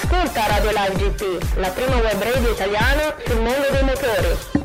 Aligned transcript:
Ascolta 0.00 0.46
Radio 0.46 0.70
Live 0.70 0.94
GP, 0.94 1.56
la 1.56 1.70
prima 1.70 1.96
web 1.96 2.22
radio 2.22 2.52
italiana 2.52 3.14
sul 3.26 3.40
mondo 3.40 3.66
dei 3.72 3.82
motori. 3.82 4.57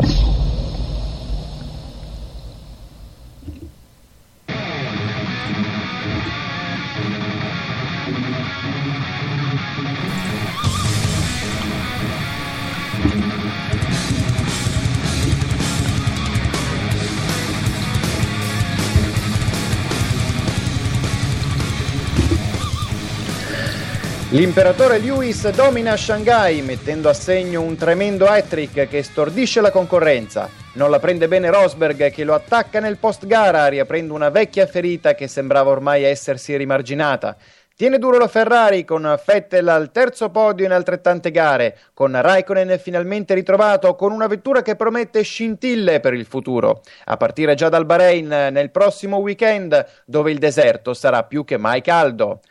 L'imperatore 24.34 24.98
Lewis 24.98 25.48
domina 25.52 25.96
Shanghai 25.96 26.64
mettendo 26.64 27.08
a 27.08 27.14
segno 27.14 27.62
un 27.62 27.76
tremendo 27.76 28.26
hat-trick 28.26 28.88
che 28.88 29.04
stordisce 29.04 29.62
la 29.62 29.70
concorrenza. 29.70 30.50
Non 30.74 30.90
la 30.90 30.98
prende 30.98 31.28
bene 31.28 31.52
Rosberg 31.52 32.10
che 32.10 32.24
lo 32.24 32.34
attacca 32.34 32.80
nel 32.80 32.98
post 32.98 33.28
gara 33.28 33.68
riaprendo 33.68 34.16
una 34.16 34.30
vecchia 34.30 34.66
ferita 34.66 35.14
che 35.14 35.28
sembrava 35.28 35.70
ormai 35.70 36.02
essersi 36.02 36.58
rimarginata. 36.58 37.38
Tiene 37.76 38.00
duro 38.00 38.18
la 38.18 38.28
Ferrari 38.28 38.86
con 38.86 39.20
Vettel 39.24 39.68
al 39.68 39.92
terzo 39.92 40.30
podio 40.30 40.66
in 40.66 40.72
altrettante 40.72 41.30
gare, 41.30 41.78
con 41.94 42.20
Raikkonen 42.20 42.80
finalmente 42.80 43.36
ritrovato 43.36 43.96
con 43.96 44.12
una 44.12 44.28
vettura 44.28 44.64
che 44.64 44.76
promette 44.76 45.22
scintille 45.22 46.00
per 46.00 46.14
il 46.14 46.26
futuro, 46.26 46.82
a 47.06 47.18
partire 47.18 47.54
già 47.56 47.70
dal 47.70 47.86
Bahrain 47.86 48.28
nel 48.28 48.72
prossimo 48.72 49.18
weekend 49.18 49.86
dove 50.06 50.32
il 50.32 50.38
deserto 50.38 50.94
sarà 50.94 51.24
più 51.24 51.44
che 51.44 51.58
mai 51.58 51.82
caldo. 51.82 52.42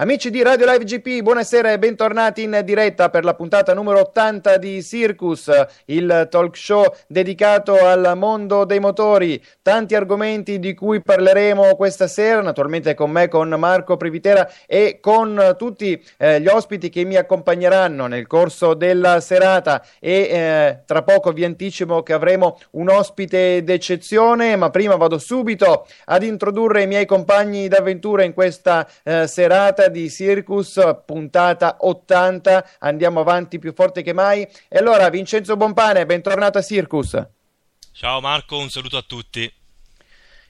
Amici 0.00 0.30
di 0.30 0.44
Radio 0.44 0.70
Live 0.70 0.84
GP, 0.84 1.22
buonasera 1.22 1.72
e 1.72 1.78
bentornati 1.80 2.44
in 2.44 2.60
diretta 2.64 3.10
per 3.10 3.24
la 3.24 3.34
puntata 3.34 3.74
numero 3.74 3.98
80 3.98 4.56
di 4.56 4.80
Circus, 4.80 5.50
il 5.86 6.28
talk 6.30 6.56
show 6.56 6.84
dedicato 7.08 7.84
al 7.84 8.12
mondo 8.14 8.64
dei 8.64 8.78
motori. 8.78 9.42
Tanti 9.60 9.96
argomenti 9.96 10.60
di 10.60 10.72
cui 10.74 11.02
parleremo 11.02 11.74
questa 11.74 12.06
sera, 12.06 12.40
naturalmente 12.42 12.94
con 12.94 13.10
me, 13.10 13.26
con 13.26 13.48
Marco 13.48 13.96
Privitera 13.96 14.48
e 14.66 15.00
con 15.00 15.56
tutti 15.58 16.00
eh, 16.16 16.40
gli 16.40 16.46
ospiti 16.46 16.90
che 16.90 17.02
mi 17.02 17.16
accompagneranno 17.16 18.06
nel 18.06 18.28
corso 18.28 18.74
della 18.74 19.18
serata 19.18 19.84
e 19.98 20.12
eh, 20.12 20.82
tra 20.86 21.02
poco 21.02 21.32
vi 21.32 21.42
anticipo 21.42 22.04
che 22.04 22.12
avremo 22.12 22.60
un 22.74 22.88
ospite 22.88 23.64
d'eccezione, 23.64 24.54
ma 24.54 24.70
prima 24.70 24.94
vado 24.94 25.18
subito 25.18 25.88
ad 26.04 26.22
introdurre 26.22 26.82
i 26.82 26.86
miei 26.86 27.04
compagni 27.04 27.66
d'avventura 27.66 28.22
in 28.22 28.32
questa 28.32 28.88
eh, 29.02 29.26
serata 29.26 29.86
di 29.88 30.10
Circus, 30.10 30.80
puntata 31.04 31.78
80. 31.80 32.68
Andiamo 32.80 33.20
avanti 33.20 33.58
più 33.58 33.72
forte 33.74 34.02
che 34.02 34.12
mai. 34.12 34.42
E 34.68 34.78
allora, 34.78 35.08
Vincenzo 35.08 35.56
Bompane, 35.56 36.06
bentornato 36.06 36.58
a 36.58 36.62
Circus. 36.62 37.26
Ciao 37.92 38.20
Marco, 38.20 38.58
un 38.58 38.70
saluto 38.70 38.96
a 38.96 39.02
tutti. 39.02 39.52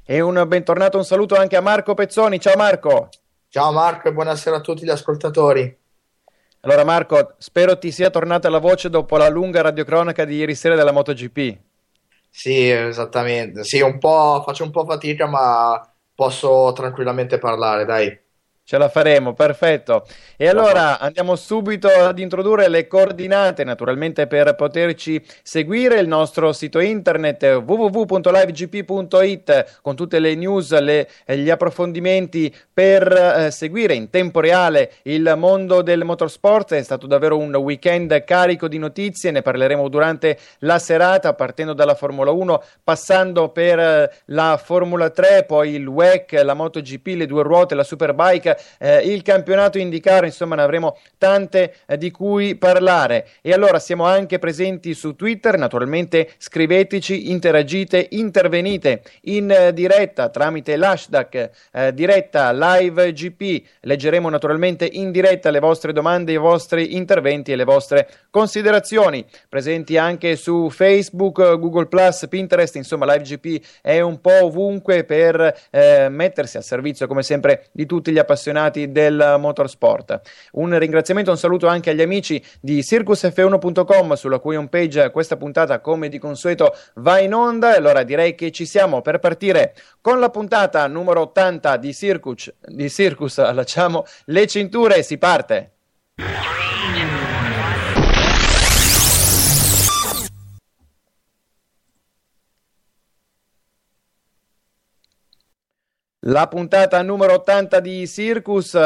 E 0.04 0.20
un 0.20 0.42
bentornato, 0.46 0.96
un 0.96 1.04
saluto 1.04 1.34
anche 1.34 1.56
a 1.56 1.60
Marco 1.60 1.94
Pezzoni. 1.94 2.40
Ciao 2.40 2.56
Marco. 2.56 3.08
Ciao 3.48 3.72
Marco 3.72 4.08
e 4.08 4.12
buonasera 4.12 4.56
a 4.56 4.60
tutti 4.60 4.84
gli 4.84 4.90
ascoltatori. 4.90 5.76
Allora 6.60 6.84
Marco, 6.84 7.34
spero 7.38 7.78
ti 7.78 7.90
sia 7.90 8.10
tornata 8.10 8.50
la 8.50 8.58
voce 8.58 8.90
dopo 8.90 9.16
la 9.16 9.28
lunga 9.28 9.62
radiocronaca 9.62 10.24
di 10.24 10.36
ieri 10.36 10.54
sera 10.54 10.74
della 10.74 10.92
MotoGP. 10.92 11.58
Sì, 12.28 12.68
esattamente. 12.68 13.64
Sì, 13.64 13.80
un 13.80 13.98
po' 13.98 14.42
faccio 14.44 14.64
un 14.64 14.70
po' 14.70 14.84
fatica, 14.84 15.26
ma 15.26 15.80
posso 16.14 16.72
tranquillamente 16.74 17.38
parlare, 17.38 17.84
dai. 17.84 18.18
Ce 18.68 18.76
la 18.76 18.90
faremo, 18.90 19.32
perfetto. 19.32 20.04
E 20.36 20.46
allora 20.46 20.98
andiamo 20.98 21.36
subito 21.36 21.88
ad 21.88 22.18
introdurre 22.18 22.68
le 22.68 22.86
coordinate, 22.86 23.64
naturalmente 23.64 24.26
per 24.26 24.54
poterci 24.56 25.24
seguire 25.42 25.98
il 26.00 26.06
nostro 26.06 26.52
sito 26.52 26.78
internet 26.78 27.62
www.livegp.it 27.64 29.78
con 29.80 29.96
tutte 29.96 30.18
le 30.18 30.34
news, 30.34 30.78
le, 30.80 31.08
gli 31.24 31.48
approfondimenti 31.48 32.54
per 32.70 33.10
eh, 33.10 33.50
seguire 33.50 33.94
in 33.94 34.10
tempo 34.10 34.40
reale 34.40 34.92
il 35.04 35.32
mondo 35.38 35.80
del 35.80 36.04
motorsport. 36.04 36.74
È 36.74 36.82
stato 36.82 37.06
davvero 37.06 37.38
un 37.38 37.54
weekend 37.54 38.22
carico 38.24 38.68
di 38.68 38.76
notizie, 38.76 39.30
ne 39.30 39.40
parleremo 39.40 39.88
durante 39.88 40.36
la 40.58 40.78
serata, 40.78 41.32
partendo 41.32 41.72
dalla 41.72 41.94
Formula 41.94 42.32
1, 42.32 42.62
passando 42.84 43.48
per 43.48 43.78
eh, 43.78 44.12
la 44.26 44.60
Formula 44.62 45.08
3, 45.08 45.44
poi 45.46 45.70
il 45.70 45.86
WEC, 45.86 46.32
la 46.44 46.52
MotoGP, 46.52 47.06
le 47.16 47.24
due 47.24 47.42
ruote, 47.42 47.74
la 47.74 47.82
Superbike 47.82 48.56
eh, 48.78 48.98
il 48.98 49.22
campionato 49.22 49.78
indicare, 49.78 50.26
insomma 50.26 50.56
ne 50.56 50.62
avremo 50.62 50.98
tante 51.16 51.74
eh, 51.86 51.96
di 51.96 52.10
cui 52.10 52.56
parlare. 52.56 53.26
E 53.42 53.52
allora 53.52 53.78
siamo 53.78 54.04
anche 54.04 54.38
presenti 54.38 54.94
su 54.94 55.14
Twitter, 55.14 55.56
naturalmente 55.56 56.30
scriveteci, 56.38 57.30
interagite, 57.30 58.08
intervenite 58.10 59.02
in 59.22 59.50
eh, 59.50 59.72
diretta 59.72 60.28
tramite 60.28 60.76
l'hashtag 60.76 61.50
eh, 61.72 61.94
diretta 61.94 62.52
live 62.52 63.12
GP. 63.12 63.62
Leggeremo 63.80 64.28
naturalmente 64.28 64.88
in 64.90 65.10
diretta 65.10 65.50
le 65.50 65.60
vostre 65.60 65.92
domande, 65.92 66.32
i 66.32 66.36
vostri 66.36 66.96
interventi 66.96 67.52
e 67.52 67.56
le 67.56 67.64
vostre 67.64 68.08
considerazioni. 68.30 69.24
Presenti 69.48 69.96
anche 69.96 70.36
su 70.36 70.70
Facebook, 70.70 71.58
Google 71.58 71.88
Pinterest, 72.28 72.76
insomma 72.76 73.12
live 73.12 73.24
GP 73.24 73.64
è 73.82 74.00
un 74.00 74.20
po' 74.20 74.44
ovunque 74.44 75.04
per 75.04 75.56
eh, 75.70 76.08
mettersi 76.08 76.56
a 76.56 76.62
servizio 76.62 77.06
come 77.06 77.22
sempre 77.22 77.66
di 77.72 77.86
tutti 77.86 78.12
gli 78.12 78.18
appassionati 78.18 78.47
del 78.90 79.36
motorsport. 79.38 80.20
Un 80.52 80.78
ringraziamento 80.78 81.30
e 81.30 81.32
un 81.32 81.38
saluto 81.38 81.66
anche 81.66 81.90
agli 81.90 82.02
amici 82.02 82.42
di 82.60 82.80
circusf1.com 82.80 84.14
sulla 84.14 84.38
cui 84.38 84.56
homepage 84.56 85.10
questa 85.10 85.36
puntata 85.36 85.80
come 85.80 86.08
di 86.08 86.18
consueto 86.18 86.74
va 86.94 87.18
in 87.20 87.34
onda. 87.34 87.74
Allora 87.74 88.02
direi 88.02 88.34
che 88.34 88.50
ci 88.50 88.66
siamo 88.66 89.00
per 89.02 89.18
partire 89.18 89.74
con 90.00 90.18
la 90.20 90.30
puntata 90.30 90.86
numero 90.86 91.22
80 91.22 91.76
di 91.76 91.94
Circus. 91.94 92.52
Di 92.78 92.88
Circus 92.90 93.38
allacciamo 93.38 94.04
le 94.26 94.46
cinture 94.46 94.96
e 94.96 95.02
si 95.02 95.18
parte. 95.18 95.72
La 106.28 106.46
puntata 106.46 107.00
numero 107.00 107.32
80 107.36 107.80
di 107.80 108.06
Circus 108.06 108.76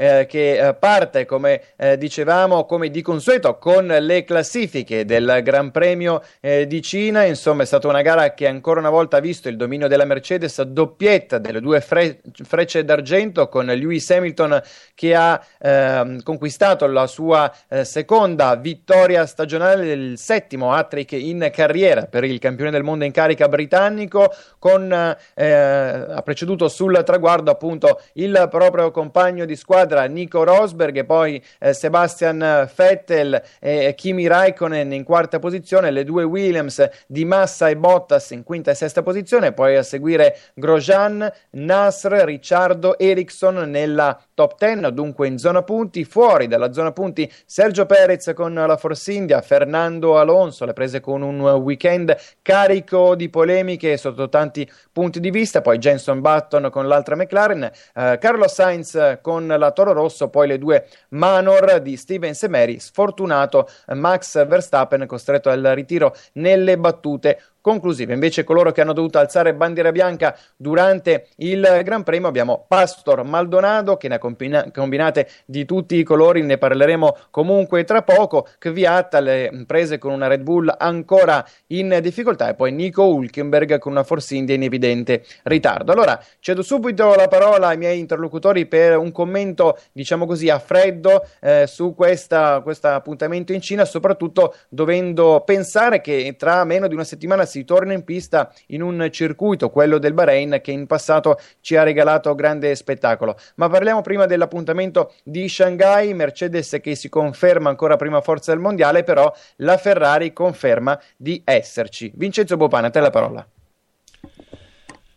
eh, 0.00 0.24
che 0.26 0.56
eh, 0.56 0.72
parte, 0.72 1.26
come 1.26 1.60
eh, 1.76 1.98
dicevamo, 1.98 2.64
come 2.64 2.88
di 2.88 3.02
consueto, 3.02 3.58
con 3.58 3.86
le 3.86 4.24
classifiche 4.24 5.04
del 5.04 5.40
Gran 5.42 5.70
Premio 5.70 6.22
eh, 6.40 6.66
di 6.66 6.80
Cina. 6.80 7.24
Insomma, 7.24 7.64
è 7.64 7.66
stata 7.66 7.86
una 7.86 8.00
gara 8.00 8.32
che 8.32 8.46
ancora 8.46 8.80
una 8.80 8.88
volta 8.88 9.18
ha 9.18 9.20
visto 9.20 9.50
il 9.50 9.58
dominio 9.58 9.88
della 9.88 10.06
Mercedes, 10.06 10.62
doppietta 10.62 11.36
delle 11.36 11.60
due 11.60 11.82
fre- 11.82 12.22
frecce 12.32 12.82
d'argento, 12.82 13.48
con 13.48 13.66
Lewis 13.66 14.10
Hamilton 14.10 14.62
che 14.94 15.14
ha 15.14 15.38
ehm, 15.58 16.22
conquistato 16.22 16.86
la 16.86 17.06
sua 17.06 17.52
eh, 17.68 17.84
seconda 17.84 18.56
vittoria 18.56 19.26
stagionale, 19.26 19.92
il 19.92 20.16
settimo 20.16 20.72
hat-trick 20.72 21.12
in 21.12 21.50
carriera 21.52 22.06
per 22.06 22.24
il 22.24 22.38
campione 22.38 22.70
del 22.70 22.82
mondo 22.82 23.04
in 23.04 23.12
carica 23.12 23.48
britannico, 23.48 24.32
con, 24.58 24.90
ha 24.92 26.22
preceduto 26.22 26.68
sul 26.68 27.02
traguardo 27.04 27.50
appunto 27.50 28.00
il 28.14 28.48
proprio 28.50 28.90
compagno 28.90 29.44
di 29.44 29.56
squadra 29.56 29.89
squadra 29.90 30.04
Nico 30.04 30.44
Rosberg 30.44 30.96
e 30.96 31.04
poi 31.04 31.42
eh, 31.58 31.72
Sebastian 31.72 32.70
Vettel 32.74 33.42
e 33.58 33.94
Kimi 33.96 34.28
Raikkonen 34.28 34.92
in 34.92 35.02
quarta 35.02 35.38
posizione, 35.40 35.90
le 35.90 36.04
due 36.04 36.22
Williams 36.22 36.88
di 37.06 37.24
Massa 37.24 37.68
e 37.68 37.76
Bottas 37.76 38.30
in 38.30 38.44
quinta 38.44 38.70
e 38.70 38.74
sesta 38.74 39.02
posizione, 39.02 39.52
poi 39.52 39.76
a 39.76 39.82
seguire 39.82 40.36
Grosjean, 40.54 41.30
Nasr, 41.50 42.12
Ricciardo, 42.24 42.98
Ericsson 42.98 43.68
nella 43.68 44.18
top 44.34 44.56
10, 44.58 44.92
dunque 44.92 45.26
in 45.26 45.38
zona 45.38 45.62
punti, 45.62 46.04
fuori 46.04 46.46
dalla 46.46 46.72
zona 46.72 46.92
punti 46.92 47.30
Sergio 47.44 47.86
Perez 47.86 48.32
con 48.34 48.54
la 48.54 48.76
Force 48.76 49.12
India, 49.12 49.40
Fernando 49.40 50.18
Alonso, 50.18 50.64
le 50.64 50.72
prese 50.72 51.00
con 51.00 51.22
un 51.22 51.40
weekend 51.40 52.16
carico 52.42 53.14
di 53.16 53.28
polemiche 53.28 53.96
sotto 53.96 54.28
tanti 54.28 54.70
punti 54.92 55.18
di 55.20 55.30
vista, 55.30 55.60
poi 55.60 55.78
Jenson 55.78 56.20
Button 56.20 56.68
con 56.70 56.86
l'altra 56.86 57.16
McLaren, 57.16 57.70
eh, 57.94 58.18
Carlos 58.20 58.52
Sainz 58.52 59.18
con 59.20 59.46
la 59.46 59.70
Toro 59.80 59.92
Rosso, 59.94 60.28
poi 60.28 60.46
le 60.46 60.58
due 60.58 60.86
Manor 61.10 61.80
di 61.80 61.96
Steven 61.96 62.34
Semeri, 62.34 62.78
sfortunato 62.78 63.66
Max 63.94 64.46
Verstappen 64.46 65.06
costretto 65.06 65.48
al 65.48 65.62
ritiro 65.62 66.14
nelle 66.34 66.76
battute 66.76 67.40
conclusive. 67.60 68.12
Invece 68.12 68.44
coloro 68.44 68.72
che 68.72 68.80
hanno 68.80 68.92
dovuto 68.92 69.18
alzare 69.18 69.54
bandiera 69.54 69.92
bianca 69.92 70.36
durante 70.56 71.28
il 71.36 71.80
Gran 71.84 72.02
Premio 72.02 72.28
abbiamo 72.28 72.64
Pastor 72.66 73.22
Maldonado 73.22 73.96
che 73.96 74.08
ne 74.08 74.16
ha 74.16 74.18
combina- 74.18 74.70
combinate 74.72 75.28
di 75.44 75.64
tutti 75.64 75.96
i 75.96 76.02
colori, 76.02 76.42
ne 76.42 76.58
parleremo 76.58 77.16
comunque 77.30 77.84
tra 77.84 78.02
poco, 78.02 78.46
Kvyat 78.58 79.14
le 79.20 79.64
prese 79.66 79.98
con 79.98 80.12
una 80.12 80.26
Red 80.26 80.42
Bull 80.42 80.74
ancora 80.76 81.44
in 81.68 81.98
difficoltà 82.00 82.48
e 82.48 82.54
poi 82.54 82.72
Nico 82.72 83.06
Hulkenberg 83.06 83.78
con 83.78 83.92
una 83.92 84.04
Force 84.04 84.34
India 84.34 84.54
in 84.54 84.62
evidente 84.62 85.24
ritardo. 85.44 85.92
Allora 85.92 86.22
cedo 86.38 86.62
subito 86.62 87.14
la 87.14 87.28
parola 87.28 87.68
ai 87.68 87.76
miei 87.76 87.98
interlocutori 87.98 88.66
per 88.66 88.96
un 88.96 89.12
commento 89.12 89.78
diciamo 89.92 90.26
così 90.26 90.48
a 90.48 90.58
freddo 90.58 91.26
eh, 91.40 91.66
su 91.66 91.94
questo 91.94 92.62
appuntamento 92.82 93.52
in 93.52 93.60
Cina, 93.60 93.84
soprattutto 93.84 94.54
dovendo 94.68 95.42
pensare 95.44 96.00
che 96.00 96.34
tra 96.38 96.64
meno 96.64 96.88
di 96.88 96.94
una 96.94 97.04
settimana 97.04 97.44
si 97.50 97.64
torna 97.64 97.92
in 97.92 98.04
pista 98.04 98.50
in 98.68 98.80
un 98.80 99.08
circuito, 99.10 99.68
quello 99.68 99.98
del 99.98 100.14
Bahrain, 100.14 100.60
che 100.62 100.70
in 100.70 100.86
passato 100.86 101.38
ci 101.60 101.76
ha 101.76 101.82
regalato 101.82 102.34
grande 102.34 102.74
spettacolo. 102.74 103.36
Ma 103.56 103.68
parliamo 103.68 104.00
prima 104.00 104.26
dell'appuntamento 104.26 105.14
di 105.24 105.48
Shanghai, 105.48 106.14
Mercedes 106.14 106.78
che 106.80 106.94
si 106.94 107.08
conferma 107.08 107.68
ancora 107.68 107.96
prima 107.96 108.20
forza 108.20 108.52
del 108.52 108.60
mondiale, 108.60 109.02
però 109.02 109.30
la 109.56 109.76
Ferrari 109.76 110.32
conferma 110.32 110.98
di 111.16 111.42
esserci. 111.44 112.10
Vincenzo 112.14 112.56
Bopana, 112.56 112.86
a 112.86 112.90
te 112.90 113.00
la 113.00 113.10
parola. 113.10 113.46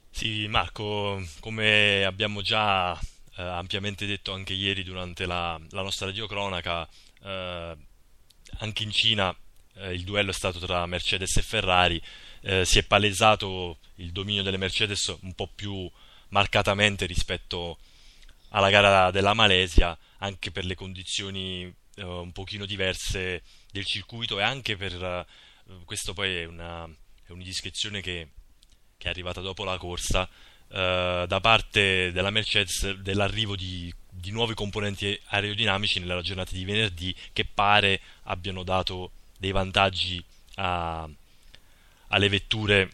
Sì, 0.10 0.48
Marco, 0.48 1.22
come 1.40 2.04
abbiamo 2.06 2.42
già 2.42 2.94
eh, 3.38 3.42
ampiamente 3.42 4.06
detto 4.06 4.32
anche 4.32 4.54
ieri 4.54 4.84
durante 4.84 5.26
la, 5.26 5.60
la 5.72 5.82
nostra 5.82 6.08
radiocronaca, 6.08 6.88
eh, 7.24 7.78
anche 8.60 8.84
in 8.84 8.92
Cina 8.92 9.36
eh, 9.76 9.94
il 9.94 10.04
duello 10.04 10.32
è 10.32 10.34
stato 10.34 10.60
tra 10.60 10.86
Mercedes 10.86 11.36
e 11.38 11.42
Ferrari, 11.42 12.02
eh, 12.42 12.66
si 12.66 12.80
è 12.80 12.84
palesato 12.84 13.80
il 13.96 14.12
dominio 14.12 14.44
delle 14.44 14.58
Mercedes 14.58 15.16
un 15.22 15.34
po' 15.34 15.50
più 15.54 15.90
marcatamente 16.30 17.06
rispetto 17.06 17.78
alla 18.50 18.70
gara 18.70 19.12
della 19.12 19.34
Malesia, 19.34 19.98
anche 20.18 20.52
per 20.52 20.66
le 20.66 20.76
condizioni 20.76 21.74
eh, 21.96 22.04
un 22.04 22.32
pochino 22.32 22.66
diverse 22.66 23.44
del 23.72 23.86
circuito 23.86 24.40
e 24.40 24.44
anche 24.44 24.76
per 24.78 24.94
eh, 24.94 25.26
questo 25.86 26.14
poi 26.14 26.36
è 26.36 26.46
una, 26.46 26.86
è 27.26 27.32
un'indiscrezione 27.32 28.02
che, 28.02 28.30
che, 28.98 29.08
è 29.08 29.10
arrivata 29.10 29.42
dopo 29.42 29.64
la 29.64 29.78
corsa 29.78 30.28
eh, 30.70 31.26
da 31.28 31.40
parte 31.40 32.12
della 32.12 32.30
Mercedes 32.30 32.92
dell'arrivo 32.94 33.56
di, 33.56 33.94
di 34.10 34.32
nuovi 34.32 34.54
componenti 34.54 35.20
aerodinamici 35.26 36.00
nella 36.00 36.22
giornata 36.22 36.52
di 36.52 36.66
venerdì 36.66 37.16
che 37.32 37.46
pare 37.46 38.00
abbiano 38.24 38.64
dato 38.64 39.12
dei 39.44 39.52
vantaggi 39.52 40.24
a, 40.56 41.06
alle 42.08 42.30
vetture 42.30 42.92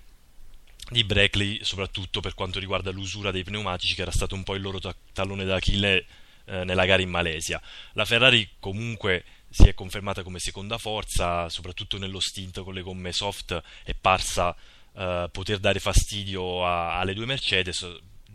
di 0.89 1.03
Brackley, 1.03 1.63
soprattutto 1.63 2.21
per 2.21 2.33
quanto 2.33 2.57
riguarda 2.57 2.89
l'usura 2.89 3.29
dei 3.29 3.43
pneumatici, 3.43 3.93
che 3.93 4.01
era 4.01 4.09
stato 4.09 4.33
un 4.33 4.41
po' 4.41 4.55
il 4.55 4.63
loro 4.63 4.79
ta- 4.79 4.95
tallone 5.13 5.45
d'Achille 5.45 6.05
eh, 6.45 6.63
nella 6.63 6.85
gara 6.85 7.03
in 7.03 7.09
Malesia. 7.11 7.61
La 7.93 8.05
Ferrari 8.05 8.49
comunque 8.59 9.25
si 9.47 9.67
è 9.67 9.75
confermata 9.75 10.23
come 10.23 10.39
seconda 10.39 10.79
forza, 10.79 11.47
soprattutto 11.49 11.99
nello 11.99 12.19
stint 12.19 12.63
con 12.63 12.73
le 12.73 12.81
gomme 12.81 13.11
soft, 13.11 13.61
è 13.83 13.93
parsa 13.93 14.55
eh, 14.95 15.29
poter 15.31 15.59
dare 15.59 15.79
fastidio 15.79 16.65
a- 16.65 16.97
alle 16.97 17.13
due 17.13 17.27
Mercedes, 17.27 17.87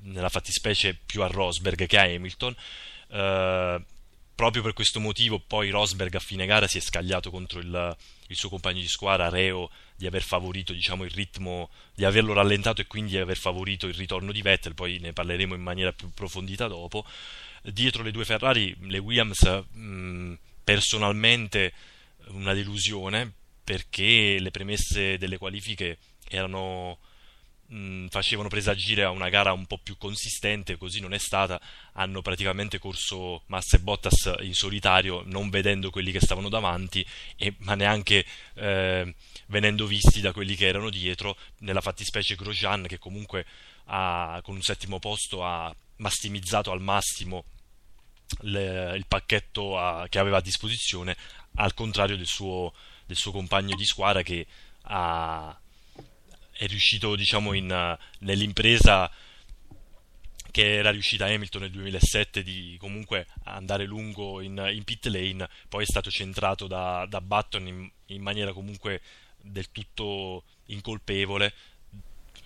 nella 0.03 0.29
fattispecie 0.29 0.95
più 0.95 1.23
a 1.23 1.27
Rosberg 1.27 1.87
che 1.87 1.99
a 1.99 2.05
Hamilton. 2.05 2.55
Eh, 3.09 3.85
proprio 4.35 4.63
per 4.63 4.73
questo 4.73 5.01
motivo 5.01 5.39
poi 5.39 5.71
Rosberg 5.71 6.15
a 6.15 6.21
fine 6.21 6.47
gara 6.47 6.67
si 6.67 6.79
è 6.79 6.81
scagliato 6.81 7.31
contro 7.31 7.61
il, 7.61 7.97
il 8.29 8.37
suo 8.37 8.49
compagno 8.49 8.81
di 8.81 8.89
squadra 8.89 9.29
Reo 9.29 9.71
di 9.97 10.07
aver 10.07 10.23
favorito 10.23 10.73
diciamo, 10.73 11.05
il 11.05 11.11
ritmo, 11.11 11.71
di 11.95 12.05
averlo 12.05 12.33
rallentato 12.33 12.81
e 12.81 12.87
quindi 12.87 13.13
di 13.13 13.19
aver 13.19 13.37
favorito 13.37 13.87
il 13.87 13.95
ritorno 13.95 14.33
di 14.33 14.43
Vettel, 14.43 14.75
poi 14.75 14.99
ne 14.99 15.13
parleremo 15.13 15.55
in 15.55 15.63
maniera 15.63 15.93
più 15.93 16.09
approfondita 16.09 16.67
dopo. 16.67 17.05
Dietro 17.63 18.03
le 18.03 18.11
due 18.11 18.25
Ferrari, 18.25 18.77
le 18.81 18.99
Williams 18.99 19.43
mh, 19.71 20.35
personalmente 20.65 21.73
una 22.29 22.53
delusione 22.55 23.33
perché 23.63 24.39
le 24.39 24.51
premesse 24.51 25.17
delle 25.17 25.39
qualifiche 25.39 25.99
erano 26.29 26.99
mh, 27.75 28.07
facevano 28.09 28.49
presagire 28.49 29.03
a 29.03 29.11
una 29.11 29.29
gara 29.29 29.53
un 29.53 29.67
po' 29.67 29.79
più 29.79 29.97
consistente, 29.97 30.77
così 30.77 31.01
non 31.01 31.13
è 31.13 31.19
stata. 31.19 31.61
Hanno 31.95 32.23
praticamente 32.23 32.79
corso 32.79 33.43
Massa 33.47 33.77
e 33.77 33.81
Bottas 33.81 34.33
in 34.41 34.55
solitario, 34.55 35.23
non 35.27 35.51
vedendo 35.51 35.91
quelli 35.91 36.13
che 36.13 36.21
stavano 36.21 36.49
davanti, 36.49 37.05
e, 37.37 37.55
ma 37.59 37.75
neanche 37.75 38.25
eh, 38.55 39.15
venendo 39.47 39.87
visti 39.87 40.21
da 40.21 40.33
quelli 40.33 40.55
che 40.55 40.67
erano 40.67 40.91
dietro. 40.91 41.37
Nella 41.59 41.81
fattispecie 41.81 42.37
Grosjean, 42.37 42.87
che 42.87 42.99
comunque 42.99 43.45
ha, 43.87 44.41
con 44.43 44.55
un 44.55 44.63
settimo 44.63 44.99
posto 44.99 45.45
ha 45.45 45.75
massimizzato 45.97 46.71
al 46.71 46.81
massimo 46.81 47.45
le, 48.41 48.97
il 48.97 49.07
pacchetto 49.07 49.79
a, 49.79 50.07
che 50.09 50.19
aveva 50.19 50.39
a 50.39 50.43
disposizione, 50.43 51.17
al 51.57 51.75
contrario 51.75 52.17
del 52.17 52.27
suo, 52.27 52.73
del 53.07 53.17
suo 53.17 53.33
compagno 53.33 53.77
di 53.77 53.85
squadra 53.85 54.23
che 54.23 54.47
ha 54.87 55.57
è 56.57 56.67
riuscito 56.67 57.17
diciamo 57.17 57.53
in, 57.53 57.97
nell'impresa 58.21 59.11
che 60.51 60.75
era 60.77 60.91
riuscita 60.91 61.27
Hamilton 61.27 61.63
nel 61.63 61.71
2007 61.73 62.45
di 62.45 62.77
comunque 62.79 63.27
andare 63.45 63.87
lungo 63.87 64.41
in, 64.41 64.71
in 64.73 64.85
pit 64.85 65.07
lane, 65.07 65.49
poi 65.69 65.83
è 65.83 65.87
stato 65.87 66.11
centrato 66.11 66.69
da, 66.69 67.07
da 67.09 67.21
Button 67.21 67.67
in, 67.67 67.91
in 68.07 68.23
maniera 68.23 68.53
comunque 68.53 69.01
del 69.41 69.73
tutto 69.73 70.45
incolpevole 70.67 71.53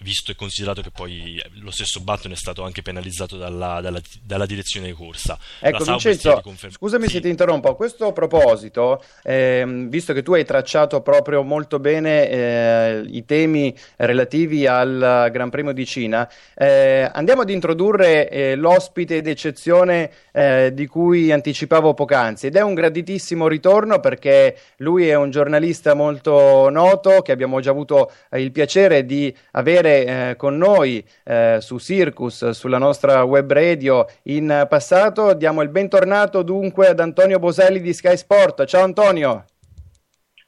visto 0.00 0.30
e 0.30 0.34
considerato 0.34 0.82
che 0.82 0.90
poi 0.90 1.42
lo 1.60 1.70
stesso 1.70 2.00
Button 2.00 2.32
è 2.32 2.36
stato 2.36 2.64
anche 2.64 2.82
penalizzato 2.82 3.36
dalla, 3.36 3.80
dalla, 3.80 4.00
dalla 4.22 4.46
direzione 4.46 4.86
di 4.86 4.92
corsa. 4.92 5.38
Ecco 5.60 5.84
Vincenzo, 5.84 6.40
conferm- 6.42 6.74
scusami 6.74 7.06
sì. 7.06 7.14
se 7.14 7.20
ti 7.20 7.28
interrompo, 7.28 7.68
a 7.68 7.76
questo 7.76 8.12
proposito, 8.12 9.02
ehm, 9.22 9.88
visto 9.88 10.12
che 10.12 10.22
tu 10.22 10.34
hai 10.34 10.44
tracciato 10.44 11.00
proprio 11.00 11.42
molto 11.42 11.78
bene 11.78 12.28
eh, 12.28 13.02
i 13.06 13.24
temi 13.24 13.76
relativi 13.96 14.66
al 14.66 15.28
Gran 15.32 15.50
Premio 15.50 15.72
di 15.72 15.86
Cina, 15.86 16.30
eh, 16.54 17.08
andiamo 17.12 17.42
ad 17.42 17.50
introdurre 17.50 18.28
eh, 18.28 18.54
l'ospite 18.54 19.20
d'eccezione 19.20 20.10
eh, 20.32 20.70
di 20.72 20.86
cui 20.86 21.32
anticipavo 21.32 21.94
poc'anzi 21.94 22.46
ed 22.46 22.56
è 22.56 22.62
un 22.62 22.74
graditissimo 22.74 23.48
ritorno 23.48 24.00
perché 24.00 24.56
lui 24.78 25.08
è 25.08 25.14
un 25.14 25.30
giornalista 25.30 25.94
molto 25.94 26.68
noto 26.70 27.22
che 27.22 27.32
abbiamo 27.32 27.60
già 27.60 27.70
avuto 27.70 28.12
il 28.32 28.52
piacere 28.52 29.04
di 29.04 29.34
avere 29.52 29.87
eh, 29.88 30.36
con 30.36 30.56
noi 30.56 31.06
eh, 31.24 31.58
su 31.60 31.78
Circus, 31.78 32.50
sulla 32.50 32.78
nostra 32.78 33.22
web 33.22 33.52
radio 33.52 34.06
in 34.24 34.66
passato. 34.68 35.34
Diamo 35.34 35.62
il 35.62 35.68
bentornato 35.68 36.42
dunque 36.42 36.88
ad 36.88 37.00
Antonio 37.00 37.38
Boselli 37.38 37.80
di 37.80 37.92
Sky 37.92 38.16
Sport. 38.16 38.64
Ciao 38.64 38.82
Antonio. 38.82 39.44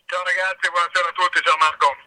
Ciao 0.07 0.23
ragazzi, 0.25 0.69
buonasera 0.71 1.09
a 1.09 1.13
tutti, 1.13 1.41
ciao 1.43 1.57
Marco. 1.59 2.00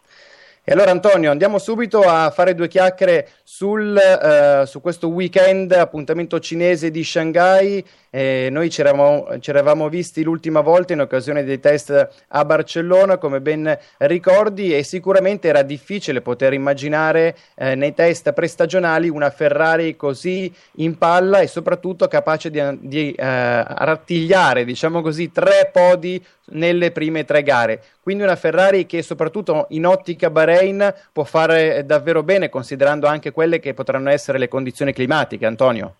E 0.66 0.72
allora 0.72 0.92
Antonio, 0.92 1.30
andiamo 1.30 1.60
subito 1.60 2.00
a 2.04 2.30
fare 2.30 2.56
due 2.56 2.70
chiacchiere 2.70 3.28
sul, 3.44 4.00
uh, 4.00 4.64
su 4.64 4.80
questo 4.80 5.10
weekend 5.10 5.74
appuntamento 5.74 6.40
cinese 6.40 6.90
di 6.90 7.04
Shanghai. 7.04 7.84
Eh, 8.10 8.48
noi 8.50 8.70
ci 8.70 8.80
eravamo, 8.80 9.90
visti 9.90 10.24
l'ultima 10.24 10.62
volta 10.62 10.94
in 10.94 11.02
occasione 11.02 11.44
dei 11.44 11.60
test 11.60 12.10
a 12.28 12.46
Barcellona, 12.46 13.18
come 13.18 13.42
ben 13.42 13.78
ricordi, 13.98 14.74
e 14.74 14.84
sicuramente 14.84 15.50
era 15.50 15.64
difficile 15.64 16.22
poter 16.22 16.54
immaginare 16.54 17.36
eh, 17.56 17.76
nei 17.76 17.94
test 17.94 18.32
prestagionali 18.32 19.10
una 19.10 19.32
Ferrari 19.32 19.98
così 19.98 20.54
in 20.76 20.98
palla 20.98 21.40
e 21.40 21.48
soprattutto 21.48 22.08
capace 22.08 22.50
di, 22.50 22.62
di 22.80 23.12
eh, 23.12 23.64
rattigliare, 23.66 24.64
diciamo 24.64 25.02
così, 25.02 25.30
tre 25.30 25.70
podi 25.74 26.24
nelle 26.52 26.92
prime 26.92 27.26
tre 27.26 27.42
gare. 27.42 27.82
Quindi 28.04 28.24
una 28.24 28.36
Ferrari 28.36 28.86
che 28.86 29.02
soprattutto 29.02 29.68
in 29.70 29.86
ottica 29.86 30.30
Bahrain 30.30 30.94
può 31.14 31.24
fare 31.24 31.86
davvero 31.86 32.22
bene, 32.22 32.50
considerando 32.50 33.08
anche 33.08 33.32
quelle 33.32 33.60
che 33.60 33.74
potranno 33.74 34.10
essere 34.10 34.38
le 34.38 34.50
condizioni 34.50 34.92
climatiche, 34.92 35.46
Antonio. 35.46 35.96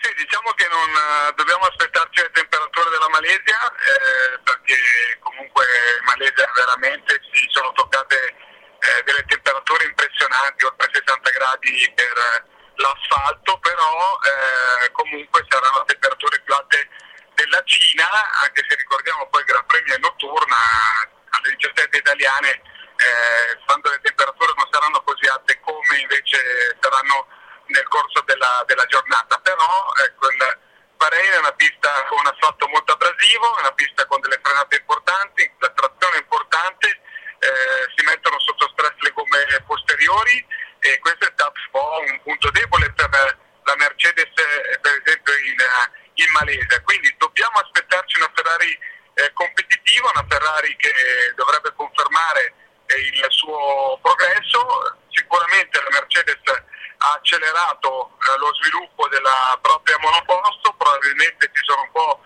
Sì, 0.00 0.08
diciamo 0.16 0.50
che 0.54 0.66
non, 0.70 0.88
Malesia 3.22 3.62
eh, 3.70 4.38
perché 4.42 4.74
comunque 5.20 5.64
in 5.98 6.04
Malesia 6.04 6.50
veramente 6.54 7.20
si 7.30 7.46
sono 7.50 7.70
toccate 7.72 8.16
eh, 8.16 9.02
delle 9.04 9.24
temperature 9.26 9.84
impressionanti, 9.86 10.64
oltre 10.64 10.90
60 10.92 11.30
gradi 11.30 11.92
per 11.94 12.14
l'asfalto, 12.74 13.58
però 13.58 14.18
eh, 14.26 14.90
comunque 14.90 15.46
saranno 15.48 15.84
temperature 15.84 16.40
più 16.42 16.52
alte 16.52 16.88
della 17.34 17.62
Cina, 17.64 18.06
anche 18.42 18.64
se 18.68 18.74
ricordiamo 18.76 19.28
poi 19.28 19.40
il 19.40 19.46
Gran 19.46 19.66
Premio 19.66 19.94
è 19.94 19.98
notturna, 19.98 20.56
alle 21.30 21.56
17 21.56 21.96
italiane, 21.96 22.50
eh, 22.50 23.58
quando 23.66 23.90
le 23.90 24.00
temperature 24.00 24.52
non 24.56 24.68
saranno 24.70 25.02
così 25.02 25.26
alte 25.26 25.58
come 25.60 25.98
invece 25.98 26.76
saranno 26.80 27.26
nel 27.66 27.88
corso 27.88 28.20
della, 28.22 28.62
della 28.66 28.86
giornata, 28.86 29.38
però 29.38 29.92
ecco, 30.04 30.30
il 30.30 30.58
Bahrain 30.96 31.32
è 31.32 31.38
una 31.38 31.52
pista 31.52 31.90
con 32.08 32.18
un 32.18 32.26
asfalto 32.26 32.68
molto 32.68 32.92
abrasivo, 32.92 33.56
è 33.56 33.60
una 33.60 33.72
pista 33.72 34.06
con 34.06 34.20
delle 34.20 34.40
frenate 34.42 34.76
importanti, 34.76 35.50
la 35.58 35.70
trazione 35.70 36.18
importante, 36.18 36.88
eh, 37.38 37.90
si 37.96 38.04
mettono 38.04 38.38
sotto 38.38 38.68
stress 38.70 38.94
le 38.98 39.10
gomme 39.10 39.64
posteriori 39.66 40.46
e 40.78 40.98
questo 41.00 41.26
è 41.26 41.32
stato 41.32 41.58
un 41.58 41.70
po' 41.70 41.98
un 42.06 42.22
punto 42.22 42.50
debole 42.50 42.92
per 42.92 43.38
la 43.64 43.76
Mercedes 43.76 44.30
eh, 44.34 44.78
per 44.80 45.02
esempio 45.04 45.34
in, 45.34 45.56
in 46.14 46.30
Malesia, 46.32 46.80
quindi 46.82 47.14
dobbiamo 47.18 47.58
aspettarci 47.58 48.18
una 48.18 48.32
Ferrari 48.34 48.78
eh, 49.14 49.32
competitiva, 49.32 50.10
una 50.14 50.26
Ferrari 50.28 50.76
che 50.76 50.92
dovrebbe 51.34 51.72
confermare 51.74 52.54
eh, 52.86 52.96
il 52.96 53.26
suo 53.28 53.98
progresso, 54.02 54.98
sicuramente 55.10 55.80
la 55.80 56.00
Mercedes 56.00 56.40
ha 56.44 57.12
accelerato 57.14 58.16
eh, 58.18 58.38
lo 58.38 58.54
sviluppo 58.54 59.08
della 59.08 59.58
propria 59.60 59.98
monoposto, 59.98 60.74
probabilmente 60.74 61.50
si 61.52 61.62
sono 61.64 61.82
un 61.82 61.90
po' 61.90 62.20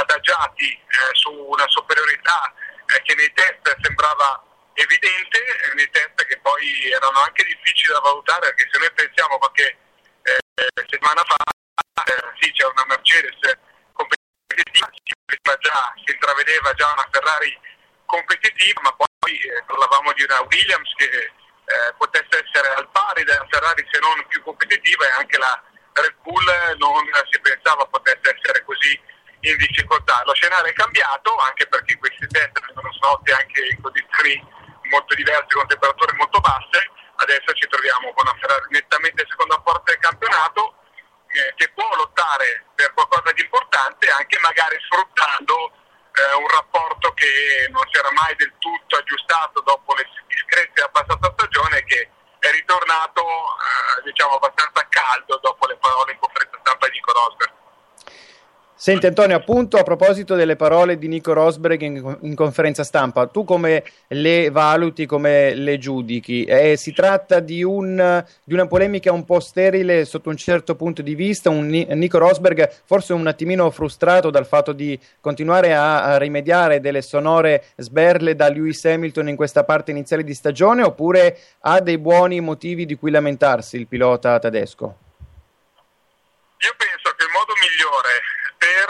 adagiati 0.00 0.72
eh, 0.72 1.14
su 1.14 1.30
una 1.32 1.68
superiorità 1.68 2.52
eh, 2.86 3.02
che 3.02 3.14
nei 3.14 3.32
test 3.32 3.76
sembrava 3.82 4.42
evidente, 4.74 5.38
eh, 5.38 5.74
nei 5.74 5.90
test 5.90 6.24
che 6.24 6.38
poi 6.40 6.90
erano 6.90 7.20
anche 7.20 7.44
difficili 7.44 7.92
da 7.92 8.00
valutare, 8.00 8.54
perché 8.54 8.68
se 8.72 8.78
noi 8.78 8.92
pensiamo 8.92 9.38
qualche 9.38 9.76
eh, 10.54 10.68
settimana 10.74 11.22
fa 11.24 11.36
eh, 12.04 12.32
sì, 12.40 12.52
c'è 12.52 12.66
una 12.66 12.84
Mercedes 12.86 13.58
competitiva, 13.92 15.56
già, 15.60 15.94
si 16.04 16.12
intravedeva 16.12 16.72
già 16.74 16.92
una 16.92 17.08
Ferrari 17.10 17.58
competitiva, 18.06 18.80
ma 18.82 18.92
poi 18.92 19.38
parlavamo 19.66 20.12
di 20.12 20.22
una 20.24 20.40
Williams 20.50 20.92
che 20.96 21.08
eh, 21.08 21.94
potesse 21.96 22.44
essere 22.44 22.74
al 22.74 22.88
pari 22.90 23.24
della 23.24 23.46
Ferrari 23.48 23.86
se 23.90 23.98
non 24.00 24.24
più 24.28 24.42
competitiva 24.42 25.06
e 25.06 25.10
anche 25.18 25.38
la 25.38 25.62
Red 25.92 26.16
Bull 26.22 26.44
non 26.78 27.04
si 27.30 27.40
pensava 27.40 27.86
potesse 27.86 28.36
essere 28.36 28.64
così 28.64 28.98
in 29.40 29.56
difficoltà. 29.56 30.22
Lo 30.24 30.34
scenario 30.34 30.70
è 30.70 30.72
cambiato 30.72 31.36
anche 31.36 31.66
perché 31.66 31.96
questi 31.98 32.26
test 32.28 32.58
vengono 32.66 32.92
svolti 32.94 33.32
anche 33.32 33.66
in 33.70 33.80
condizioni 33.80 34.36
molto 34.90 35.14
diverse 35.14 35.54
con 35.54 35.66
temperature 35.66 36.12
molto 36.14 36.40
basse. 36.40 36.90
Adesso 37.22 37.54
ci 37.54 37.68
troviamo 37.68 38.12
con 38.14 38.26
una 38.26 38.36
Ferrari 38.40 38.66
nettamente 38.70 39.24
seconda 39.28 39.60
forza 39.64 39.94
del 39.94 39.98
campionato 39.98 40.74
eh, 41.30 41.54
che 41.54 41.70
può 41.70 41.86
lottare 41.94 42.66
per 42.74 42.92
qualcosa 42.94 43.30
di 43.32 43.42
importante 43.42 44.10
anche 44.10 44.38
magari 44.40 44.76
sfruttando 44.90 45.70
eh, 46.18 46.34
un 46.34 46.48
rapporto 46.48 47.14
che 47.14 47.68
non 47.70 47.86
si 47.90 47.98
era 47.98 48.10
mai 48.10 48.34
del 48.36 48.52
tutto 48.58 48.96
aggiustato 48.96 49.60
dopo 49.62 49.94
le 49.94 50.04
discrezze 50.26 50.72
della 50.74 50.90
passata 50.90 51.32
stagione 51.38 51.84
che 51.84 52.10
è 52.40 52.50
ritornato 52.50 53.22
eh, 53.22 54.02
diciamo 54.02 54.34
abbastanza 54.34 54.84
caldo 54.90 55.38
dopo 55.40 55.66
le 55.68 55.76
parole 55.78 56.12
in 56.12 56.18
conferenza 56.18 56.58
stampa 56.58 56.88
di 56.88 56.98
Nico 56.98 57.12
Rosberg. 57.12 57.61
Senti 58.82 59.06
Antonio, 59.06 59.36
appunto 59.36 59.76
a 59.76 59.84
proposito 59.84 60.34
delle 60.34 60.56
parole 60.56 60.98
di 60.98 61.06
Nico 61.06 61.32
Rosberg 61.32 61.80
in, 61.82 62.16
in 62.22 62.34
conferenza 62.34 62.82
stampa, 62.82 63.28
tu 63.28 63.44
come 63.44 63.84
le 64.08 64.50
valuti, 64.50 65.06
come 65.06 65.54
le 65.54 65.78
giudichi? 65.78 66.42
Eh, 66.42 66.76
si 66.76 66.92
tratta 66.92 67.38
di, 67.38 67.62
un, 67.62 68.24
di, 68.42 68.54
una 68.54 68.66
polemica 68.66 69.12
un 69.12 69.24
po' 69.24 69.38
sterile 69.38 70.04
sotto 70.04 70.30
un 70.30 70.36
certo 70.36 70.74
punto 70.74 71.00
di 71.00 71.14
vista, 71.14 71.48
un 71.48 71.68
Nico 71.68 72.18
Rosberg 72.18 72.68
forse 72.84 73.12
un 73.12 73.24
attimino 73.28 73.70
frustrato 73.70 74.30
dal 74.30 74.48
fatto 74.48 74.72
di 74.72 74.98
continuare 75.20 75.74
a, 75.74 76.02
a 76.02 76.18
rimediare 76.18 76.80
delle 76.80 77.02
sonore 77.02 77.66
sberle 77.76 78.34
da 78.34 78.48
Lewis 78.48 78.84
Hamilton 78.84 79.28
in 79.28 79.36
questa 79.36 79.62
parte 79.62 79.92
iniziale 79.92 80.24
di 80.24 80.34
stagione 80.34 80.82
oppure 80.82 81.38
ha 81.60 81.78
dei 81.78 81.98
buoni 81.98 82.40
motivi 82.40 82.84
di 82.84 82.96
cui 82.96 83.12
lamentarsi 83.12 83.76
il 83.76 83.86
pilota 83.86 84.40
tedesco? 84.40 84.96
Io 86.58 86.74
penso 86.76 87.14
che 87.16 87.24
il 87.24 87.30
modo 87.30 87.52
migliore 87.60 88.31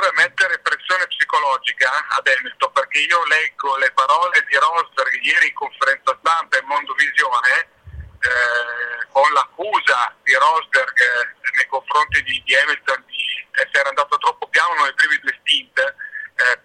per 0.02 0.12
mettere 0.14 0.58
pressione 0.58 1.06
psicologica 1.06 1.86
ad 2.18 2.26
Hamilton, 2.26 2.72
perché 2.72 2.98
io 2.98 3.22
leggo 3.26 3.76
le 3.76 3.92
parole 3.92 4.44
di 4.50 4.56
Rosberg 4.58 5.14
ieri 5.22 5.46
in 5.46 5.54
conferenza 5.54 6.18
stampa 6.18 6.58
in 6.58 6.66
Mondovisione 6.66 7.70
eh, 8.18 9.06
con 9.14 9.30
l'accusa 9.30 10.12
di 10.24 10.34
Rosberg 10.34 10.98
eh, 10.98 11.50
nei 11.54 11.66
confronti 11.68 12.20
di, 12.24 12.42
di 12.44 12.56
Hamilton 12.56 13.04
di 13.06 13.46
essere 13.62 13.90
andato 13.90 14.18
troppo 14.18 14.48
piano 14.48 14.82
nei 14.82 14.94
primi 14.94 15.18
due 15.22 15.38
stint 15.38 15.78
eh, 15.78 16.58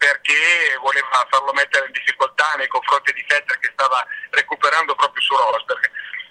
perché 0.00 0.40
voleva 0.80 1.28
farlo 1.28 1.52
mettere 1.52 1.84
in 1.84 1.92
difficoltà 1.92 2.48
nei 2.56 2.68
confronti 2.68 3.12
di 3.12 3.24
Vettel 3.28 3.58
che 3.58 3.72
stava 3.76 4.06
recuperando 4.30 4.94
proprio 4.94 5.20
su 5.20 5.36
Rosberg. 5.36 5.84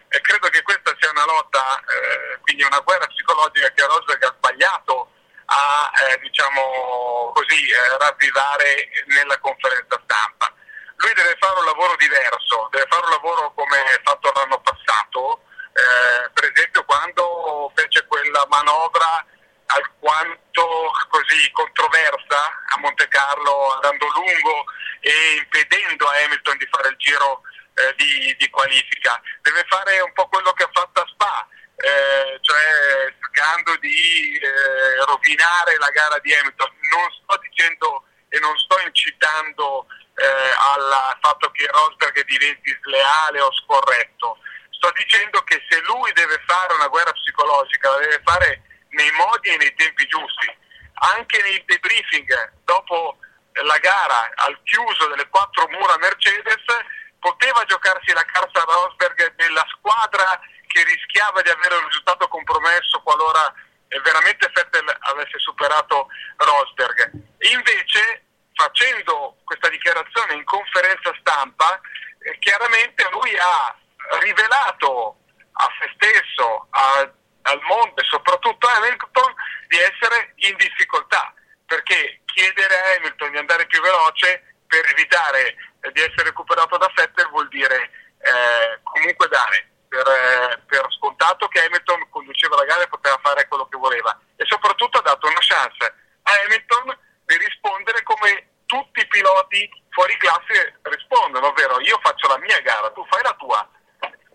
E 0.09 0.21
credo 0.21 0.49
che 0.49 0.63
questa 0.63 0.95
sia 0.97 1.11
una 1.11 1.25
lotta, 1.25 1.61
eh, 1.77 2.39
quindi 2.41 2.63
una 2.63 2.79
guerra 2.79 3.05
psicologica 3.05 3.69
che 3.69 3.85
Rosberg 3.85 4.23
ha 4.23 4.33
sbagliato 4.35 5.13
a 5.49 5.91
eh, 6.05 6.19
diciamo 6.19 7.31
così, 7.33 7.69
eh, 7.69 7.97
ravvivare 7.97 8.89
nella 9.07 9.37
conferenza 9.39 9.99
stampa. 10.03 10.53
Lui 10.97 11.13
deve 11.13 11.35
fare 11.39 11.59
un 11.59 11.65
lavoro 11.65 11.95
diverso, 11.95 12.67
deve 12.71 12.85
fare 12.89 13.05
un 13.05 13.11
lavoro 13.11 13.53
come 13.53 13.77
fatto 14.03 14.31
l'anno 14.33 14.59
passato, 14.61 15.43
eh, 15.73 16.29
per 16.33 16.51
esempio 16.53 16.83
quando 16.85 17.71
fece 17.75 18.05
quella 18.05 18.45
manovra 18.49 19.25
alquanto 19.65 20.91
così 21.09 21.51
controversa 21.51 22.37
a 22.75 22.79
Monte 22.79 23.07
Carlo 23.07 23.73
andando 23.75 24.07
lungo 24.13 24.65
e 24.99 25.11
impedendo 25.37 26.05
a 26.07 26.15
Hamilton 26.23 26.57
di 26.57 26.67
fare 26.69 26.89
il 26.89 26.97
giro 26.97 27.41
eh, 27.75 27.95
di, 27.95 28.35
di 28.37 28.49
qualifica. 28.49 29.21
Deve 29.41 29.63
fare 29.67 29.99
un 30.01 30.11
po' 30.13 30.27
quello 30.27 30.51
che 30.53 30.63
ha 30.63 30.69
fatto 30.71 31.01
a 31.01 31.07
Spa, 31.07 31.47
eh, 31.79 32.37
cioè 32.41 33.13
cercando 33.19 33.75
di 33.77 34.37
eh, 34.37 35.05
rovinare 35.05 35.77
la 35.77 35.89
gara 35.89 36.19
di 36.19 36.33
Hamilton. 36.33 36.69
Non 36.91 37.07
sto 37.11 37.39
dicendo 37.41 38.03
e 38.29 38.39
non 38.39 38.57
sto 38.57 38.77
incitando 38.85 39.87
eh, 40.15 40.51
al 40.75 41.17
fatto 41.21 41.49
che 41.51 41.67
Rosberg 41.67 42.23
diventi 42.25 42.77
sleale 42.83 43.39
o 43.41 43.51
scorretto. 43.53 44.37
Sto 44.69 44.91
dicendo 44.95 45.41
che 45.43 45.61
se 45.69 45.81
lui 45.81 46.11
deve 46.13 46.41
fare 46.45 46.73
una 46.73 46.87
guerra 46.87 47.11
psicologica, 47.11 47.89
la 47.89 47.97
deve 47.97 48.21
fare 48.23 48.61
nei 48.89 49.11
modi 49.11 49.49
e 49.49 49.57
nei 49.57 49.73
tempi 49.75 50.05
giusti. 50.07 50.57
Anche 51.15 51.41
nei 51.41 51.63
debriefing, 51.65 52.53
dopo 52.65 53.17
la 53.53 53.77
gara 53.77 54.29
al 54.35 54.59
chiuso 54.63 55.07
delle 55.07 55.27
quattro 55.29 55.67
mura 55.69 55.97
Mercedes, 55.97 56.63
poteva 57.19 57.63
giocarsi 57.65 58.13
la 58.13 58.23
carta 58.23 58.63
Rosberg 58.63 59.35
della 59.35 59.65
squadra 59.77 60.39
che 60.69 60.83
rischiava 60.83 61.41
di 61.41 61.49
avere 61.49 61.75
un 61.75 61.85
risultato 61.87 62.27
compromesso 62.27 63.01
qualora 63.01 63.51
eh, 63.87 63.99
veramente 64.01 64.51
Vettel 64.53 64.85
avesse 64.99 65.39
superato 65.39 66.07
Rosberg. 66.37 67.11
Invece, 67.51 68.25
facendo 68.53 69.37
questa 69.43 69.69
dichiarazione 69.69 70.33
in 70.33 70.43
conferenza 70.43 71.11
stampa, 71.19 71.81
eh, 72.19 72.37
chiaramente 72.37 73.09
lui 73.11 73.35
ha 73.37 73.75
rivelato 74.21 75.17
a 75.53 75.67
se 75.79 75.89
stesso, 75.95 76.67
a, 76.69 77.11
al 77.41 77.61
mondo 77.63 77.99
e 77.99 78.05
soprattutto 78.05 78.67
a 78.67 78.75
Hamilton 78.75 79.33
di 79.67 79.77
essere 79.77 80.33
in 80.47 80.55
difficoltà, 80.57 81.33
perché 81.65 82.21
chiedere 82.25 82.75
a 82.75 82.95
Hamilton 82.97 83.31
di 83.31 83.37
andare 83.37 83.65
più 83.65 83.81
veloce 83.81 84.53
per 84.67 84.85
evitare 84.85 85.55
eh, 85.81 85.91
di 85.91 86.01
essere 86.01 86.29
recuperato 86.29 86.77
da 86.77 86.91
Vettel 86.93 87.29
vuol 87.29 87.47
dire 87.47 87.89
eh, 88.21 88.79
comunque 88.83 89.27
dare 89.27 89.69
per, 89.89 90.05
eh, 90.07 90.61
per, 90.67 90.85
scontato 90.97 91.47
che 91.47 91.65
Hamilton 91.65 92.07
conduceva 92.09 92.55
la 92.55 92.65
gara 92.65 92.83
e 92.83 92.87
poteva 92.87 93.19
fare 93.21 93.47
quello 93.47 93.67
che 93.67 93.77
voleva 93.77 94.17
e 94.35 94.45
soprattutto 94.45 94.99
ha 94.99 95.01
dato 95.01 95.27
una 95.27 95.39
chance 95.41 95.83
a 96.23 96.31
Hamilton 96.45 96.97
di 97.25 97.37
rispondere 97.37 98.03
come 98.03 98.61
tutti 98.65 98.99
i 98.99 99.07
piloti 99.07 99.67
fuori 99.89 100.15
classe 100.17 100.79
rispondono, 100.83 101.47
ovvero 101.47 101.81
io 101.81 101.99
faccio 102.03 102.27
la 102.27 102.37
mia 102.37 102.59
gara, 102.61 102.91
tu 102.91 103.03
fai 103.09 103.23
la 103.23 103.33
tua. 103.33 103.67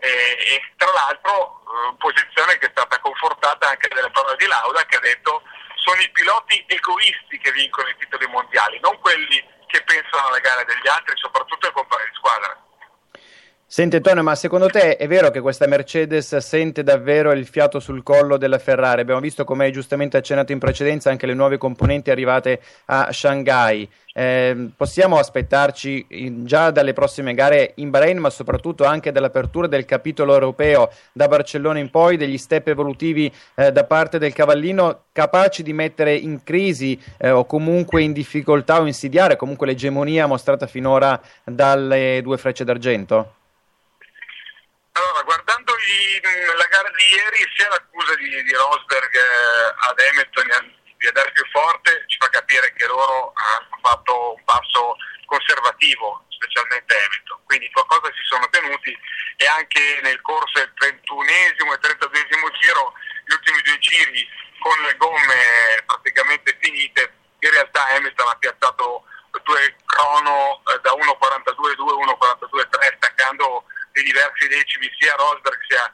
E, 0.01 0.09
e 0.11 0.73
tra 0.77 0.91
l'altro 0.91 1.63
eh, 1.63 1.95
posizione 1.97 2.59
che 2.59 2.67
è 2.67 2.71
stata 2.71 2.99
confortata 2.99 3.69
anche 3.69 3.89
dalle 3.89 4.11
parole 4.11 4.37
di 4.37 4.47
Lauda 4.47 4.85
che 4.85 4.97
ha 4.97 5.01
detto 5.01 5.43
sono 5.77 6.01
i 6.01 6.11
piloti 6.11 6.63
egoisti 6.67 7.39
che 7.39 7.53
vincono 7.53 7.89
i 7.89 7.97
titoli 7.97 8.27
mondiali, 8.27 8.79
non 8.81 8.99
quelli 9.01 9.43
che 9.67 9.83
pensano 9.83 10.29
alle 10.29 10.41
gare 10.41 10.65
degli 10.65 10.89
altri, 10.89 11.17
soprattutto 11.17 11.67
ai 11.67 11.73
compagni 11.73 12.09
di 12.09 12.17
squadra. 12.17 12.63
Senti 13.75 13.97
Antonio, 13.97 14.23
ma 14.23 14.37
secondo 14.37 14.69
te 14.69 14.97
è 14.97 15.09
vero 15.09 15.33
che 15.33 15.41
questa 15.41 15.67
Mercedes 15.67 16.37
sente 16.37 16.85
davvero 16.85 17.33
il 17.33 17.45
fiato 17.45 17.81
sul 17.81 18.05
collo 18.05 18.37
della 18.37 18.61
Ferrari? 18.61 19.01
Abbiamo 19.01 19.19
visto, 19.19 19.43
come 19.43 19.65
hai 19.65 19.73
giustamente 19.73 20.17
accennato 20.17 20.53
in 20.53 20.61
precedenza, 20.61 21.11
anche 21.11 21.27
le 21.27 21.35
nuove 21.35 21.59
componenti 21.59 22.13
arrivate 22.13 22.61
a 22.85 23.11
Shanghai. 23.11 23.91
Eh, 24.13 24.69
possiamo 24.77 25.19
aspettarci 25.19 26.07
in, 26.11 26.47
già 26.47 26.71
dalle 26.71 26.93
prossime 26.93 27.35
gare 27.35 27.73
in 27.79 27.91
Bahrain, 27.91 28.17
ma 28.19 28.31
soprattutto 28.31 28.85
anche 28.85 29.11
dall'apertura 29.11 29.67
del 29.67 29.87
capitolo 29.87 30.35
europeo 30.35 30.89
da 31.13 31.27
Barcellona 31.27 31.81
in 31.81 31.91
poi, 31.91 32.17
degli 32.17 32.39
step 32.39 32.69
evolutivi 32.69 33.29
eh, 33.57 33.73
da 33.73 33.83
parte 33.83 34.19
del 34.19 34.33
cavallino 34.33 35.07
capaci 35.11 35.65
di 35.65 35.73
mettere 35.73 36.15
in 36.15 36.45
crisi 36.45 36.97
eh, 37.19 37.31
o 37.31 37.45
comunque 37.45 38.03
in 38.03 38.13
difficoltà 38.13 38.81
o 38.81 38.87
insidiare 38.87 39.35
comunque 39.35 39.67
l'egemonia 39.67 40.29
mostrata 40.29 40.69
finora 40.69 41.21
dalle 41.43 42.21
due 42.23 42.39
frecce 42.39 42.63
d'argento? 42.63 43.43
La 46.57 46.67
gara 46.67 46.91
di 46.91 47.05
ieri, 47.15 47.53
sia 47.55 47.69
l'accusa 47.69 48.15
di, 48.17 48.43
di 48.43 48.53
Rosberg 48.53 49.15
eh, 49.15 49.75
ad 49.89 50.01
Hamilton 50.01 50.49
di 50.99 51.07
andare 51.07 51.33
più 51.33 51.45
forte 51.53 52.05
ci 52.07 52.17
fa 52.19 52.29
capire 52.31 52.73
che 52.73 52.87
loro 52.87 53.33
hanno 53.37 53.79
fatto 53.83 54.35
un 54.35 54.45
passo 54.45 54.97
conservativo, 55.27 56.25
specialmente 56.29 56.97
Hamilton. 56.97 57.39
Quindi 57.45 57.71
qualcosa 57.71 58.11
si 58.15 58.25
sono 58.25 58.49
tenuti 58.49 58.97
e 59.37 59.47
anche 59.47 60.01
nel 60.03 60.21
corso 60.23 60.59
del 60.59 60.73
31esimo 60.81 61.73
e 61.75 61.79
32esimo 61.79 62.51
giro, 62.59 62.93
gli 63.27 63.33
ultimi 63.33 63.61
due 63.63 63.79
giri 63.79 64.27
con 64.61 64.81
le 64.81 64.97
gomme 64.97 65.85
praticamente 65.85 66.57
finite, 66.61 67.13
in 67.39 67.51
realtà 67.51 67.87
Hamilton 67.89 68.29
ha 68.29 68.37
piazzato 68.37 69.05
due 69.43 69.77
crono 69.85 70.63
eh, 70.73 70.81
da 70.81 70.93
1.42.2 70.93 71.91
a 71.91 72.17
1.42.3 72.49 72.97
staccando 72.97 73.65
di 73.95 74.03
diversi 74.03 74.49
decimi 74.49 74.91
sia 74.99 75.15
Rosberg 75.15 75.59
sia 75.69 75.93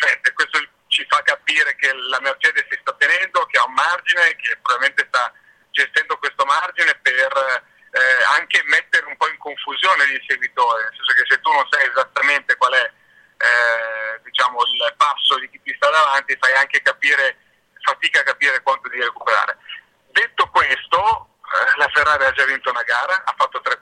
Vettel. 0.00 0.32
Questo 0.32 0.58
ci 0.88 1.04
fa 1.08 1.22
capire 1.22 1.76
che 1.76 1.92
la 1.92 2.18
Mercedes 2.20 2.64
si 2.68 2.78
sta 2.80 2.94
tenendo, 2.94 3.44
che 3.46 3.58
ha 3.58 3.64
un 3.64 3.74
margine, 3.74 4.34
che 4.36 4.56
probabilmente 4.60 5.04
sta 5.08 5.32
gestendo 5.70 6.16
questo 6.18 6.44
margine 6.44 6.94
per 7.00 7.32
eh, 7.92 8.00
anche 8.38 8.62
mettere 8.64 9.06
un 9.06 9.16
po' 9.16 9.28
in 9.28 9.38
confusione 9.38 10.08
gli 10.08 10.20
seguitori, 10.26 10.82
nel 10.82 10.94
senso 10.96 11.12
che 11.12 11.24
se 11.28 11.40
tu 11.40 11.52
non 11.52 11.66
sai 11.70 11.88
esattamente 11.88 12.56
qual 12.56 12.72
è 12.72 12.92
eh, 13.42 14.20
diciamo, 14.22 14.60
il 14.64 14.94
passo 14.96 15.38
di 15.38 15.50
chi 15.50 15.60
ti 15.62 15.74
sta 15.76 15.90
davanti, 15.90 16.36
fai 16.40 16.54
anche 16.54 16.80
capire, 16.80 17.36
fatica 17.80 18.20
a 18.20 18.24
capire 18.24 18.62
quanto 18.62 18.88
devi 18.88 19.02
recuperare. 19.02 19.58
Detto 20.08 20.48
questo, 20.48 21.36
eh, 21.40 21.76
la 21.76 21.88
Ferrari 21.92 22.24
ha 22.24 22.32
già 22.32 22.44
vinto 22.44 22.70
una 22.70 22.82
gara, 22.82 23.22
ha 23.24 23.34
fatto 23.36 23.60
tre 23.60 23.78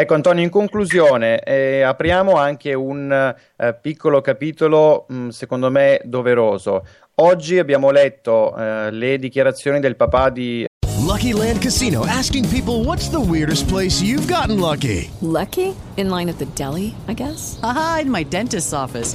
Ecco 0.00 0.14
Antonio, 0.14 0.42
in 0.42 0.48
conclusione, 0.48 1.40
eh, 1.40 1.82
apriamo 1.82 2.32
anche 2.36 2.72
un 2.72 3.12
eh, 3.12 3.74
piccolo 3.74 4.22
capitolo, 4.22 5.04
mh, 5.06 5.14
mm, 5.14 5.28
secondo 5.28 5.70
me, 5.70 6.00
doveroso. 6.04 6.86
Oggi 7.16 7.58
abbiamo 7.58 7.90
letto 7.90 8.56
eh, 8.56 8.90
le 8.92 9.18
dichiarazioni 9.18 9.78
del 9.78 9.96
papà 9.96 10.30
di 10.30 10.64
Lucky 11.04 11.34
Land 11.34 11.58
Casino 11.60 12.04
asking 12.08 12.48
people 12.48 12.82
what's 12.82 13.10
the 13.10 13.20
weirdest 13.20 13.68
place 13.68 14.02
you've 14.02 14.26
gotten 14.26 14.58
lucky? 14.58 15.10
Lucky? 15.20 15.76
In 15.96 16.08
line 16.08 16.30
at 16.30 16.38
the 16.38 16.46
deli, 16.54 16.94
I 17.06 17.12
guess? 17.12 17.58
Aha, 17.62 17.98
in 18.00 18.08
my 18.08 18.24
dentist's 18.24 18.72
office. 18.72 19.14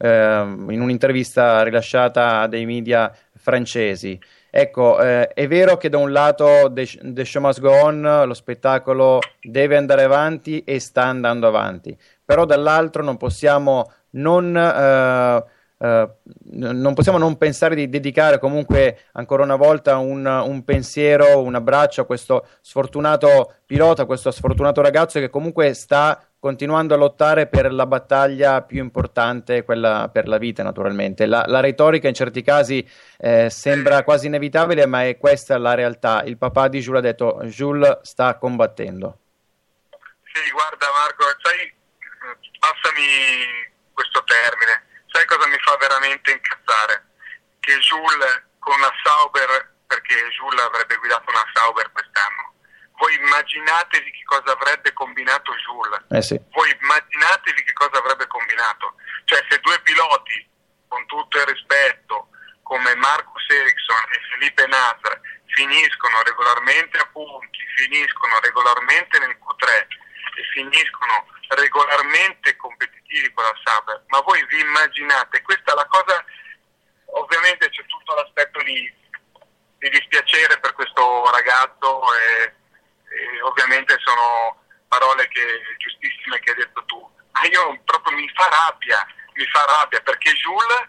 Eh, 0.00 0.40
in 0.68 0.80
un'intervista 0.80 1.62
rilasciata 1.62 2.40
a 2.40 2.46
dei 2.46 2.64
media 2.64 3.12
francesi. 3.36 4.18
Ecco, 4.50 5.00
eh, 5.00 5.28
è 5.28 5.46
vero 5.46 5.76
che 5.76 5.88
da 5.88 5.98
un 5.98 6.10
lato 6.10 6.70
The, 6.72 6.88
The 7.02 7.24
Show 7.24 7.42
Must 7.42 7.60
Go 7.60 7.70
On, 7.70 8.22
lo 8.26 8.34
spettacolo 8.34 9.20
deve 9.40 9.76
andare 9.76 10.02
avanti 10.02 10.64
e 10.64 10.80
sta 10.80 11.04
andando 11.04 11.46
avanti, 11.46 11.96
però 12.24 12.44
dall'altro 12.44 13.02
non 13.04 13.16
possiamo 13.16 13.92
non 14.12 14.56
eh, 14.56 15.44
eh, 15.82 16.08
non 16.52 16.92
possiamo 16.92 17.16
non 17.16 17.38
pensare 17.38 17.74
di 17.74 17.88
dedicare 17.88 18.38
comunque 18.38 19.04
ancora 19.12 19.42
una 19.42 19.56
volta 19.56 19.96
un, 19.96 20.26
un, 20.26 20.62
pensiero, 20.62 21.42
un 21.42 21.54
abbraccio 21.54 22.02
a 22.02 22.04
questo 22.04 22.46
sfortunato 22.60 23.54
pilota, 23.64 24.02
a 24.02 24.06
questo 24.06 24.30
sfortunato 24.30 24.82
ragazzo 24.82 25.18
che 25.20 25.30
comunque 25.30 25.72
sta 25.72 26.22
continuando 26.38 26.94
a 26.94 26.96
lottare 26.96 27.46
per 27.46 27.72
la 27.72 27.86
battaglia 27.86 28.62
più 28.62 28.82
importante, 28.82 29.64
quella 29.64 30.10
per 30.12 30.28
la 30.28 30.38
vita 30.38 30.62
naturalmente. 30.62 31.24
La, 31.26 31.44
la 31.46 31.60
retorica 31.60 32.08
in 32.08 32.14
certi 32.14 32.42
casi 32.42 32.86
eh, 33.18 33.48
sembra 33.50 34.02
quasi 34.04 34.26
inevitabile, 34.26 34.86
ma 34.86 35.06
è 35.06 35.16
questa 35.16 35.56
la 35.56 35.74
realtà. 35.74 36.22
Il 36.24 36.36
papà 36.36 36.68
di 36.68 36.80
Jules 36.80 37.00
ha 37.00 37.04
detto 37.04 37.40
Jules 37.44 38.00
sta 38.02 38.36
combattendo. 38.36 39.18
Sì, 40.32 40.50
guarda 40.50 40.86
Marco, 40.92 41.24
sai, 41.42 41.72
passami 42.58 43.68
questo 43.92 44.24
termine, 44.24 44.84
sai 45.12 45.26
cosa 45.26 45.46
mi 45.46 45.58
fa 45.60 45.76
veramente 45.76 46.30
incazzare? 46.32 47.06
Che 47.60 47.78
Jules 47.78 48.42
con 48.58 48.74
una 48.76 48.92
Sauber, 49.02 49.74
perché 49.86 50.14
Jules 50.30 50.60
avrebbe 50.60 50.96
guidato 50.96 51.30
una 51.30 51.44
Sauber 51.52 51.90
quest'anno, 51.92 52.54
voi 53.00 53.14
immaginatevi 53.16 54.10
che 54.10 54.24
cosa 54.24 54.52
avrebbe 54.52 54.92
combinato 54.92 55.54
Jules. 55.54 56.04
Eh 56.10 56.22
sì. 56.22 56.38
Voi 56.52 56.76
immaginatevi 56.80 57.64
che 57.64 57.72
cosa 57.72 57.98
avrebbe 57.98 58.26
combinato. 58.26 58.94
Cioè 59.24 59.42
se 59.48 59.58
due 59.60 59.80
piloti, 59.80 60.48
con 60.86 61.06
tutto 61.06 61.38
il 61.38 61.46
rispetto, 61.46 62.28
come 62.62 62.94
Marcus 62.96 63.48
Ericsson 63.48 64.04
e 64.12 64.20
Felipe 64.30 64.66
Nasr, 64.66 65.18
finiscono 65.46 66.22
regolarmente 66.22 66.98
a 66.98 67.06
punti, 67.06 67.58
finiscono 67.76 68.38
regolarmente 68.40 69.18
nel 69.18 69.36
Q3 69.40 69.86
e 70.36 70.42
finiscono 70.52 71.26
regolarmente 71.50 72.56
competitivi 72.56 73.32
con 73.32 73.44
la 73.44 73.54
Sauber, 73.64 74.02
ma 74.08 74.20
voi 74.20 74.44
vi 74.46 74.60
immaginate, 74.60 75.42
questa 75.42 75.72
è 75.72 75.74
la 75.74 75.86
cosa, 75.86 76.24
ovviamente 77.06 77.68
c'è 77.70 77.84
tutto 77.86 78.14
l'aspetto 78.14 78.62
di, 78.62 78.92
di 79.78 79.88
dispiacere 79.88 80.58
per 80.60 80.72
questo 80.72 81.30
ragazzo 81.30 82.02
e 82.14 82.54
e 83.10 83.42
ovviamente 83.42 83.96
sono 83.98 84.62
parole 84.88 85.26
che, 85.28 85.74
giustissime 85.78 86.38
che 86.40 86.50
hai 86.50 86.56
detto 86.56 86.84
tu, 86.84 87.10
ma 87.32 87.42
io 87.44 87.80
proprio 87.84 88.16
mi 88.16 88.30
fa 88.34 88.48
rabbia, 88.48 89.04
mi 89.34 89.46
fa 89.46 89.64
rabbia 89.64 90.00
perché 90.00 90.32
Jules 90.32 90.88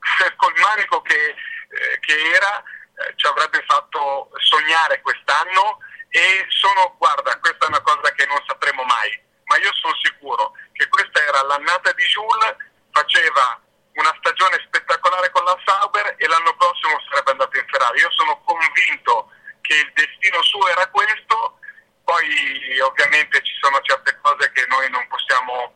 col 0.36 0.54
manico 0.56 1.02
che, 1.02 1.34
eh, 1.68 1.98
che 2.00 2.32
era 2.34 2.62
eh, 2.62 3.12
ci 3.16 3.26
avrebbe 3.26 3.62
fatto 3.66 4.30
sognare 4.38 5.00
quest'anno 5.00 5.78
e 6.08 6.46
sono, 6.48 6.96
guarda, 6.98 7.38
questa 7.38 7.66
è 7.66 7.68
una 7.68 7.82
cosa 7.82 8.10
che 8.12 8.26
non 8.26 8.42
sapremo 8.46 8.82
mai, 8.84 9.20
ma 9.50 9.58
io 9.58 9.74
sono 9.74 9.94
sicuro 10.00 10.54
che 10.72 10.88
questa 10.88 11.26
era 11.26 11.42
l'annata 11.42 11.90
di 11.92 12.04
Jules, 12.04 12.54
faceva 12.92 13.60
una 13.94 14.14
stagione 14.18 14.62
spettacolare 14.64 15.28
con 15.30 15.42
la 15.42 15.58
Sauber 15.66 16.14
e 16.16 16.26
l'anno 16.28 16.54
prossimo 16.54 17.02
sarebbe 17.10 17.32
andato 17.32 17.58
in 17.58 17.66
Ferrari. 17.66 17.98
Io 17.98 18.10
sono 18.12 18.40
convinto 18.44 19.32
che 19.60 19.74
il 19.74 19.92
destino 19.92 20.40
suo 20.42 20.68
era 20.68 20.86
questo, 20.88 21.58
poi 22.04 22.78
ovviamente 22.78 23.42
ci 23.42 23.52
sono 23.60 23.80
certe 23.82 24.16
cose 24.22 24.52
che 24.52 24.64
noi 24.68 24.88
non 24.88 25.04
possiamo 25.08 25.74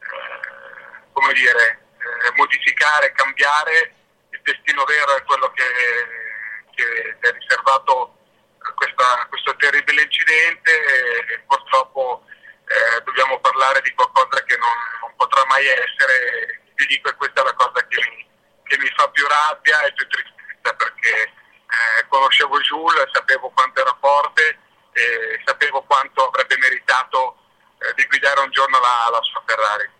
eh, 0.00 1.08
come 1.12 1.32
dire, 1.32 1.88
eh, 1.96 2.32
modificare, 2.36 3.12
cambiare, 3.12 3.94
il 4.30 4.40
destino 4.42 4.84
vero 4.84 5.16
è 5.16 5.22
quello 5.24 5.50
che, 5.52 5.64
che 6.76 7.16
è 7.20 7.32
riservato 7.32 8.18
questa, 8.74 9.26
questo 9.30 9.56
terribile 9.56 10.02
incidente 10.02 10.70
e, 10.70 11.38
purtroppo 11.46 12.24
eh, 12.66 13.02
dobbiamo 13.04 13.38
parlare 13.40 13.80
di 13.82 13.92
qualcosa 13.92 14.42
che 14.44 14.56
non, 14.56 14.76
non, 15.02 15.12
potrà 15.16 15.44
mai 15.48 15.64
essere, 15.66 16.62
ti 16.74 16.86
dico 16.86 17.10
e 17.10 17.14
questa 17.14 17.42
è 17.42 17.44
la 17.44 17.54
cosa 17.54 17.86
che 17.86 17.98
mi, 18.00 18.26
che 18.64 18.78
mi 18.78 18.90
fa 18.96 19.08
più 19.10 19.24
rabbia 19.26 19.82
e 19.84 19.92
più 19.92 20.06
tristezza 20.08 20.74
perché 20.74 21.12
eh, 21.28 22.06
conoscevo 22.08 22.58
Jules, 22.60 23.10
sapevo 23.12 23.50
quanto 23.50 23.80
era 23.80 23.96
forte 24.00 24.58
e 24.92 25.40
sapevo 25.44 25.82
quanto 25.82 26.28
avrebbe 26.28 26.56
meritato 26.58 27.36
eh, 27.78 27.92
di 27.96 28.06
guidare 28.06 28.40
un 28.40 28.50
giorno 28.50 28.78
la, 28.78 29.10
la 29.10 29.22
sua 29.22 29.42
Ferrari. 29.44 29.90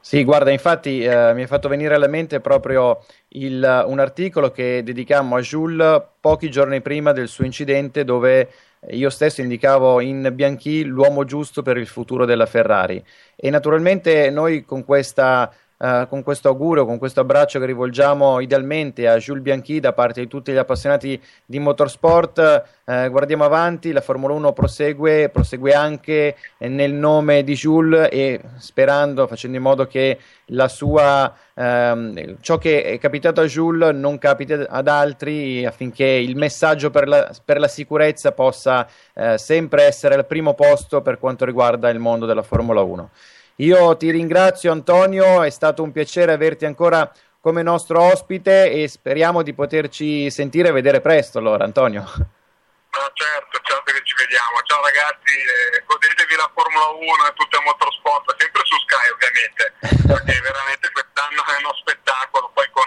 Sì, 0.00 0.24
guarda, 0.24 0.50
infatti 0.50 1.02
eh, 1.02 1.34
mi 1.34 1.42
è 1.42 1.46
fatto 1.46 1.68
venire 1.68 1.94
alla 1.94 2.06
mente 2.06 2.40
proprio 2.40 3.04
il, 3.30 3.84
un 3.86 3.98
articolo 3.98 4.50
che 4.50 4.82
dedicammo 4.82 5.36
a 5.36 5.40
Jules 5.40 6.02
pochi 6.20 6.50
giorni 6.50 6.80
prima 6.80 7.12
del 7.12 7.28
suo 7.28 7.44
incidente 7.44 8.04
dove 8.04 8.50
io 8.90 9.10
stesso 9.10 9.40
indicavo 9.40 10.00
in 10.00 10.30
Bianchi 10.32 10.84
l'uomo 10.84 11.24
giusto 11.24 11.62
per 11.62 11.76
il 11.76 11.86
futuro 11.86 12.24
della 12.24 12.46
Ferrari. 12.46 13.02
E 13.34 13.50
naturalmente 13.50 14.30
noi 14.30 14.64
con 14.64 14.84
questa 14.84 15.52
Uh, 15.78 16.08
con 16.08 16.24
questo 16.24 16.48
augurio, 16.48 16.84
con 16.84 16.98
questo 16.98 17.20
abbraccio 17.20 17.60
che 17.60 17.66
rivolgiamo 17.66 18.40
idealmente 18.40 19.06
a 19.06 19.16
Jules 19.16 19.42
Bianchi 19.42 19.78
da 19.78 19.92
parte 19.92 20.20
di 20.20 20.26
tutti 20.26 20.50
gli 20.50 20.56
appassionati 20.56 21.20
di 21.46 21.60
motorsport. 21.60 22.64
Uh, 22.84 23.08
guardiamo 23.08 23.44
avanti, 23.44 23.92
la 23.92 24.00
Formula 24.00 24.34
1 24.34 24.52
prosegue, 24.52 25.28
prosegue 25.28 25.74
anche 25.74 26.34
nel 26.58 26.92
nome 26.92 27.44
di 27.44 27.54
Jules 27.54 28.08
e 28.10 28.40
sperando, 28.56 29.28
facendo 29.28 29.56
in 29.56 29.62
modo 29.62 29.86
che 29.86 30.18
la 30.46 30.66
sua, 30.66 31.32
uh, 31.54 32.36
ciò 32.40 32.58
che 32.58 32.82
è 32.82 32.98
capitato 32.98 33.40
a 33.40 33.44
Jules 33.44 33.94
non 33.94 34.18
capiti 34.18 34.52
ad 34.52 34.88
altri 34.88 35.64
affinché 35.64 36.06
il 36.06 36.34
messaggio 36.36 36.90
per 36.90 37.06
la, 37.06 37.30
per 37.44 37.60
la 37.60 37.68
sicurezza 37.68 38.32
possa 38.32 38.86
eh, 39.14 39.38
sempre 39.38 39.84
essere 39.84 40.14
al 40.14 40.26
primo 40.26 40.54
posto 40.54 41.02
per 41.02 41.18
quanto 41.18 41.44
riguarda 41.44 41.88
il 41.88 41.98
mondo 41.98 42.26
della 42.26 42.42
Formula 42.42 42.80
1. 42.80 43.10
Io 43.60 43.96
ti 43.96 44.12
ringrazio 44.12 44.70
Antonio, 44.70 45.42
è 45.42 45.50
stato 45.50 45.82
un 45.82 45.90
piacere 45.90 46.30
averti 46.30 46.64
ancora 46.64 47.10
come 47.40 47.62
nostro 47.62 48.00
ospite 48.00 48.70
e 48.70 48.86
speriamo 48.86 49.42
di 49.42 49.52
poterci 49.52 50.30
sentire 50.30 50.68
e 50.68 50.72
vedere 50.72 51.00
presto 51.00 51.38
allora 51.38 51.64
Antonio. 51.64 52.02
No, 52.02 53.04
certo, 53.14 53.58
certo 53.62 53.90
che 53.90 54.00
ci 54.04 54.14
vediamo. 54.14 54.62
Ciao 54.62 54.78
ragazzi, 54.78 55.34
eh, 55.34 55.82
godetevi 55.84 56.36
la 56.38 56.48
Formula 56.54 56.86
1 57.02 57.02
e 57.02 57.34
tutto 57.34 57.58
il 57.58 57.64
motorsport, 57.66 58.38
sempre 58.38 58.62
su 58.62 58.78
Sky 58.78 59.06
ovviamente, 59.10 59.62
perché 60.06 60.38
veramente 60.38 60.90
quest'anno 60.94 61.42
è 61.42 61.58
uno 61.58 61.74
spettacolo, 61.82 62.50
poi 62.54 62.70
con, 62.70 62.86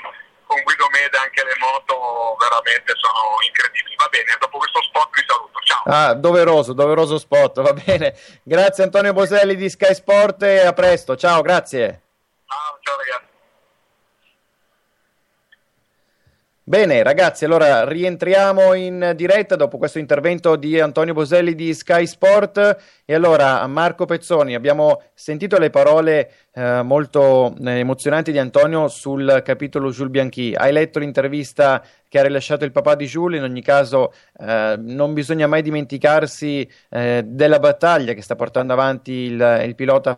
con 0.51 0.61
Guido 0.63 0.87
Meda 0.91 1.21
anche 1.23 1.43
le 1.47 1.55
moto 1.63 2.35
veramente 2.35 2.91
sono 2.99 3.39
incredibili. 3.47 3.95
Va 3.95 4.11
bene, 4.11 4.35
dopo 4.37 4.57
questo 4.57 4.83
spot 4.83 5.09
vi 5.15 5.23
saluto. 5.25 5.49
Ah, 5.85 6.13
doveroso, 6.13 6.73
doveroso 6.73 7.17
spot, 7.17 7.61
va 7.61 7.73
bene. 7.73 8.13
Grazie 8.43 8.83
Antonio 8.83 9.13
Boselli 9.13 9.55
di 9.55 9.69
Sky 9.69 9.93
Sport 9.93 10.43
e 10.43 10.65
a 10.65 10.73
presto. 10.73 11.15
Ciao, 11.15 11.41
grazie. 11.41 12.01
Ciao, 12.45 12.77
ciao 12.81 12.97
ragazzi. 12.97 13.30
Bene 16.71 17.03
ragazzi, 17.03 17.43
allora 17.43 17.85
rientriamo 17.85 18.73
in 18.75 19.11
diretta 19.17 19.57
dopo 19.57 19.77
questo 19.77 19.99
intervento 19.99 20.55
di 20.55 20.79
Antonio 20.79 21.13
Boselli 21.13 21.53
di 21.53 21.73
Sky 21.73 22.07
Sport. 22.07 22.77
E 23.03 23.13
allora 23.13 23.67
Marco 23.67 24.05
Pezzoni, 24.05 24.55
abbiamo 24.55 25.01
sentito 25.13 25.59
le 25.59 25.69
parole 25.69 26.31
eh, 26.53 26.81
molto 26.81 27.53
eh, 27.61 27.79
emozionanti 27.79 28.31
di 28.31 28.37
Antonio 28.37 28.87
sul 28.87 29.41
capitolo 29.43 29.91
Jules 29.91 30.11
Bianchi, 30.11 30.53
hai 30.55 30.71
letto 30.71 30.99
l'intervista 30.99 31.83
che 32.07 32.19
ha 32.19 32.23
rilasciato 32.23 32.63
il 32.63 32.71
papà 32.71 32.95
di 32.95 33.05
Jules, 33.05 33.39
in 33.39 33.43
ogni 33.43 33.61
caso 33.61 34.13
eh, 34.39 34.77
non 34.79 35.13
bisogna 35.13 35.47
mai 35.47 35.63
dimenticarsi 35.63 36.65
eh, 36.89 37.21
della 37.25 37.59
battaglia 37.59 38.13
che 38.13 38.21
sta 38.21 38.37
portando 38.37 38.71
avanti 38.71 39.11
il, 39.11 39.63
il 39.65 39.75
pilota 39.75 40.17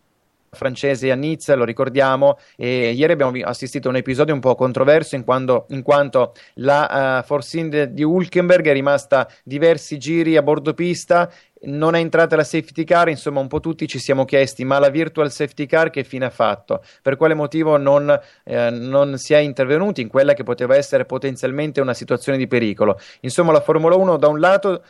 francese 0.54 1.12
a 1.12 1.16
Nizza, 1.16 1.56
lo 1.56 1.66
ricordiamo, 1.66 2.38
e 2.56 2.92
ieri 2.92 3.14
abbiamo 3.14 3.38
assistito 3.44 3.88
a 3.88 3.92
un 3.92 3.98
episodio 3.98 4.34
un 4.34 4.40
po' 4.40 4.56
controverso 4.56 5.16
in, 5.16 5.24
quando, 5.24 5.66
in 5.70 5.82
quanto 5.82 6.34
la 6.56 7.20
uh, 7.22 7.26
Force 7.26 7.60
India 7.60 7.86
di 7.86 8.04
Hulkenberg 8.04 8.68
è 8.68 8.74
rimasta 8.74 9.28
diversi 9.44 9.98
giri 9.98 10.38
a 10.38 10.42
bordo 10.42 10.74
pista 10.74 11.30
non 11.64 11.96
è 11.96 12.00
entrata 12.00 12.36
la 12.36 12.44
safety 12.44 12.84
car, 12.84 13.10
insomma 13.10 13.40
un 13.40 13.48
po' 13.48 13.60
tutti 13.60 13.88
ci 13.88 14.00
siamo 14.00 14.26
chiesti 14.26 14.66
ma 14.66 14.80
la 14.80 14.90
virtual 14.90 15.32
safety 15.32 15.66
car 15.66 15.90
che 15.90 16.04
fine 16.04 16.26
ha 16.26 16.30
fatto? 16.30 16.84
Per 17.02 17.16
quale 17.16 17.34
motivo 17.34 17.78
non, 17.78 18.10
eh, 18.44 18.70
non, 18.70 19.18
si 19.18 19.34
è 19.34 19.38
intervenuti 19.38 20.02
in 20.02 20.08
quella 20.08 20.34
che 20.34 20.44
poteva 20.44 20.76
essere 20.76 21.06
potenzialmente 21.06 21.82
una 21.82 21.94
situazione 21.94 22.38
di 22.38 22.48
pericolo? 22.48 23.00
Insomma 23.22 23.52
la 23.52 23.62
Formula 23.62 23.96
1 23.96 24.18
da 24.18 24.28
un 24.28 24.40
lato 24.40 24.84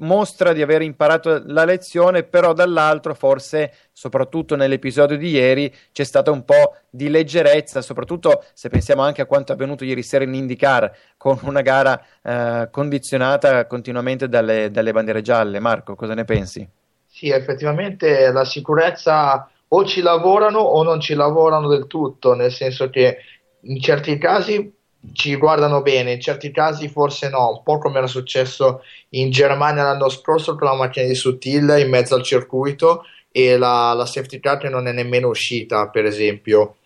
mostra 0.00 0.52
di 0.52 0.62
aver 0.62 0.82
imparato 0.82 1.42
la 1.46 1.64
lezione, 1.64 2.22
però 2.22 2.52
dall'altro 2.52 3.14
forse, 3.14 3.72
soprattutto 3.92 4.56
nell'episodio 4.56 5.16
di 5.16 5.30
ieri, 5.30 5.74
c'è 5.92 6.04
stata 6.04 6.30
un 6.30 6.44
po' 6.44 6.76
di 6.90 7.08
leggerezza, 7.08 7.80
soprattutto 7.80 8.44
se 8.52 8.68
pensiamo 8.68 9.02
anche 9.02 9.22
a 9.22 9.26
quanto 9.26 9.52
è 9.52 9.54
avvenuto 9.54 9.84
ieri 9.84 10.02
sera 10.02 10.24
in 10.24 10.34
IndyCar, 10.34 10.92
con 11.16 11.38
una 11.42 11.62
gara 11.62 12.00
eh, 12.22 12.68
condizionata 12.70 13.66
continuamente 13.66 14.28
dalle, 14.28 14.70
dalle 14.70 14.92
bandiere 14.92 15.22
gialle. 15.22 15.60
Marco, 15.60 15.94
cosa 15.94 16.14
ne 16.14 16.24
pensi? 16.24 16.68
Sì, 17.06 17.28
effettivamente 17.28 18.30
la 18.30 18.44
sicurezza 18.44 19.50
o 19.68 19.84
ci 19.84 20.00
lavorano 20.00 20.58
o 20.58 20.82
non 20.82 21.00
ci 21.00 21.14
lavorano 21.14 21.68
del 21.68 21.86
tutto, 21.86 22.34
nel 22.34 22.52
senso 22.52 22.88
che 22.90 23.18
in 23.62 23.80
certi 23.80 24.16
casi 24.18 24.72
ci 25.12 25.36
guardano 25.36 25.82
bene, 25.82 26.12
in 26.12 26.20
certi 26.20 26.50
casi 26.50 26.88
forse 26.88 27.28
no, 27.30 27.50
un 27.50 27.62
po' 27.62 27.78
come 27.78 27.98
era 27.98 28.06
successo 28.06 28.82
in 29.10 29.30
Germania 29.30 29.84
l'anno 29.84 30.08
scorso 30.08 30.56
con 30.56 30.68
la 30.68 30.74
macchina 30.74 31.06
di 31.06 31.14
Sutil 31.14 31.76
in 31.78 31.88
mezzo 31.88 32.14
al 32.14 32.22
circuito 32.22 33.04
e 33.32 33.56
la, 33.56 33.92
la 33.94 34.06
safety 34.06 34.40
car 34.40 34.58
che 34.58 34.68
non 34.68 34.86
è 34.86 34.92
nemmeno 34.92 35.28
uscita, 35.28 35.88
per 35.88 36.04
esempio. 36.04 36.76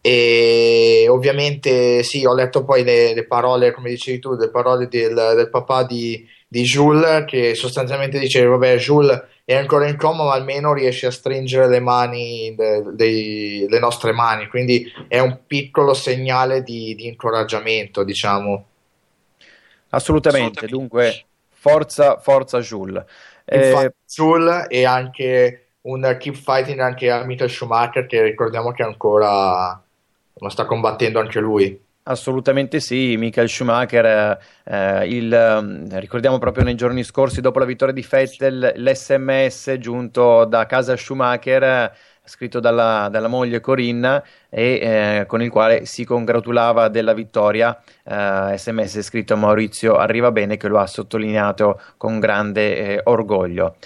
e 0.00 1.06
ovviamente 1.08 2.02
sì, 2.02 2.24
ho 2.24 2.34
letto 2.34 2.64
poi 2.64 2.82
le, 2.84 3.14
le 3.14 3.26
parole, 3.26 3.72
come 3.72 3.90
dicevi 3.90 4.18
tu, 4.18 4.34
le 4.34 4.50
parole 4.50 4.88
del, 4.88 5.14
del 5.14 5.50
papà 5.50 5.84
di, 5.84 6.26
di 6.48 6.62
Jules 6.62 7.24
che 7.26 7.54
sostanzialmente 7.54 8.18
dice 8.18 8.44
vabbè 8.44 8.76
Jules 8.76 9.22
è 9.48 9.54
ancora 9.54 9.88
in 9.88 9.96
coma 9.96 10.24
ma 10.24 10.34
almeno 10.34 10.74
riesce 10.74 11.06
a 11.06 11.10
stringere 11.10 11.68
le 11.68 11.80
mani 11.80 12.54
de, 12.54 12.82
de, 12.92 13.66
le 13.66 13.78
nostre 13.78 14.12
mani 14.12 14.46
quindi 14.46 14.92
è 15.08 15.20
un 15.20 15.38
piccolo 15.46 15.94
segnale 15.94 16.62
di, 16.62 16.94
di 16.94 17.06
incoraggiamento 17.06 18.04
diciamo. 18.04 18.66
Assolutamente, 19.88 20.66
dunque 20.66 21.24
forza 21.48 22.18
forza 22.18 22.60
Jules 22.60 23.02
eh, 23.46 23.94
Jules 24.06 24.66
e 24.68 24.84
anche 24.84 25.68
un 25.80 26.16
keep 26.20 26.34
fighting 26.34 26.80
anche 26.80 27.10
a 27.10 27.24
Michael 27.24 27.48
Schumacher 27.48 28.04
che 28.04 28.20
ricordiamo 28.22 28.72
che 28.72 28.82
ancora 28.82 29.82
lo 30.34 30.48
sta 30.50 30.66
combattendo 30.66 31.20
anche 31.20 31.40
lui 31.40 31.86
Assolutamente 32.10 32.80
sì, 32.80 33.18
Michael 33.18 33.50
Schumacher, 33.50 34.38
eh, 34.64 35.06
il, 35.08 35.30
eh, 35.30 36.00
ricordiamo 36.00 36.38
proprio 36.38 36.64
nei 36.64 36.74
giorni 36.74 37.04
scorsi 37.04 37.42
dopo 37.42 37.58
la 37.58 37.66
vittoria 37.66 37.92
di 37.92 38.06
Vettel 38.08 38.72
l'SMS 38.76 39.76
giunto 39.78 40.46
da 40.46 40.64
casa 40.64 40.96
Schumacher 40.96 41.94
scritto 42.24 42.60
dalla, 42.60 43.08
dalla 43.10 43.28
moglie 43.28 43.60
Corinna 43.60 44.24
e 44.48 44.78
eh, 45.20 45.26
con 45.26 45.42
il 45.42 45.50
quale 45.50 45.84
si 45.84 46.06
congratulava 46.06 46.88
della 46.88 47.12
vittoria. 47.12 47.78
Eh, 48.04 48.54
SMS 48.56 49.02
scritto 49.02 49.34
a 49.34 49.36
Maurizio 49.36 49.96
Arriva 49.96 50.32
Bene 50.32 50.56
che 50.56 50.68
lo 50.68 50.78
ha 50.78 50.86
sottolineato 50.86 51.78
con 51.98 52.18
grande 52.20 52.76
eh, 52.76 53.00
orgoglio. 53.04 53.76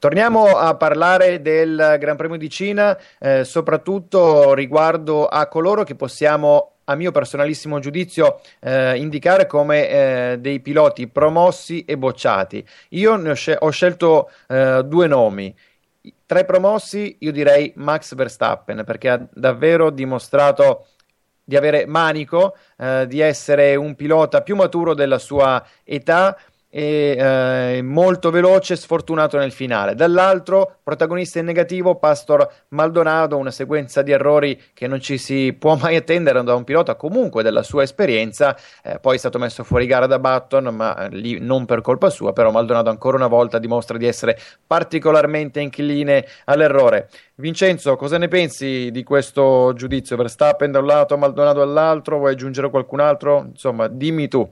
Torniamo 0.00 0.46
a 0.56 0.74
parlare 0.74 1.42
del 1.42 1.96
Gran 2.00 2.16
Premio 2.16 2.38
di 2.38 2.50
Cina, 2.50 2.98
eh, 3.20 3.44
soprattutto 3.44 4.52
riguardo 4.54 5.26
a 5.26 5.46
coloro 5.46 5.84
che 5.84 5.94
possiamo 5.94 6.72
a 6.90 6.94
mio 6.94 7.10
personalissimo 7.10 7.78
giudizio, 7.78 8.40
eh, 8.60 8.96
indicare 8.96 9.46
come 9.46 9.88
eh, 9.88 10.36
dei 10.40 10.60
piloti 10.60 11.06
promossi 11.06 11.84
e 11.84 11.96
bocciati. 11.96 12.66
Io 12.90 13.12
ho, 13.12 13.34
scel- 13.34 13.58
ho 13.60 13.70
scelto 13.70 14.30
eh, 14.48 14.82
due 14.84 15.06
nomi. 15.06 15.54
Tra 16.24 16.40
i 16.40 16.44
promossi, 16.44 17.16
io 17.20 17.32
direi 17.32 17.72
Max 17.76 18.14
Verstappen, 18.14 18.84
perché 18.84 19.08
ha 19.08 19.26
davvero 19.30 19.90
dimostrato 19.90 20.86
di 21.44 21.56
avere 21.56 21.86
manico, 21.86 22.56
eh, 22.76 23.06
di 23.06 23.20
essere 23.20 23.74
un 23.74 23.94
pilota 23.94 24.42
più 24.42 24.54
maturo 24.54 24.92
della 24.92 25.18
sua 25.18 25.64
età 25.84 26.38
e 26.70 27.16
eh, 27.18 27.82
molto 27.82 28.30
veloce, 28.30 28.76
sfortunato 28.76 29.38
nel 29.38 29.52
finale. 29.52 29.94
Dall'altro, 29.94 30.76
protagonista 30.82 31.38
in 31.38 31.46
negativo, 31.46 31.96
Pastor 31.96 32.46
Maldonado, 32.68 33.38
una 33.38 33.50
sequenza 33.50 34.02
di 34.02 34.12
errori 34.12 34.60
che 34.74 34.86
non 34.86 35.00
ci 35.00 35.16
si 35.16 35.54
può 35.58 35.76
mai 35.76 35.96
attendere 35.96 36.42
da 36.42 36.54
un 36.54 36.64
pilota 36.64 36.94
comunque 36.94 37.42
della 37.42 37.62
sua 37.62 37.82
esperienza. 37.82 38.56
Eh, 38.82 38.98
poi 38.98 39.16
è 39.16 39.18
stato 39.18 39.38
messo 39.38 39.64
fuori 39.64 39.86
gara 39.86 40.06
da 40.06 40.18
Button, 40.18 40.64
ma 40.74 41.06
eh, 41.06 41.08
lì 41.10 41.38
non 41.40 41.64
per 41.64 41.80
colpa 41.80 42.10
sua, 42.10 42.32
però 42.32 42.50
Maldonado 42.50 42.90
ancora 42.90 43.16
una 43.16 43.28
volta 43.28 43.58
dimostra 43.58 43.96
di 43.96 44.06
essere 44.06 44.38
particolarmente 44.66 45.60
incline 45.60 46.26
all'errore. 46.44 47.08
Vincenzo, 47.36 47.96
cosa 47.96 48.18
ne 48.18 48.28
pensi 48.28 48.90
di 48.90 49.04
questo 49.04 49.72
giudizio? 49.74 50.16
Verstappen 50.16 50.70
da 50.70 50.80
un 50.80 50.86
lato, 50.86 51.16
Maldonado 51.16 51.60
dall'altro, 51.60 52.18
vuoi 52.18 52.32
aggiungere 52.32 52.68
qualcun 52.68 53.00
altro? 53.00 53.46
Insomma, 53.48 53.88
dimmi 53.88 54.28
tu. 54.28 54.46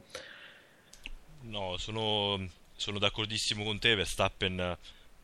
No, 1.56 1.78
sono, 1.78 2.38
sono 2.76 2.98
d'accordissimo 2.98 3.64
con 3.64 3.78
te, 3.78 3.94
Verstappen 3.94 4.76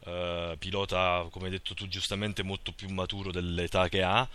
eh, 0.02 0.56
pilota, 0.58 1.26
come 1.30 1.44
hai 1.44 1.50
detto 1.50 1.74
tu 1.74 1.86
giustamente, 1.88 2.42
molto 2.42 2.72
più 2.72 2.88
maturo 2.88 3.30
dell'età 3.30 3.90
che 3.90 4.02
ha 4.02 4.26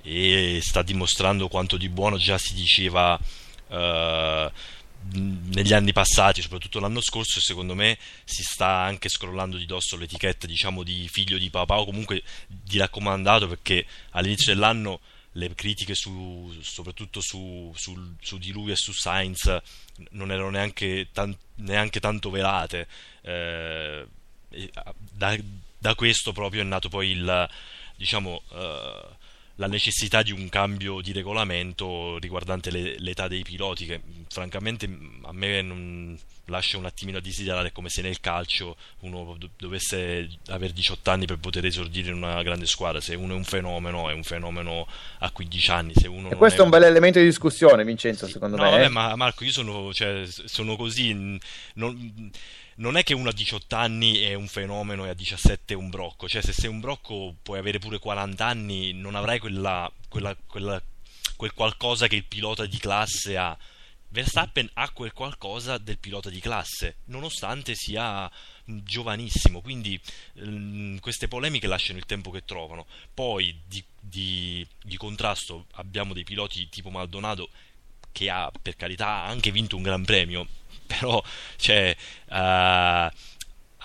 e 0.00 0.60
sta 0.62 0.80
dimostrando 0.80 1.48
quanto 1.48 1.76
di 1.76 1.90
buono 1.90 2.16
già 2.16 2.38
si 2.38 2.54
diceva 2.54 3.20
eh, 3.68 4.50
negli 5.10 5.74
anni 5.74 5.92
passati, 5.92 6.40
soprattutto 6.40 6.80
l'anno 6.80 7.02
scorso, 7.02 7.38
secondo 7.38 7.74
me 7.74 7.98
si 8.24 8.42
sta 8.42 8.68
anche 8.68 9.10
scrollando 9.10 9.58
di 9.58 9.66
dosso 9.66 9.98
l'etichetta 9.98 10.46
diciamo, 10.46 10.82
di 10.82 11.06
figlio 11.10 11.36
di 11.36 11.50
papà 11.50 11.80
o 11.80 11.84
comunque 11.84 12.22
di 12.46 12.78
raccomandato 12.78 13.46
perché 13.46 13.84
all'inizio 14.12 14.54
dell'anno 14.54 15.00
le 15.32 15.54
critiche 15.54 15.94
su, 15.94 16.54
soprattutto 16.60 17.20
su, 17.20 17.72
su, 17.76 18.14
su, 18.20 18.38
di 18.38 18.52
lui 18.52 18.72
e 18.72 18.76
su 18.76 18.92
Sainz 18.92 19.56
non 20.10 20.30
erano 20.30 20.50
neanche, 20.50 21.08
tan, 21.12 21.36
neanche 21.56 22.00
tanto 22.00 22.30
velate. 22.30 22.86
Eh, 23.22 24.06
da, 25.12 25.36
da, 25.78 25.94
questo 25.94 26.32
proprio 26.32 26.60
è 26.60 26.64
nato 26.64 26.88
poi 26.88 27.10
il, 27.10 27.48
diciamo, 27.96 28.42
eh, 28.50 29.06
la 29.56 29.66
necessità 29.66 30.22
di 30.22 30.32
un 30.32 30.48
cambio 30.48 31.00
di 31.00 31.12
regolamento 31.12 32.18
riguardante 32.18 32.70
le, 32.70 32.98
l'età 32.98 33.28
dei 33.28 33.42
piloti, 33.42 33.86
che 33.86 34.00
francamente 34.28 34.88
a 35.22 35.32
me 35.32 35.62
non 35.62 36.18
lascia 36.46 36.76
un 36.76 36.86
attimino 36.86 37.18
a 37.18 37.20
desiderare 37.20 37.70
come 37.70 37.88
se 37.88 38.02
nel 38.02 38.20
calcio 38.20 38.76
uno 39.00 39.36
dovesse 39.56 40.28
avere 40.48 40.72
18 40.72 41.10
anni 41.10 41.26
per 41.26 41.38
poter 41.38 41.64
esordire 41.64 42.10
in 42.10 42.16
una 42.16 42.42
grande 42.42 42.66
squadra. 42.66 43.00
Se 43.00 43.14
uno 43.14 43.34
è 43.34 43.36
un 43.36 43.44
fenomeno 43.44 44.08
è 44.08 44.12
un 44.12 44.24
fenomeno 44.24 44.86
a 45.18 45.30
15 45.30 45.70
anni. 45.70 45.92
Se 45.94 46.08
uno 46.08 46.30
e 46.30 46.36
questo 46.36 46.62
è 46.62 46.64
un 46.64 46.70
bel 46.70 46.84
elemento 46.84 47.18
di 47.18 47.24
discussione 47.24 47.84
Vincenzo 47.84 48.26
secondo 48.26 48.56
no, 48.56 48.64
me 48.64 48.70
vabbè, 48.70 48.84
eh? 48.84 48.88
ma 48.88 49.14
Marco 49.16 49.44
io 49.44 49.52
sono, 49.52 49.92
cioè, 49.92 50.24
sono 50.26 50.76
così 50.76 51.12
non, 51.74 52.30
non 52.76 52.96
è 52.96 53.02
che 53.02 53.14
uno 53.14 53.28
a 53.28 53.32
18 53.32 53.76
anni 53.76 54.18
è 54.18 54.34
un 54.34 54.48
fenomeno 54.48 55.04
e 55.04 55.10
a 55.10 55.14
17 55.14 55.74
è 55.74 55.76
un 55.76 55.90
brocco 55.90 56.28
cioè 56.28 56.42
se 56.42 56.52
sei 56.52 56.68
un 56.68 56.80
brocco 56.80 57.34
puoi 57.42 57.58
avere 57.58 57.78
pure 57.78 57.98
40 57.98 58.44
anni 58.44 58.92
non 58.92 59.14
avrai 59.14 59.38
quella, 59.38 59.90
quella, 60.08 60.36
quella 60.46 60.82
quel 61.36 61.54
qualcosa 61.54 62.06
che 62.06 62.16
il 62.16 62.24
pilota 62.24 62.66
di 62.66 62.78
classe 62.78 63.36
ha 63.36 63.58
Verstappen 64.12 64.68
ha 64.74 64.90
quel 64.90 65.14
qualcosa 65.14 65.78
del 65.78 65.96
pilota 65.96 66.28
di 66.28 66.38
classe, 66.38 66.96
nonostante 67.06 67.74
sia 67.74 68.30
giovanissimo, 68.64 69.62
quindi 69.62 69.98
mh, 70.34 70.98
queste 70.98 71.28
polemiche 71.28 71.66
lasciano 71.66 71.98
il 71.98 72.04
tempo 72.04 72.30
che 72.30 72.44
trovano. 72.44 72.86
Poi 73.14 73.58
di, 73.66 73.82
di, 73.98 74.66
di, 74.82 74.96
contrasto 74.98 75.64
abbiamo 75.72 76.12
dei 76.12 76.24
piloti 76.24 76.68
tipo 76.68 76.90
Maldonado 76.90 77.48
che 78.12 78.30
ha 78.30 78.50
per 78.60 78.76
carità 78.76 79.24
anche 79.24 79.50
vinto 79.50 79.76
un 79.76 79.82
gran 79.82 80.04
premio, 80.04 80.46
però 80.86 81.22
cioè, 81.56 81.96
uh, 82.28 82.34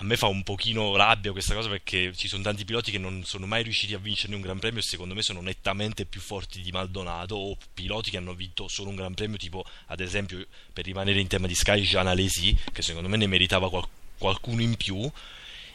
a 0.00 0.04
me 0.04 0.16
fa 0.16 0.26
un 0.26 0.44
pochino 0.44 0.94
rabbia 0.94 1.32
questa 1.32 1.54
cosa 1.54 1.68
perché 1.68 2.14
ci 2.14 2.28
sono 2.28 2.42
tanti 2.42 2.64
piloti 2.64 2.92
che 2.92 2.98
non 2.98 3.24
sono 3.24 3.46
mai 3.46 3.64
riusciti 3.64 3.94
a 3.94 3.98
vincere 3.98 4.34
un 4.34 4.40
gran 4.40 4.60
premio 4.60 4.78
e 4.78 4.82
secondo 4.82 5.14
me 5.14 5.22
sono 5.22 5.40
nettamente 5.40 6.04
più 6.04 6.20
forti 6.20 6.62
di 6.62 6.70
Maldonado 6.70 7.36
o 7.36 7.56
piloti 7.74 8.10
che 8.10 8.16
hanno 8.16 8.34
vinto 8.34 8.68
solo 8.68 8.90
un 8.90 8.96
gran 8.96 9.14
premio 9.14 9.36
tipo 9.38 9.64
ad 9.86 9.98
esempio 9.98 10.46
per 10.72 10.84
rimanere 10.84 11.18
in 11.18 11.26
tema 11.26 11.48
di 11.48 11.54
Sky 11.54 11.80
Jean 11.80 12.06
Alesi 12.06 12.56
che 12.72 12.82
secondo 12.82 13.08
me 13.08 13.16
ne 13.16 13.26
meritava 13.26 13.68
qual- 13.68 13.88
qualcuno 14.18 14.62
in 14.62 14.76
più. 14.76 15.10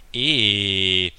E 0.09 1.11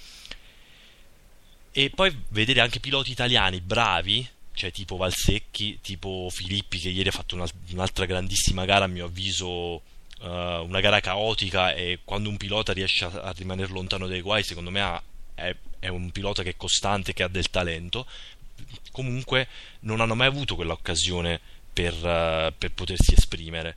e 1.76 1.90
poi 1.90 2.16
vedere 2.28 2.60
anche 2.60 2.78
piloti 2.78 3.10
italiani 3.10 3.60
bravi 3.60 4.24
cioè 4.54 4.72
tipo 4.72 4.96
Valsecchi, 4.96 5.80
tipo 5.82 6.28
Filippi 6.30 6.78
che 6.78 6.88
ieri 6.88 7.08
ha 7.08 7.12
fatto 7.12 7.36
un'altra 7.70 8.06
grandissima 8.06 8.64
gara 8.64 8.84
a 8.84 8.88
mio 8.88 9.06
avviso 9.06 9.48
uh, 9.50 9.82
una 10.20 10.80
gara 10.80 11.00
caotica 11.00 11.74
e 11.74 12.00
quando 12.04 12.28
un 12.28 12.36
pilota 12.36 12.72
riesce 12.72 13.04
a, 13.04 13.08
a 13.08 13.32
rimanere 13.32 13.72
lontano 13.72 14.06
dai 14.06 14.20
guai, 14.20 14.42
secondo 14.42 14.70
me 14.70 14.80
ha, 14.80 15.02
è, 15.34 15.54
è, 15.78 15.88
un 15.88 16.10
pilota 16.10 16.42
che 16.42 16.50
è 16.50 16.56
costante, 16.56 17.12
che 17.12 17.22
ha 17.22 17.28
del 17.28 17.50
talento. 17.50 18.06
Comunque 18.92 19.48
non 19.80 20.00
hanno 20.00 20.14
mai 20.14 20.28
avuto 20.28 20.54
quell'occasione 20.54 21.40
per, 21.72 21.94
uh, 21.94 22.54
per 22.56 22.72
potersi 22.72 23.14
esprimere. 23.14 23.76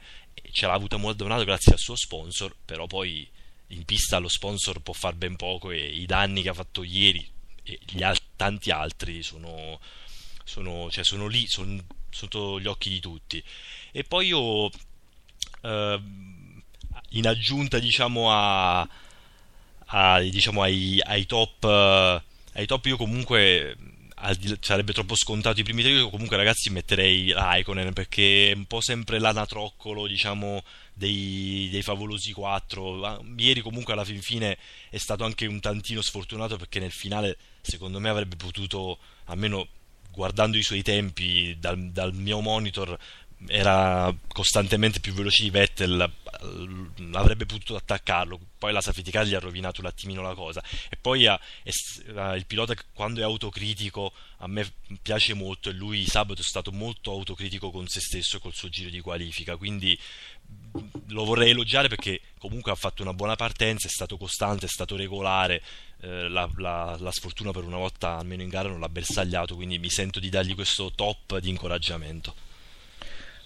Ce 0.52 0.66
l'ha 0.66 0.74
avuta 0.74 0.98
Maldonado 0.98 1.44
grazie 1.44 1.74
al 1.74 1.80
suo 1.80 1.96
sponsor, 1.96 2.56
però 2.64 2.88
poi 2.88 3.28
in 3.72 3.84
pista 3.84 4.18
lo 4.20 4.30
sponsor 4.30 4.80
può 4.80 4.94
far 4.94 5.16
ben 5.16 5.36
poco 5.36 5.72
e 5.72 5.78
i 5.78 6.06
danni 6.06 6.42
che 6.42 6.50
ha 6.50 6.54
fatto 6.54 6.84
ieri 6.84 7.28
e 7.64 8.04
al- 8.04 8.18
tanti 8.36 8.72
altri 8.72 9.22
sono, 9.24 9.80
sono, 10.48 10.90
cioè 10.90 11.04
sono 11.04 11.28
lì, 11.28 11.46
sono 11.46 11.78
sotto 12.10 12.60
gli 12.60 12.68
occhi 12.68 12.90
di 12.90 13.00
tutti. 13.00 13.44
E 13.92 14.04
poi 14.04 14.28
io 14.28 14.70
eh, 15.62 16.02
in 17.12 17.28
aggiunta 17.28 17.80
diciamo 17.80 18.32
a, 18.32 18.88
a 19.86 20.20
diciamo 20.22 20.62
ai, 20.62 21.02
ai 21.04 21.26
top 21.26 21.64
ai 21.66 22.66
top 22.66 22.86
io 22.86 22.98
comunque 22.98 23.76
sarebbe 24.62 24.94
troppo 24.94 25.16
scontato 25.16 25.60
i 25.60 25.64
primi 25.64 25.84
tre 25.84 25.92
io 25.92 26.10
comunque 26.10 26.38
ragazzi 26.38 26.72
metterei 26.72 27.32
Raikkonen 27.32 27.94
perché 27.94 28.52
è 28.52 28.56
un 28.56 28.66
po' 28.66 28.82
sempre 28.82 29.20
l'anatroccolo 29.20 30.08
diciamo 30.08 30.64
dei, 30.94 31.70
dei 31.72 31.84
favolosi 31.84 32.34
4 32.34 33.24
ieri 33.38 33.62
comunque 33.62 33.94
alla 33.94 34.04
fin 34.04 34.22
fine 34.22 34.58
è 34.90 34.98
stato 34.98 35.24
anche 35.24 35.46
un 35.46 35.60
tantino 35.60 36.02
sfortunato 36.02 36.58
perché 36.58 36.80
nel 36.80 36.92
finale 36.92 37.38
secondo 37.62 38.00
me 38.00 38.10
avrebbe 38.10 38.36
potuto 38.36 38.98
almeno 39.26 39.68
guardando 40.18 40.58
i 40.58 40.64
suoi 40.64 40.82
tempi 40.82 41.56
dal, 41.60 41.92
dal 41.92 42.12
mio 42.12 42.42
monitor 42.42 42.98
era 43.46 44.12
costantemente 44.28 45.00
più 45.00 45.14
veloce 45.14 45.44
di 45.44 45.52
Vettel 45.52 46.12
avrebbe 47.14 47.46
potuto 47.46 47.76
attaccarlo. 47.76 48.40
Poi 48.58 48.74
la 48.74 48.82
safety 48.82 49.12
car 49.12 49.28
gli 49.28 49.36
ha 49.36 49.40
rovinato 49.40 49.80
un 49.82 49.86
attimino 49.86 50.24
la 50.24 50.34
cosa. 50.34 50.64
E 50.90 50.96
poi 50.96 51.28
ha, 51.28 51.40
è, 51.62 51.70
il 52.36 52.46
pilota 52.48 52.74
quando 52.94 53.20
è 53.20 53.24
autocritico 53.24 54.12
a 54.38 54.48
me 54.48 54.68
piace 55.02 55.36
molto 55.36 55.70
e 55.70 55.74
lui 55.74 56.06
sabato 56.06 56.42
è 56.42 56.44
stato 56.44 56.72
molto 56.72 57.12
autocritico 57.12 57.70
con 57.70 57.88
se 57.88 58.00
stesso 58.00 58.38
e 58.38 58.40
col 58.40 58.54
suo 58.54 58.70
giro 58.70 58.90
di 58.90 59.02
qualifica. 59.02 59.56
Quindi 59.56 59.98
lo 61.08 61.26
vorrei 61.26 61.52
elogiare 61.52 61.90
perché 61.90 62.22
comunque 62.40 62.72
ha 62.72 62.76
fatto 62.76 63.02
una 63.02 63.14
buona 63.14 63.36
partenza 63.36 63.88
è 63.88 63.92
stato 63.92 64.18
costante, 64.18 64.66
è 64.66 64.70
stato 64.70 64.96
regolare 64.96 65.62
eh, 66.02 66.30
la, 66.30 66.50
la, 66.58 66.96
la, 67.00 67.12
sfortuna 67.12 67.52
per 67.52 67.64
una 67.64 67.78
volta 67.78 68.18
almeno 68.18 68.42
in 68.42 68.50
gara 68.50 68.70
non 68.70 68.80
l'ha 68.80 68.90
bersagliato 68.90 69.56
quindi 69.56 69.80
mi 69.80 69.90
sento 69.90 70.20
di 70.20 70.30
dargli 70.30 70.56
questo 70.56 70.92
top 70.94 71.40
di 71.40 71.50
incoraggiamento 71.50 72.34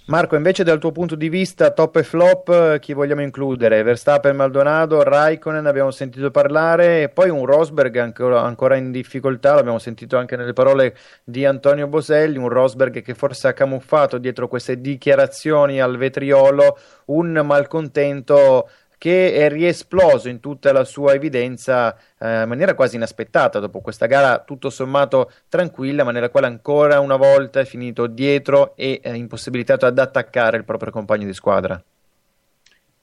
Marco, 0.05 0.35
invece 0.35 0.63
dal 0.63 0.79
tuo 0.79 0.91
punto 0.91 1.15
di 1.15 1.29
vista, 1.29 1.71
top 1.71 1.97
e 1.97 2.03
flop, 2.03 2.79
chi 2.79 2.91
vogliamo 2.91 3.21
includere? 3.21 3.83
Verstappen, 3.83 4.35
Maldonado, 4.35 5.03
Raikkonen, 5.03 5.67
abbiamo 5.67 5.91
sentito 5.91 6.31
parlare, 6.31 7.03
e 7.03 7.09
poi 7.09 7.29
un 7.29 7.45
Rosberg 7.45 7.95
ancora, 7.97 8.41
ancora, 8.41 8.75
in 8.75 8.91
difficoltà, 8.91 9.53
l'abbiamo 9.53 9.77
sentito 9.77 10.17
anche 10.17 10.35
nelle 10.35 10.53
parole 10.53 10.97
di 11.23 11.45
Antonio 11.45 11.87
Boselli, 11.87 12.39
un 12.39 12.49
Rosberg 12.49 13.01
che 13.03 13.13
forse 13.13 13.47
ha 13.47 13.53
camuffato 13.53 14.17
dietro 14.17 14.47
queste 14.47 14.81
dichiarazioni 14.81 15.79
al 15.79 15.95
vetriolo 15.97 16.77
un 17.05 17.39
malcontento 17.45 18.69
che 19.01 19.33
è 19.33 19.49
riesploso 19.49 20.29
in 20.29 20.39
tutta 20.39 20.71
la 20.71 20.83
sua 20.83 21.15
evidenza 21.15 21.97
eh, 22.19 22.43
in 22.43 22.47
maniera 22.47 22.75
quasi 22.75 22.97
inaspettata 22.97 23.57
dopo 23.57 23.81
questa 23.81 24.05
gara 24.05 24.43
tutto 24.43 24.69
sommato 24.69 25.31
tranquilla, 25.49 26.03
ma 26.03 26.11
nella 26.11 26.29
quale 26.29 26.45
ancora 26.45 26.99
una 26.99 27.15
volta 27.15 27.61
è 27.61 27.65
finito 27.65 28.05
dietro 28.05 28.75
e 28.75 28.99
eh, 29.01 29.15
impossibilitato 29.15 29.87
ad 29.87 29.97
attaccare 29.97 30.57
il 30.57 30.65
proprio 30.65 30.91
compagno 30.91 31.25
di 31.25 31.33
squadra. 31.33 31.83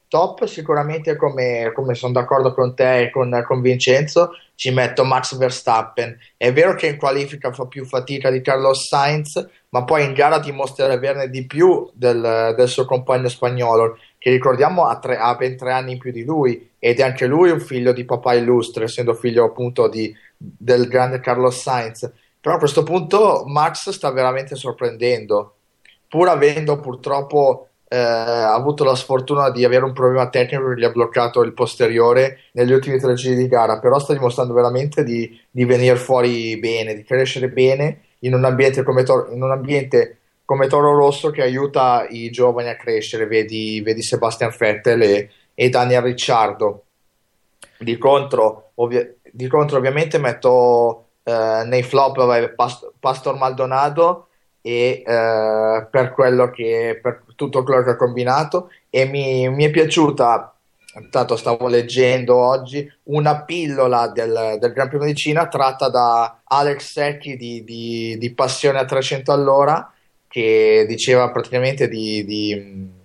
Top 0.06 0.44
sicuramente 0.44 1.16
come, 1.16 1.72
come 1.74 1.94
sono 1.94 2.12
d'accordo 2.12 2.54
con 2.54 2.76
te 2.76 3.00
e 3.00 3.10
con, 3.10 3.42
con, 3.44 3.60
Vincenzo 3.60 4.30
ci 4.54 4.70
metto 4.70 5.04
Max 5.04 5.36
Verstappen 5.36 6.16
è 6.36 6.52
vero 6.52 6.74
che 6.74 6.86
in 6.86 6.96
qualifica 6.96 7.52
fa 7.52 7.66
più 7.66 7.84
fatica 7.84 8.30
di 8.30 8.40
Carlos 8.40 8.86
Sainz 8.86 9.46
ma 9.68 9.84
poi 9.84 10.04
in 10.04 10.14
gara 10.14 10.38
dimostra 10.38 10.86
di 10.86 10.94
averne 10.94 11.28
di 11.28 11.44
più 11.44 11.90
del, 11.92 12.54
del 12.56 12.68
suo 12.68 12.86
compagno 12.86 13.28
spagnolo 13.28 13.98
che 14.18 14.30
ricordiamo 14.30 14.86
ha, 14.86 14.98
tre, 14.98 15.16
ha, 15.16 15.34
ben 15.36 15.56
tre 15.56 15.72
anni 15.72 15.92
in 15.92 15.98
più 15.98 16.10
di 16.10 16.24
lui 16.24 16.70
ed 16.78 16.98
è 16.98 17.02
anche 17.02 17.26
lui 17.26 17.50
un 17.50 17.60
figlio 17.60 17.92
di 17.92 18.04
papà 18.04 18.34
illustre, 18.34 18.84
essendo 18.84 19.14
figlio 19.14 19.44
appunto 19.44 19.88
di, 19.88 20.14
del 20.36 20.88
grande 20.88 21.20
Carlos 21.20 21.60
Sainz. 21.60 22.10
Però 22.40 22.56
a 22.56 22.58
questo 22.58 22.82
punto 22.82 23.44
Max 23.46 23.90
sta 23.90 24.10
veramente 24.10 24.56
sorprendendo, 24.56 25.54
pur 26.08 26.28
avendo 26.28 26.80
purtroppo 26.80 27.68
eh, 27.88 27.96
avuto 27.96 28.84
la 28.84 28.94
sfortuna 28.94 29.50
di 29.50 29.64
avere 29.64 29.84
un 29.84 29.92
problema 29.92 30.28
tecnico 30.28 30.68
che 30.68 30.80
gli 30.80 30.84
ha 30.84 30.90
bloccato 30.90 31.42
il 31.42 31.54
posteriore 31.54 32.40
negli 32.52 32.72
ultimi 32.72 32.98
tre 32.98 33.14
giri 33.14 33.34
di 33.34 33.48
gara, 33.48 33.78
però 33.78 33.98
sta 33.98 34.12
dimostrando 34.12 34.52
veramente 34.52 35.02
di, 35.02 35.40
di 35.50 35.64
venire 35.64 35.96
fuori 35.96 36.58
bene, 36.58 36.94
di 36.94 37.02
crescere 37.02 37.48
bene 37.48 38.02
in 38.20 38.34
un 38.34 38.44
ambiente 38.44 38.82
come, 38.82 39.04
in 39.32 39.42
un 39.42 39.50
ambiente 39.50 40.18
come 40.48 40.66
Toro 40.66 40.96
Rosso 40.96 41.30
che 41.30 41.42
aiuta 41.42 42.06
i 42.08 42.30
giovani 42.30 42.70
a 42.70 42.76
crescere, 42.76 43.26
vedi, 43.26 43.82
vedi 43.82 44.02
Sebastian 44.02 44.50
Vettel 44.56 45.02
e, 45.02 45.30
e, 45.52 45.68
Daniel 45.68 46.00
Ricciardo. 46.00 46.84
Di 47.76 47.98
contro, 47.98 48.70
ovvi- 48.76 49.16
di 49.30 49.46
contro 49.46 49.76
ovviamente 49.76 50.16
metto 50.16 51.08
eh, 51.22 51.64
nei 51.66 51.82
flop 51.82 52.54
Past- 52.54 52.92
Pastor 52.98 53.36
Maldonado 53.36 54.28
e 54.62 55.02
eh, 55.06 55.86
per 55.90 56.14
che 56.54 56.98
per 57.02 57.24
tutto 57.36 57.62
quello 57.62 57.82
che 57.82 57.90
ha 57.90 57.96
combinato 57.96 58.70
e 58.88 59.04
mi, 59.04 59.50
mi 59.50 59.64
è 59.64 59.70
piaciuta 59.70 60.54
intanto 60.98 61.36
stavo 61.36 61.68
leggendo 61.68 62.34
oggi 62.34 62.90
una 63.04 63.42
pillola 63.42 64.08
del, 64.08 64.56
del 64.58 64.72
Gran 64.72 64.88
Premio 64.88 65.08
di 65.08 65.14
Cina 65.14 65.46
tratta 65.46 65.90
da 65.90 66.40
Alex 66.42 66.90
Secchi 66.90 67.36
di, 67.36 67.62
di, 67.64 68.16
di 68.18 68.32
Passione 68.32 68.78
a 68.78 68.86
300 68.86 69.30
all'ora 69.30 69.92
che 70.28 70.84
diceva 70.86 71.30
praticamente 71.30 71.88
di, 71.88 72.24
di 72.24 72.96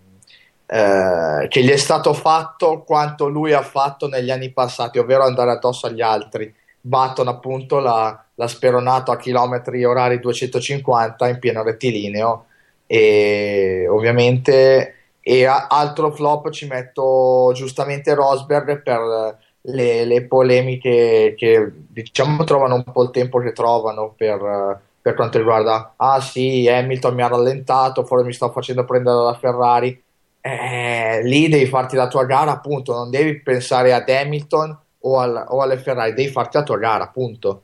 eh, 0.65 1.47
che 1.49 1.63
gli 1.63 1.69
è 1.69 1.77
stato 1.77 2.13
fatto 2.13 2.83
quanto 2.83 3.27
lui 3.27 3.53
ha 3.53 3.61
fatto 3.61 4.07
negli 4.07 4.31
anni 4.31 4.51
passati, 4.51 4.97
ovvero 4.97 5.23
andare 5.23 5.51
addosso 5.51 5.87
agli 5.87 6.01
altri. 6.01 6.53
Batton 6.81 7.27
appunto 7.27 7.79
l'ha, 7.79 8.25
l'ha 8.33 8.47
speronato 8.47 9.11
a 9.11 9.17
chilometri 9.17 9.85
orari 9.85 10.19
250 10.19 11.29
in 11.29 11.39
pieno 11.39 11.63
rettilineo 11.63 12.45
e 12.87 13.87
ovviamente 13.87 14.95
e 15.21 15.45
a, 15.45 15.67
altro 15.67 16.11
flop 16.11 16.49
ci 16.49 16.67
metto 16.67 17.51
giustamente 17.53 18.13
Rosberg 18.13 18.81
per 18.81 19.37
le, 19.61 20.05
le 20.05 20.25
polemiche 20.25 21.33
che 21.37 21.71
diciamo 21.71 22.43
trovano 22.43 22.75
un 22.75 22.83
po' 22.83 23.03
il 23.03 23.11
tempo 23.11 23.39
che 23.39 23.53
trovano 23.53 24.13
per 24.17 24.81
per 25.03 25.15
quanto 25.15 25.37
riguarda, 25.37 25.95
ah 25.97 26.21
sì, 26.21 26.65
Hamilton 26.69 27.13
mi 27.13 27.23
ha 27.23 27.27
rallentato, 27.27 28.05
forse 28.05 28.25
mi 28.25 28.31
sto 28.31 28.49
facendo 28.51 28.85
prendere 28.85 29.17
dalla 29.17 29.33
Ferrari. 29.33 30.01
Eh, 30.39 31.21
lì 31.23 31.49
devi 31.49 31.65
farti 31.65 31.97
la 31.97 32.07
tua 32.07 32.23
gara, 32.23 32.51
appunto, 32.51 32.93
non 32.93 33.09
devi 33.09 33.41
pensare 33.41 33.91
ad 33.93 34.07
Hamilton 34.07 34.79
o, 34.99 35.19
al, 35.19 35.45
o 35.49 35.61
alle 35.61 35.77
Ferrari, 35.77 36.13
devi 36.13 36.31
farti 36.31 36.55
la 36.55 36.63
tua 36.63 36.77
gara, 36.77 37.03
appunto. 37.03 37.63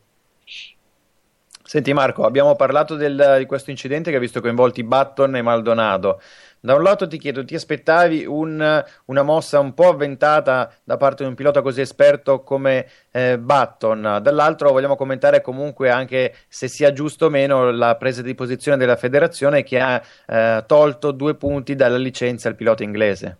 Senti 1.64 1.94
Marco, 1.94 2.26
abbiamo 2.26 2.58
parlato 2.58 2.96
del, 2.96 3.36
di 3.38 3.46
questo 3.46 3.70
incidente 3.70 4.12
che 4.12 4.18
ha 4.18 4.20
visto 4.20 4.42
coinvolti 4.42 4.84
Button 4.84 5.38
e 5.38 5.42
Maldonado. 5.42 6.20
Da 6.62 6.76
un 6.76 6.84
lato 6.84 7.08
ti 7.08 7.18
chiedo, 7.18 7.46
ti 7.46 7.56
aspettavi 7.56 8.26
un, 8.26 8.84
una 9.06 9.24
mossa 9.24 9.60
un 9.60 9.74
po' 9.74 9.88
avventata 9.88 10.70
da 10.84 10.98
parte 10.98 11.24
di 11.24 11.30
un 11.30 11.36
pilota 11.36 11.62
così 11.62 11.80
esperto 11.80 12.44
come 12.44 12.86
eh, 13.12 13.40
Button, 13.40 14.20
dall'altro 14.22 14.72
vogliamo 14.72 14.98
commentare 14.98 15.42
comunque 15.42 15.90
anche 15.90 16.36
se 16.50 16.68
sia 16.68 16.92
giusto 16.92 17.28
o 17.28 17.30
meno 17.30 17.72
la 17.72 17.96
presa 17.96 18.22
di 18.22 18.36
posizione 18.36 18.78
della 18.78 18.98
federazione 18.98 19.64
che 19.64 19.80
ha 19.80 20.02
eh, 20.28 20.64
tolto 20.68 21.12
due 21.12 21.36
punti 21.36 21.76
dalla 21.76 21.98
licenza 21.98 22.50
al 22.50 22.56
pilota 22.56 22.84
inglese. 22.84 23.38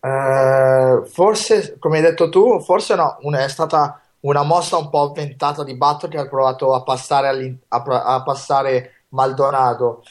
Uh, 0.00 1.04
forse, 1.04 1.76
come 1.78 1.98
hai 1.98 2.02
detto 2.02 2.28
tu, 2.28 2.60
forse 2.60 2.96
no, 2.96 3.18
è 3.36 3.48
stata 3.48 4.00
una 4.20 4.42
mossa 4.42 4.76
un 4.76 4.88
po' 4.88 5.10
avventata 5.10 5.62
di 5.62 5.76
Button 5.76 6.10
che 6.10 6.18
ha 6.18 6.26
provato 6.26 6.74
a 6.74 6.82
passare, 6.82 7.58
a 7.68 8.22
passare 8.24 9.04
Maldonado. 9.10 10.02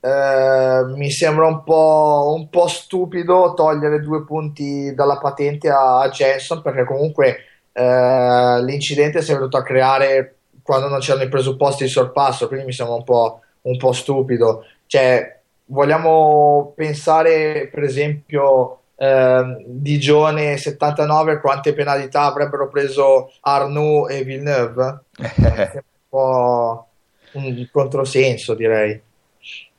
Eh, 0.00 0.84
mi 0.96 1.10
sembra 1.10 1.46
un 1.46 1.64
po', 1.64 2.34
un 2.36 2.48
po', 2.48 2.68
stupido 2.68 3.54
togliere 3.54 4.00
due 4.00 4.24
punti 4.24 4.94
dalla 4.94 5.18
patente 5.18 5.68
a, 5.68 6.00
a 6.00 6.08
Jenson 6.08 6.62
perché 6.62 6.84
comunque 6.84 7.38
uh, 7.72 8.62
l'incidente 8.64 9.22
si 9.22 9.32
è 9.32 9.34
venuto 9.34 9.56
a 9.56 9.62
creare 9.62 10.36
quando 10.62 10.88
non 10.88 11.00
c'erano 11.00 11.24
i 11.24 11.28
presupposti 11.28 11.84
di 11.84 11.90
sorpasso, 11.90 12.46
quindi 12.46 12.66
mi 12.66 12.72
sembra 12.72 12.94
un 12.94 13.04
po', 13.04 13.40
un 13.62 13.76
po 13.78 13.92
stupido. 13.92 14.64
Cioè, 14.86 15.40
vogliamo 15.66 16.72
pensare 16.76 17.68
per 17.72 17.82
esempio 17.82 18.80
eh, 18.96 19.64
Digione 19.66 20.56
79 20.56 21.40
quante 21.40 21.72
penalità 21.72 22.24
avrebbero 22.24 22.68
preso 22.68 23.32
Arnoux 23.40 24.10
e 24.10 24.24
Villeneuve? 24.24 25.04
un 25.16 25.80
po' 26.08 26.86
un 27.32 27.68
controsenso 27.72 28.54
direi. 28.54 29.00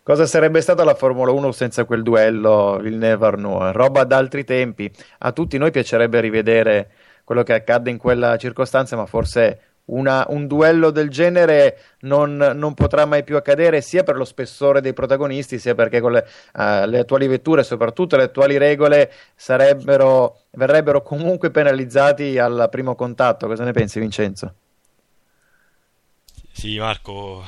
Cosa 0.10 0.26
sarebbe 0.26 0.60
stata 0.62 0.84
la 0.84 0.96
Formula 0.96 1.32
1 1.32 1.52
senza 1.52 1.86
quel 1.86 2.02
duello 2.02 2.80
Villeneuve-Arnoux? 2.82 3.72
Roba 3.74 4.06
d'altri 4.06 4.44
tempi. 4.44 4.92
A 5.20 5.32
tutti 5.34 5.60
noi 5.60 5.70
piacerebbe 5.70 6.20
rivedere 6.20 6.90
quello 7.24 7.44
che 7.44 7.54
accadde 7.54 7.92
in 7.92 8.00
quella 8.00 8.36
circostanza, 8.38 8.96
ma 8.96 9.06
forse 9.06 9.82
una, 9.86 10.26
un 10.30 10.48
duello 10.48 10.90
del 10.90 11.12
genere 11.12 11.78
non, 12.00 12.38
non, 12.38 12.74
potrà 12.74 13.06
mai 13.06 13.24
più 13.24 13.36
accadere 13.36 13.82
sia 13.82 14.02
per 14.02 14.16
lo 14.16 14.26
spessore 14.26 14.82
dei 14.82 14.94
protagonisti 14.94 15.60
sia 15.60 15.76
perché 15.76 16.02
con 16.02 16.14
le, 16.14 16.28
uh, 16.56 16.88
le 16.88 16.98
attuali 16.98 17.28
vetture 17.28 17.62
soprattutto 17.62 18.18
le 18.18 18.24
attuali 18.24 18.58
regole 18.58 19.12
verrebbero 19.44 21.04
comunque 21.04 21.52
penalizzati 21.52 22.40
al 22.40 22.68
primo 22.72 22.96
contatto 22.96 23.46
cosa 23.46 23.64
ne 23.64 23.74
pensi 23.74 24.00
Vincenzo? 24.00 24.54
Sì 26.52 26.80
Marco 26.80 27.44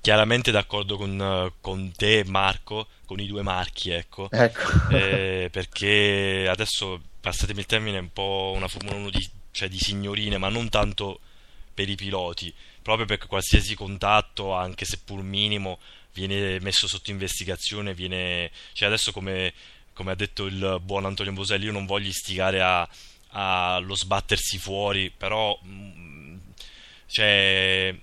chiaramente 0.00 0.50
d'accordo 0.50 0.96
con, 0.96 1.52
con, 1.60 1.92
te 1.96 2.24
Marco, 2.26 2.88
con 3.04 3.20
i 3.20 3.26
due 3.26 3.42
marchi, 3.42 3.90
ecco, 3.90 4.28
ecco. 4.30 4.88
Eh, 4.90 5.48
perché 5.52 6.46
adesso, 6.48 7.00
passatemi 7.20 7.60
il 7.60 7.66
termine, 7.66 7.98
è 7.98 8.00
un 8.00 8.12
po' 8.12 8.52
una 8.54 8.68
Formula 8.68 8.96
1 8.96 9.10
di, 9.10 9.28
cioè 9.50 9.68
di 9.68 9.78
signorine, 9.78 10.38
ma 10.38 10.48
non 10.48 10.68
tanto 10.68 11.20
per 11.74 11.88
i 11.88 11.96
piloti, 11.96 12.52
proprio 12.82 13.06
perché 13.06 13.26
qualsiasi 13.26 13.74
contatto, 13.74 14.52
anche 14.52 14.84
seppur 14.84 15.22
minimo, 15.22 15.78
viene 16.12 16.60
messo 16.60 16.86
sotto 16.86 17.10
investigazione, 17.10 17.94
viene, 17.94 18.50
cioè 18.72 18.88
adesso 18.88 19.12
come, 19.12 19.52
come 19.92 20.12
ha 20.12 20.16
detto 20.16 20.46
il 20.46 20.80
buon 20.82 21.06
Antonio 21.06 21.32
Boselli, 21.32 21.64
io 21.64 21.72
non 21.72 21.86
voglio 21.86 22.08
istigare 22.08 22.60
a, 22.60 22.88
a 23.30 23.78
lo 23.78 23.94
sbattersi 23.94 24.58
fuori, 24.58 25.10
però... 25.10 25.58
Mm, 25.66 26.36
cioè, 27.12 27.94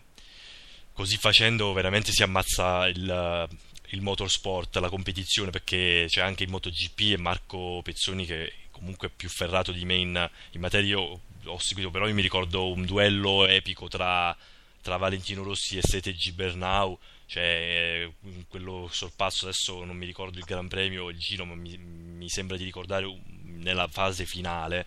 così 1.00 1.16
facendo 1.16 1.72
veramente 1.72 2.12
si 2.12 2.24
ammazza 2.24 2.86
il, 2.88 3.48
il 3.92 4.02
motorsport, 4.02 4.76
la 4.80 4.90
competizione, 4.90 5.50
perché 5.50 6.08
c'è 6.10 6.20
anche 6.20 6.44
il 6.44 6.50
MotoGP 6.50 7.14
e 7.14 7.18
Marco 7.18 7.80
Pezzoni 7.82 8.26
che 8.26 8.52
comunque 8.70 9.08
è 9.08 9.12
più 9.16 9.30
ferrato 9.30 9.72
di 9.72 9.86
me 9.86 9.96
in, 9.96 10.30
in 10.52 10.60
materia. 10.60 10.98
Io 10.98 11.22
ho 11.46 11.58
seguito, 11.58 11.90
però 11.90 12.06
io 12.06 12.14
mi 12.14 12.22
ricordo 12.22 12.70
un 12.70 12.84
duello 12.84 13.48
epico 13.48 13.88
tra, 13.88 14.36
tra 14.82 14.98
Valentino 14.98 15.42
Rossi 15.42 15.78
e 15.78 15.82
Sete 15.82 16.14
Gibernau 16.14 17.00
cioè 17.28 18.10
quello 18.50 18.90
sorpasso 18.92 19.46
adesso 19.46 19.86
non 19.86 19.96
mi 19.96 20.08
ricordo 20.08 20.40
il 20.40 20.46
Gran 20.46 20.68
Premio 20.68 21.10
il 21.10 21.20
giro 21.20 21.46
ma 21.46 21.54
mi, 21.54 21.78
mi 21.78 22.28
sembra 22.28 22.58
di 22.58 22.64
ricordare 22.64 23.06
nella 23.44 23.88
fase 23.88 24.26
finale 24.26 24.84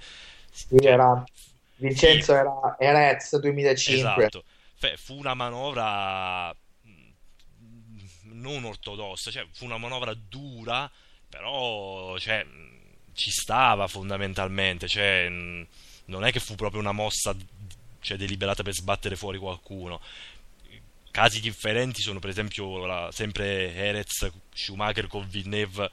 Lui 0.71 0.85
era 0.85 1.25
Vincenzo 1.77 2.33
sì. 2.33 2.39
era 2.39 2.77
Erez 2.81 3.39
2005 3.39 4.25
esatto 4.25 4.45
fu 4.97 5.17
una 5.17 5.35
manovra 5.35 6.55
non 8.25 8.65
ortodossa 8.65 9.31
cioè 9.31 9.47
fu 9.53 9.65
una 9.65 9.79
manovra 9.79 10.15
dura 10.15 10.91
però 11.29 12.19
cioè, 12.19 12.47
ci 13.15 13.31
stava 13.31 13.87
fondamentalmente 13.89 14.89
cioè, 14.89 15.29
non 15.29 16.25
è 16.25 16.33
che 16.33 16.41
fu 16.41 16.55
proprio 16.55 16.81
una 16.81 16.93
mossa 16.93 17.35
cioè, 18.03 18.19
deliberata 18.19 18.63
per 18.63 18.75
sbattere 18.75 19.17
fuori 19.17 19.39
qualcuno. 19.39 20.01
Casi 21.11 21.41
differenti 21.41 22.03
sono 22.03 22.19
per 22.19 22.31
esempio 22.31 22.85
la, 22.85 23.11
sempre 23.13 23.75
Erez 23.75 24.31
Schumacher 24.53 25.07
con 25.07 25.27
Villeneuve 25.29 25.91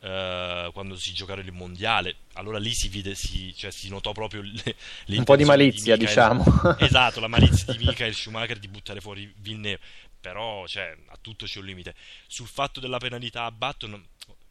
eh, 0.00 0.70
quando 0.72 0.96
si 0.96 1.12
giocarono 1.12 1.46
il 1.46 1.52
mondiale. 1.52 2.16
Allora 2.34 2.58
lì 2.58 2.72
si, 2.74 2.88
vide, 2.88 3.14
si, 3.14 3.54
cioè, 3.56 3.70
si 3.70 3.88
notò 3.88 4.12
proprio 4.12 4.42
le, 4.42 4.76
un 5.16 5.24
po' 5.24 5.36
di 5.36 5.44
malizia 5.44 5.96
di 5.96 6.04
Michael, 6.04 6.38
diciamo. 6.38 6.76
Esatto 6.78 7.20
la 7.20 7.28
malizia 7.28 7.72
di 7.72 7.84
Michael 7.84 8.14
Schumacher 8.14 8.58
di 8.58 8.68
buttare 8.68 9.00
fuori 9.00 9.32
Villeneuve. 9.38 9.80
Però 10.20 10.66
cioè, 10.66 10.96
a 11.08 11.18
tutto 11.20 11.46
c'è 11.46 11.58
un 11.58 11.66
limite. 11.66 11.94
Sul 12.26 12.48
fatto 12.48 12.80
della 12.80 12.98
penalità 12.98 13.44
a 13.44 13.52
Button 13.52 14.04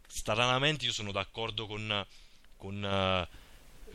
stranamente 0.07 0.85
io 0.85 0.93
sono 0.93 1.11
d'accordo 1.11 1.67
con, 1.67 2.05
con 2.55 2.81
uh, 2.81 3.35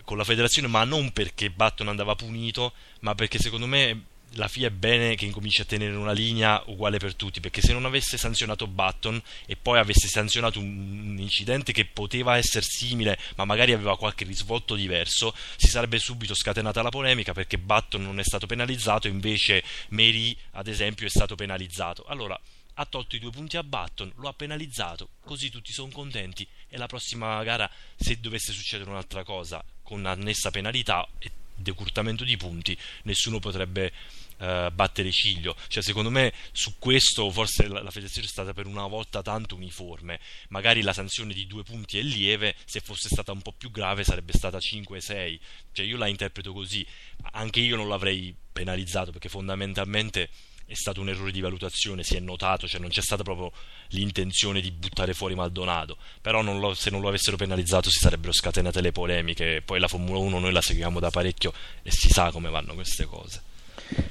con 0.05 0.17
la 0.17 0.25
federazione, 0.25 0.69
ma 0.69 0.85
non 0.85 1.13
perché 1.13 1.51
Button 1.51 1.89
andava 1.89 2.15
punito, 2.15 2.73
ma 3.01 3.15
perché 3.15 3.39
secondo 3.39 3.67
me 3.67 4.07
la 4.35 4.49
FIA 4.49 4.69
è 4.69 4.71
bene 4.71 5.15
che 5.17 5.25
incominci 5.25 5.63
a 5.63 5.65
tenere 5.65 5.97
una 5.97 6.13
linea 6.13 6.63
uguale 6.67 6.99
per 6.99 7.15
tutti, 7.15 7.41
perché 7.41 7.61
se 7.61 7.73
non 7.73 7.85
avesse 7.85 8.17
sanzionato 8.17 8.67
Button 8.67 9.21
e 9.47 9.57
poi 9.57 9.79
avesse 9.79 10.09
sanzionato 10.09 10.61
un 10.61 11.17
incidente 11.19 11.73
che 11.73 11.87
poteva 11.87 12.37
essere 12.37 12.65
simile, 12.65 13.19
ma 13.37 13.45
magari 13.45 13.73
aveva 13.73 13.97
qualche 13.97 14.25
risvolto 14.25 14.75
diverso, 14.75 15.35
si 15.57 15.69
sarebbe 15.69 15.99
subito 15.99 16.35
scatenata 16.35 16.83
la 16.83 16.91
polemica 16.91 17.33
perché 17.33 17.59
Button 17.59 18.03
non 18.03 18.19
è 18.21 18.25
stato 18.25 18.47
penalizzato, 18.47 19.09
invece 19.09 19.63
Mary, 19.89 20.37
ad 20.53 20.69
esempio, 20.69 21.07
è 21.07 21.11
stato 21.11 21.35
penalizzato. 21.35 22.05
Allora, 22.07 22.39
ha 22.75 22.87
tolto 22.87 23.17
i 23.17 23.19
due 23.19 23.31
punti 23.31 23.57
a 23.57 23.63
Button, 23.63 24.13
lo 24.17 24.29
ha 24.29 24.33
penalizzato, 24.33 25.11
così 25.25 25.51
tutti 25.51 25.73
sono 25.73 25.91
contenti 25.91 26.47
e 26.69 26.79
la 26.79 26.87
prossima 26.87 27.43
gara, 27.43 27.71
se 27.97 28.21
dovesse 28.21 28.53
succedere 28.53 28.89
un'altra 28.89 29.25
cosa 29.25 29.63
con 29.83 30.07
annessa 30.07 30.51
penalità 30.51 31.07
e 31.19 31.31
decurtamento 31.63 32.25
di 32.25 32.37
punti, 32.37 32.77
nessuno 33.05 33.39
potrebbe 33.39 33.93
uh, 34.39 34.71
battere 34.73 35.11
ciglio. 35.11 35.57
Cioè, 35.69 35.83
secondo 35.83 36.11
me 36.11 36.33
su 36.53 36.75
questo 36.79 37.31
forse 37.31 37.69
la, 37.69 37.83
la, 37.83 37.91
federazione 37.91 38.27
è 38.27 38.31
stata 38.31 38.53
per 38.53 38.67
una 38.67 38.87
volta 38.87 39.23
tanto 39.23 39.55
uniforme. 39.55 40.19
Magari 40.49 40.83
la 40.83 40.93
sanzione 40.93 41.33
di 41.35 41.47
due 41.47 41.63
punti 41.63 41.99
è 41.99 42.03
lieve, 42.03 42.55
se 42.65 42.81
fosse 42.81 43.09
stata 43.09 43.33
un 43.33 43.43
po' 43.43 43.53
più 43.53 43.71
grave 43.71 44.05
sarebbe 44.05 44.33
stata 44.33 44.59
5-6. 44.59 45.39
Cioè, 45.73 45.87
io 45.87 45.97
la 45.97 46.07
interpreto 46.07 46.53
così. 46.53 46.87
Anche 47.33 47.61
io 47.61 47.77
non 47.77 47.89
l'avrei 47.89 48.35
penalizzato 48.53 49.11
perché 49.11 49.29
fondamentalmente 49.29 50.29
è 50.71 50.75
stato 50.75 51.01
un 51.01 51.09
errore 51.09 51.33
di 51.33 51.41
valutazione, 51.41 52.05
si 52.05 52.15
è 52.15 52.21
notato, 52.21 52.69
cioè 52.69 52.81
non 52.81 52.91
c'è 52.91 53.03
stata 53.03 53.25
proprio 53.25 53.51
l'intenzione 53.89 54.61
di 54.61 54.71
buttare 54.71 55.15
fuori 55.15 55.35
Maldonado, 55.35 55.97
però 56.21 56.43
non 56.43 56.61
lo, 56.61 56.75
se 56.75 56.91
non 56.91 57.01
lo 57.01 57.09
avessero 57.09 57.37
penalizzato 57.37 57.91
si 57.91 57.99
sarebbero 57.99 58.31
scatenate 58.31 58.81
le 58.81 58.93
polemiche, 58.93 59.63
poi 59.65 59.81
la 59.81 59.89
Formula 59.89 60.19
1 60.19 60.39
noi 60.39 60.53
la 60.53 60.63
seguiamo 60.63 61.01
da 61.01 61.11
parecchio 61.11 61.53
e 61.83 61.91
si 61.91 62.09
sa 62.09 62.31
come 62.31 62.51
vanno 62.51 62.75
queste 62.75 63.05
cose. 63.07 63.43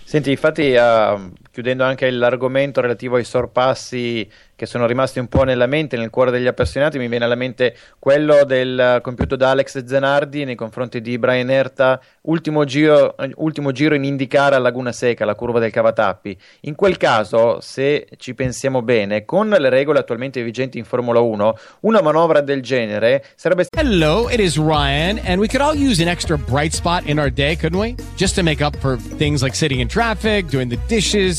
Senti, 0.04 0.32
infatti, 0.32 0.72
uh, 0.72 1.32
chiudendo 1.52 1.84
anche 1.84 2.10
l'argomento 2.10 2.82
relativo 2.82 3.16
ai 3.16 3.24
sorpassi 3.24 4.30
che 4.60 4.66
sono 4.66 4.86
rimasti 4.88 5.20
un 5.20 5.28
po' 5.28 5.44
nella 5.44 5.68
mente, 5.68 5.96
nel 5.96 6.10
cuore 6.10 6.32
degli 6.32 6.46
appassionati, 6.46 6.98
mi 6.98 7.08
viene 7.08 7.24
alla 7.24 7.36
mente 7.36 7.78
quello 7.98 8.44
del 8.44 9.00
compiuto 9.02 9.38
da 9.38 9.52
Alex 9.52 9.86
Zanardi 9.86 10.44
nei 10.44 10.56
confronti 10.56 11.00
di 11.00 11.18
Brian 11.18 11.50
Erta, 11.50 11.98
ultimo 12.24 12.66
giro, 12.66 13.16
ultimo 13.36 13.72
giro 13.72 13.96
in 13.96 14.04
indicare 14.04 14.56
a 14.56 14.60
Laguna 14.60 14.92
Seca, 14.92 15.24
la 15.24 15.36
curva 15.36 15.60
del 15.60 15.72
Cavatappi. 15.72 16.38
In 16.62 16.76
quel 16.76 16.98
caso, 16.98 17.62
se 17.62 18.10
ci 18.18 18.34
pensiamo 18.34 18.82
bene, 18.82 19.24
con 19.24 19.48
le 19.48 19.70
regole 19.70 20.00
attualmente 20.00 20.44
vigenti 20.44 20.78
in 20.78 20.84
Formula 20.84 21.22
1, 21.22 21.58
una 21.82 22.02
manovra 22.02 22.42
del 22.42 22.62
genere 22.62 23.24
sarebbe 23.36 23.66
Hello, 23.78 24.28
it 24.30 24.42
is 24.42 24.58
Ryan, 24.58 25.20
and 25.20 25.40
we 25.40 25.48
could 25.48 25.62
all 25.62 25.74
use 25.74 26.02
an 26.02 26.10
extra 26.10 26.38
bright 26.38 26.74
spot 26.74 27.08
in 27.08 27.18
our 27.18 27.32
day, 27.32 27.56
couldn't 27.56 27.80
we? 27.80 27.96
Just 28.18 28.36
to 28.36 28.44
make 28.44 28.62
up 28.62 28.76
for 28.82 28.98
things 28.98 29.42
like 29.42 29.56
sitting 29.56 29.80
in 29.80 29.88
traffic, 29.88 30.50
doing 30.50 30.68
the 30.68 30.80
dishes, 30.90 31.39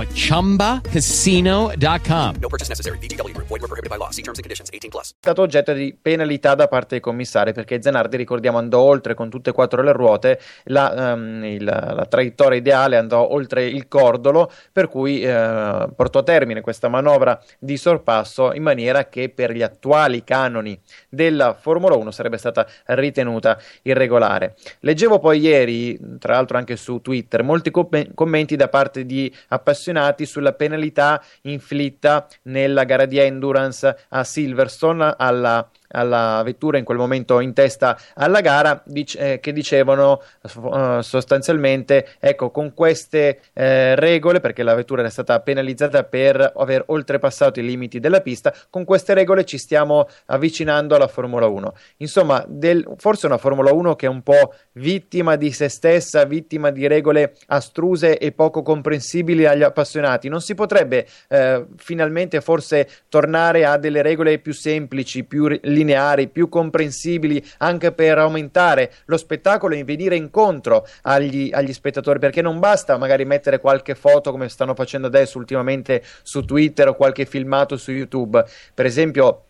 at 0.00 0.12
ChumbaCasino.com. 0.12 2.36
No 2.40 2.48
purchase 2.48 2.68
necessary. 2.68 2.98
VGW. 2.98 3.36
Void 3.36 3.50
were 3.50 3.66
prohibited 3.66 3.90
by 3.90 3.96
law. 3.96 4.10
See 4.10 4.22
terms 4.22 4.38
and 4.38 4.44
conditions. 4.44 4.70
18 4.72 4.90
plus. 4.90 5.10
È 5.10 5.14
stato 5.20 5.42
oggetto 5.42 5.72
di 5.72 5.96
penalità 6.00 6.54
da 6.54 6.68
parte 6.68 6.86
dei 6.90 7.00
commissari 7.00 7.52
perché 7.52 7.82
Zanardi, 7.82 8.16
ricordiamo, 8.16 8.58
andò 8.58 8.80
oltre 8.80 9.14
con 9.14 9.28
tutte 9.28 9.50
e 9.50 9.52
quattro 9.52 9.82
le 9.82 9.92
ruote, 9.92 10.40
la, 10.64 11.14
um, 11.14 11.44
il, 11.44 11.64
la 11.64 12.06
traiettoria 12.08 12.58
ideale 12.58 12.96
andò 12.96 13.28
oltre 13.28 13.66
il 13.66 13.88
cordolo, 13.88 14.50
per 14.72 14.88
cui 14.88 15.22
eh, 15.22 15.88
portò 15.94 16.20
a 16.20 16.22
termine 16.22 16.60
questa 16.60 16.88
manovra 16.88 17.40
di 17.58 17.76
sorpasso 17.76 18.52
in 18.52 18.62
maniera 18.62 19.08
che 19.08 19.28
per 19.28 19.52
gli 19.52 19.62
attuali 19.62 20.24
canoni 20.24 20.78
della 21.08 21.54
Formula 21.54 21.96
1 21.96 22.10
sarebbe 22.10 22.38
stata 22.38 22.66
ritenuta 22.86 23.58
irregolare. 23.82 24.54
Leggevo 24.80 25.18
poi 25.18 25.40
ieri, 25.40 25.98
tra 26.18 26.34
l'altro 26.34 26.56
anche 26.56 26.76
su 26.76 27.00
Twitter, 27.00 27.42
molti 27.42 27.70
com- 27.70 28.14
commenti 28.14 28.56
da 28.56 28.68
parte 28.68 29.04
di 29.04 29.32
appassionati 29.48 29.87
sulla 30.26 30.52
penalità 30.52 31.22
inflitta 31.42 32.26
nella 32.42 32.84
gara 32.84 33.06
di 33.06 33.18
endurance 33.18 33.98
a 34.08 34.24
Silverstone 34.24 35.14
alla 35.16 35.68
alla 35.88 36.42
vettura 36.44 36.78
in 36.78 36.84
quel 36.84 36.98
momento 36.98 37.40
in 37.40 37.52
testa 37.52 37.98
alla 38.14 38.40
gara 38.40 38.82
dic- 38.84 39.16
eh, 39.18 39.40
che 39.40 39.52
dicevano 39.52 40.22
uh, 40.54 41.00
sostanzialmente 41.00 42.08
ecco 42.18 42.50
con 42.50 42.74
queste 42.74 43.40
eh, 43.52 43.94
regole 43.94 44.40
perché 44.40 44.62
la 44.62 44.74
vettura 44.74 45.00
era 45.00 45.10
stata 45.10 45.40
penalizzata 45.40 46.04
per 46.04 46.52
aver 46.56 46.84
oltrepassato 46.86 47.60
i 47.60 47.64
limiti 47.64 48.00
della 48.00 48.20
pista 48.20 48.52
con 48.70 48.84
queste 48.84 49.14
regole 49.14 49.44
ci 49.44 49.58
stiamo 49.58 50.08
avvicinando 50.26 50.94
alla 50.94 51.08
Formula 51.08 51.46
1 51.46 51.74
insomma 51.98 52.44
del, 52.46 52.86
forse 52.96 53.26
una 53.26 53.38
Formula 53.38 53.72
1 53.72 53.96
che 53.96 54.06
è 54.06 54.08
un 54.08 54.22
po' 54.22 54.54
vittima 54.72 55.36
di 55.36 55.52
se 55.52 55.68
stessa 55.68 56.24
vittima 56.24 56.70
di 56.70 56.86
regole 56.86 57.34
astruse 57.46 58.18
e 58.18 58.32
poco 58.32 58.62
comprensibili 58.62 59.46
agli 59.46 59.62
appassionati. 59.62 60.28
Non 60.28 60.40
si 60.40 60.54
potrebbe 60.54 61.06
eh, 61.28 61.66
finalmente 61.76 62.40
forse 62.40 62.88
tornare 63.08 63.64
a 63.64 63.76
delle 63.76 64.02
regole 64.02 64.38
più 64.38 64.52
semplici 64.52 65.24
più 65.24 65.58
lineari, 65.78 66.28
più 66.28 66.48
comprensibili 66.48 67.42
anche 67.58 67.92
per 67.92 68.18
aumentare 68.18 68.92
lo 69.06 69.16
spettacolo 69.16 69.74
e 69.74 69.84
venire 69.84 70.16
incontro 70.16 70.86
agli, 71.02 71.50
agli 71.52 71.72
spettatori 71.72 72.18
perché 72.18 72.42
non 72.42 72.58
basta 72.58 72.96
magari 72.98 73.24
mettere 73.24 73.60
qualche 73.60 73.94
foto 73.94 74.30
come 74.30 74.48
stanno 74.48 74.74
facendo 74.74 75.06
adesso 75.06 75.38
ultimamente 75.38 76.02
su 76.22 76.44
Twitter 76.44 76.88
o 76.88 76.94
qualche 76.94 77.24
filmato 77.24 77.76
su 77.76 77.92
YouTube. 77.92 78.44
Per 78.74 78.86
esempio 78.86 79.44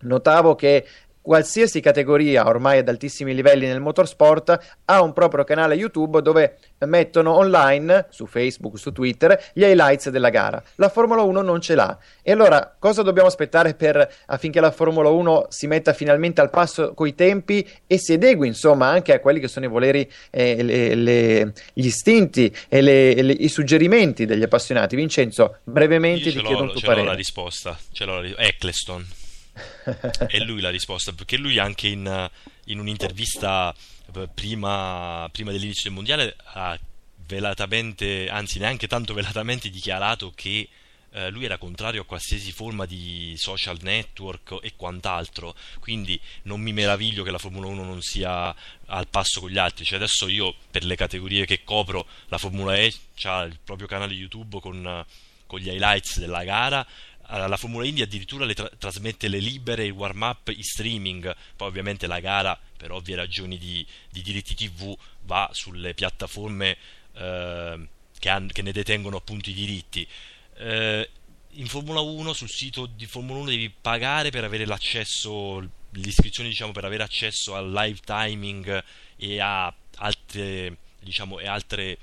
notavo 0.00 0.54
che 0.54 0.84
qualsiasi 1.22 1.80
categoria 1.80 2.46
ormai 2.46 2.78
ad 2.78 2.88
altissimi 2.88 3.34
livelli 3.34 3.66
nel 3.66 3.80
motorsport 3.80 4.58
ha 4.86 5.00
un 5.00 5.12
proprio 5.12 5.44
canale 5.44 5.74
YouTube 5.76 6.20
dove 6.20 6.58
mettono 6.80 7.34
online 7.36 8.06
su 8.10 8.26
Facebook, 8.26 8.76
su 8.78 8.92
Twitter 8.92 9.40
gli 9.54 9.62
highlights 9.62 10.10
della 10.10 10.30
gara. 10.30 10.62
La 10.74 10.88
Formula 10.88 11.22
1 11.22 11.40
non 11.40 11.60
ce 11.60 11.74
l'ha. 11.76 11.96
E 12.22 12.32
allora 12.32 12.74
cosa 12.78 13.02
dobbiamo 13.02 13.28
aspettare 13.28 13.74
per, 13.74 14.12
affinché 14.26 14.60
la 14.60 14.72
Formula 14.72 15.08
1 15.08 15.46
si 15.48 15.66
metta 15.68 15.92
finalmente 15.92 16.40
al 16.40 16.50
passo 16.50 16.92
coi 16.94 17.14
tempi 17.14 17.66
e 17.86 17.98
si 17.98 18.14
adegui 18.14 18.48
insomma 18.48 18.88
anche 18.88 19.12
a 19.14 19.20
quelli 19.20 19.38
che 19.40 19.48
sono 19.48 19.64
i 19.66 19.68
voleri, 19.68 20.10
eh, 20.30 20.62
le, 20.62 20.94
le, 20.96 21.52
gli 21.72 21.86
istinti 21.86 22.54
e 22.68 22.80
le, 22.80 23.10
i 23.10 23.48
suggerimenti 23.48 24.26
degli 24.26 24.42
appassionati? 24.42 24.96
Vincenzo, 24.96 25.58
brevemente 25.62 26.30
Io 26.30 26.40
ti 26.40 26.46
chiedo 26.46 26.62
un 26.62 26.70
tuo 26.70 26.80
ce 26.80 26.86
parere. 26.86 27.04
l'ho 27.04 27.10
la 27.10 27.16
risposta, 27.16 27.78
ce 27.92 28.04
l'ho 28.04 28.14
la 28.14 28.20
ri- 28.20 28.34
Eccleston. 28.36 29.06
È 30.28 30.38
lui 30.38 30.60
la 30.60 30.70
risposta, 30.70 31.12
perché 31.12 31.36
lui 31.36 31.58
anche 31.58 31.88
in, 31.88 32.30
in 32.66 32.78
un'intervista 32.78 33.74
eh, 34.14 34.28
prima, 34.32 35.28
prima 35.32 35.50
dell'inizio 35.52 35.84
del 35.84 35.92
mondiale 35.92 36.36
ha 36.44 36.78
velatamente, 37.26 38.28
anzi 38.28 38.58
neanche 38.58 38.86
tanto 38.86 39.14
velatamente 39.14 39.70
dichiarato 39.70 40.32
che 40.34 40.68
eh, 41.12 41.30
lui 41.30 41.44
era 41.44 41.58
contrario 41.58 42.02
a 42.02 42.04
qualsiasi 42.06 42.52
forma 42.52 42.86
di 42.86 43.34
social 43.36 43.78
network 43.82 44.58
e 44.62 44.72
quant'altro, 44.76 45.54
quindi 45.78 46.18
non 46.42 46.60
mi 46.60 46.72
meraviglio 46.72 47.22
che 47.22 47.30
la 47.30 47.38
Formula 47.38 47.66
1 47.66 47.84
non 47.84 48.00
sia 48.02 48.54
al 48.86 49.08
passo 49.08 49.40
con 49.40 49.50
gli 49.50 49.58
altri, 49.58 49.84
cioè 49.84 49.98
adesso 49.98 50.28
io 50.28 50.54
per 50.70 50.84
le 50.84 50.96
categorie 50.96 51.44
che 51.44 51.64
copro 51.64 52.06
la 52.28 52.38
Formula 52.38 52.76
E 52.76 52.92
ha 53.24 53.42
il 53.42 53.58
proprio 53.62 53.86
canale 53.86 54.14
YouTube 54.14 54.60
con, 54.60 55.04
con 55.46 55.60
gli 55.60 55.68
highlights 55.68 56.18
della 56.18 56.44
gara, 56.44 56.86
la 57.38 57.56
Formula 57.56 57.86
Indy 57.86 58.02
addirittura 58.02 58.44
le 58.44 58.54
tra- 58.54 58.70
trasmette 58.76 59.28
le 59.28 59.38
libere, 59.38 59.84
il 59.86 59.92
warm 59.92 60.22
up 60.22 60.48
in 60.48 60.62
streaming, 60.62 61.34
poi 61.56 61.68
ovviamente 61.68 62.06
la 62.06 62.20
gara 62.20 62.58
per 62.76 62.90
ovvie 62.90 63.16
ragioni 63.16 63.58
di, 63.58 63.86
di 64.10 64.22
diritti 64.22 64.54
TV 64.54 64.96
va 65.22 65.48
sulle 65.52 65.94
piattaforme 65.94 66.76
eh, 67.14 67.88
che, 68.18 68.28
han- 68.28 68.50
che 68.52 68.62
ne 68.62 68.72
detengono 68.72 69.16
appunto 69.16 69.50
i 69.50 69.54
diritti. 69.54 70.06
Eh, 70.56 71.08
in 71.56 71.66
Formula 71.66 72.00
1 72.00 72.32
sul 72.32 72.48
sito 72.48 72.86
di 72.86 73.06
Formula 73.06 73.40
1 73.40 73.50
devi 73.50 73.70
pagare 73.70 74.30
per 74.30 74.44
avere 74.44 74.64
l'accesso, 74.64 75.60
l'iscrizione 75.90 76.48
diciamo 76.48 76.72
per 76.72 76.84
avere 76.84 77.02
accesso 77.02 77.54
al 77.54 77.70
live 77.70 78.00
timing 78.04 78.82
e 79.16 79.40
a 79.40 79.72
altre, 79.96 80.76
diciamo, 81.00 81.38
e 81.38 81.46
altre 81.46 81.98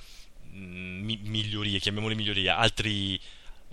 mm, 0.54 1.04
mi- 1.04 1.20
migliorie, 1.24 1.80
chiamiamole 1.80 2.16
migliorie, 2.16 2.50
altri 2.50 3.20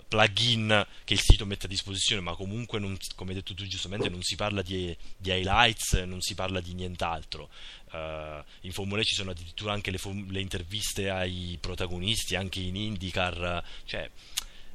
plugin 0.07 0.85
che 1.03 1.13
il 1.13 1.19
sito 1.19 1.45
mette 1.45 1.65
a 1.65 1.69
disposizione, 1.69 2.21
ma 2.21 2.35
comunque, 2.35 2.79
non- 2.79 2.97
come 3.15 3.31
hai 3.31 3.37
detto 3.37 3.53
tu 3.53 3.65
giustamente, 3.65 4.09
non 4.09 4.21
si 4.21 4.35
parla 4.35 4.61
di, 4.61 4.95
di 5.17 5.29
highlights, 5.31 5.93
non 6.05 6.21
si 6.21 6.35
parla 6.35 6.61
di 6.61 6.73
nient'altro. 6.73 7.49
Eh, 7.91 8.43
in 8.61 8.71
Formula 8.71 9.01
E 9.01 9.05
ci 9.05 9.15
sono 9.15 9.31
addirittura 9.31 9.73
anche 9.73 9.91
le, 9.91 9.97
form- 9.97 10.29
le 10.31 10.39
interviste 10.39 11.09
ai 11.09 11.57
protagonisti, 11.59 12.35
anche 12.35 12.59
in 12.59 12.75
IndyCar, 12.75 13.63
cioè, 13.85 14.09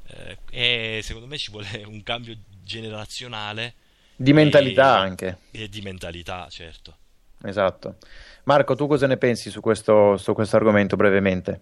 eh, 0.07 0.39
e 0.51 1.01
secondo 1.03 1.27
me 1.27 1.39
ci 1.39 1.51
vuole 1.51 1.83
un 1.87 2.03
cambio 2.03 2.37
generazionale. 2.63 3.75
Di 4.17 4.33
mentalità 4.33 4.97
e- 4.97 5.01
anche. 5.01 5.39
E 5.51 5.69
di 5.69 5.81
mentalità, 5.81 6.47
certo. 6.51 6.97
Esatto. 7.45 7.97
Marco, 8.45 8.75
tu 8.75 8.87
cosa 8.87 9.07
ne 9.07 9.17
pensi 9.17 9.51
su 9.51 9.61
questo, 9.61 10.17
su 10.17 10.33
questo 10.33 10.57
argomento 10.57 10.97
brevemente? 10.97 11.61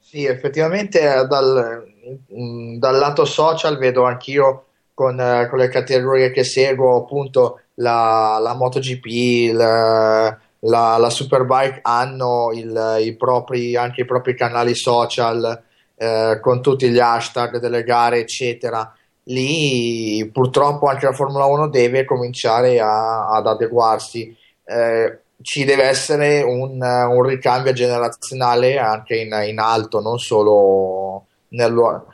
Sì, 0.00 0.24
effettivamente 0.24 1.00
eh, 1.00 1.26
dal, 1.26 1.86
mm, 2.34 2.76
dal 2.78 2.96
lato 2.98 3.24
social 3.24 3.78
vedo 3.78 4.04
anch'io 4.04 4.64
con, 4.94 5.20
eh, 5.20 5.46
con 5.48 5.58
le 5.58 5.68
categorie 5.68 6.30
che 6.30 6.44
seguo, 6.44 6.96
appunto 6.96 7.60
la, 7.74 8.38
la 8.42 8.54
MotoGP, 8.54 9.06
il, 9.06 9.56
la, 9.56 10.96
la 10.98 11.10
Superbike 11.10 11.80
hanno 11.82 12.50
il- 12.52 12.96
i 13.00 13.16
propri, 13.16 13.76
anche 13.76 14.02
i 14.02 14.04
propri 14.04 14.34
canali 14.34 14.74
social 14.74 15.62
eh, 15.96 16.38
con 16.40 16.62
tutti 16.62 16.88
gli 16.90 16.98
hashtag 16.98 17.58
delle 17.58 17.82
gare, 17.84 18.18
eccetera. 18.20 18.92
Lì 19.24 20.28
purtroppo 20.32 20.86
anche 20.88 21.04
la 21.06 21.12
Formula 21.12 21.44
1 21.46 21.68
deve 21.68 22.04
cominciare 22.04 22.80
a- 22.80 23.28
ad 23.28 23.46
adeguarsi. 23.46 24.34
Eh, 24.64 25.20
ci 25.40 25.64
deve 25.64 25.84
essere 25.84 26.42
un, 26.42 26.80
un 26.82 27.22
ricambio 27.22 27.72
generazionale 27.72 28.78
anche 28.78 29.16
in, 29.16 29.30
in 29.48 29.58
alto, 29.60 30.00
non 30.00 30.18
solo 30.18 31.26
nel, 31.48 32.04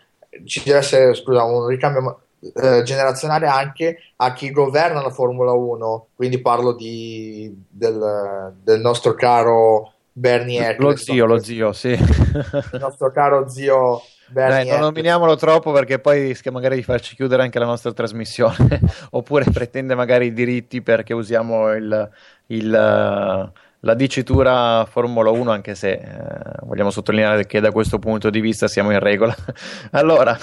ci 0.45 0.62
deve 0.64 0.78
essere 0.78 1.14
scusa, 1.14 1.45
un 1.45 1.66
ricambio 1.66 2.20
eh, 2.55 2.82
generazionale 2.82 3.47
anche 3.47 3.99
a 4.16 4.32
chi 4.32 4.51
governa 4.51 5.03
la 5.03 5.11
Formula 5.11 5.53
1, 5.53 6.09
quindi 6.14 6.41
parlo 6.41 6.72
di, 6.72 7.55
del, 7.68 8.55
del 8.62 8.80
nostro 8.80 9.14
caro 9.14 9.93
Bernie 10.12 10.61
Lo 10.61 10.91
Eccleston, 10.91 11.14
zio, 11.14 11.26
lo 11.26 11.39
zio, 11.39 11.72
sì. 11.72 11.89
il 11.91 12.78
nostro 12.78 13.11
caro 13.11 13.49
zio 13.49 14.03
Bernie 14.28 14.64
Dai, 14.64 14.68
non 14.68 14.80
nominiamolo 14.80 15.37
troppo 15.37 15.72
perché 15.72 15.99
poi 15.99 16.26
rischia 16.26 16.51
magari 16.51 16.76
di 16.76 16.82
farci 16.82 17.14
chiudere 17.14 17.43
anche 17.43 17.59
la 17.59 17.66
nostra 17.66 17.93
trasmissione, 17.93 18.80
oppure 19.11 19.45
pretende 19.53 19.95
magari 19.95 20.26
i 20.26 20.32
diritti 20.32 20.82
perché 20.82 21.14
usiamo 21.14 21.72
il, 21.72 22.11
il, 22.47 23.53
la 23.85 23.95
dicitura 23.95 24.87
Formula 24.87 25.30
1, 25.30 25.51
anche 25.51 25.74
se 25.74 25.93
eh, 25.93 26.01
vogliamo 26.62 26.91
sottolineare 26.91 27.47
che 27.47 27.61
da 27.61 27.70
questo 27.70 27.99
punto 27.99 28.30
di 28.30 28.41
vista 28.41 28.66
siamo 28.66 28.91
in 28.91 28.99
regola. 28.99 29.35
Allora, 29.93 30.37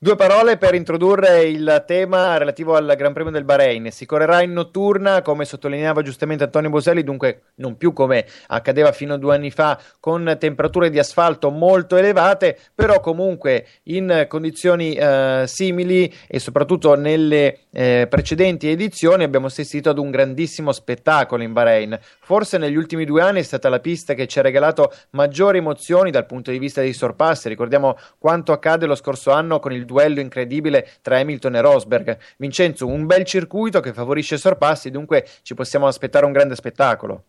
due 0.00 0.14
parole 0.14 0.58
per 0.58 0.74
introdurre 0.74 1.42
il 1.42 1.82
tema 1.86 2.36
relativo 2.36 2.76
al 2.76 2.94
Gran 2.96 3.12
Premio 3.12 3.32
del 3.32 3.44
Bahrain. 3.44 3.90
Si 3.90 4.06
correrà 4.06 4.42
in 4.42 4.52
notturna, 4.52 5.22
come 5.22 5.44
sottolineava 5.44 6.02
giustamente 6.02 6.44
Antonio 6.44 6.70
Boselli, 6.70 7.02
dunque 7.02 7.42
non 7.56 7.76
più 7.76 7.92
come 7.92 8.24
accadeva 8.46 8.92
fino 8.92 9.14
a 9.14 9.18
due 9.18 9.34
anni 9.34 9.50
fa, 9.50 9.78
con 9.98 10.36
temperature 10.38 10.90
di 10.90 10.98
asfalto 10.98 11.50
molto 11.50 11.96
elevate, 11.96 12.56
però 12.74 13.00
comunque 13.00 13.66
in 13.84 14.26
condizioni 14.28 14.94
eh, 14.94 15.44
simili 15.46 16.14
e 16.28 16.38
soprattutto 16.38 16.94
nelle 16.94 17.60
eh, 17.72 18.06
precedenti 18.08 18.68
edizioni 18.68 19.24
abbiamo 19.24 19.46
assistito 19.46 19.90
ad 19.90 19.98
un 19.98 20.10
grandissimo 20.10 20.70
spettacolo 20.70 21.42
in 21.42 21.52
Bahrain. 21.52 21.98
Forse 22.20 22.58
negli 22.58 22.76
ultimi 22.76 23.04
due 23.04 23.22
anni 23.22 23.40
è 23.40 23.42
stata 23.42 23.68
la 23.68 23.80
pista 23.80 24.14
che 24.14 24.26
ci 24.26 24.38
ha 24.38 24.42
regalato 24.42 24.92
maggiori 25.10 25.58
emozioni 25.58 26.10
dal 26.10 26.26
punto 26.26 26.50
di 26.52 26.58
vista 26.58 26.80
dei 26.80 26.92
sorpassi. 26.92 27.48
Ricordiamo 27.48 27.96
quanto 28.18 28.52
accade 28.52 28.86
lo 28.86 28.94
scorso 28.94 29.32
anno 29.32 29.58
con 29.58 29.72
il 29.72 29.86
duello 29.88 30.20
incredibile 30.20 30.88
tra 31.00 31.18
Hamilton 31.18 31.56
e 31.56 31.60
Rosberg. 31.62 32.18
Vincenzo, 32.36 32.86
un 32.86 33.06
bel 33.06 33.24
circuito 33.24 33.80
che 33.80 33.94
favorisce 33.94 34.34
i 34.34 34.38
sorpassi, 34.38 34.90
dunque 34.90 35.26
ci 35.42 35.54
possiamo 35.54 35.86
aspettare 35.86 36.26
un 36.26 36.32
grande 36.32 36.54
spettacolo. 36.54 37.24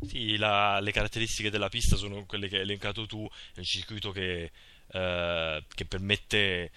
Sì, 0.00 0.36
la- 0.36 0.80
le 0.80 0.90
caratteristiche 0.90 1.50
della 1.50 1.68
pista 1.68 1.96
sono 1.96 2.24
quelle 2.26 2.48
che 2.48 2.56
hai 2.56 2.62
elencato 2.62 3.06
tu, 3.06 3.26
è 3.54 3.58
un 3.58 3.64
circuito 3.64 4.10
che, 4.10 4.50
eh, 4.92 5.64
che 5.72 5.84
permette, 5.86 6.70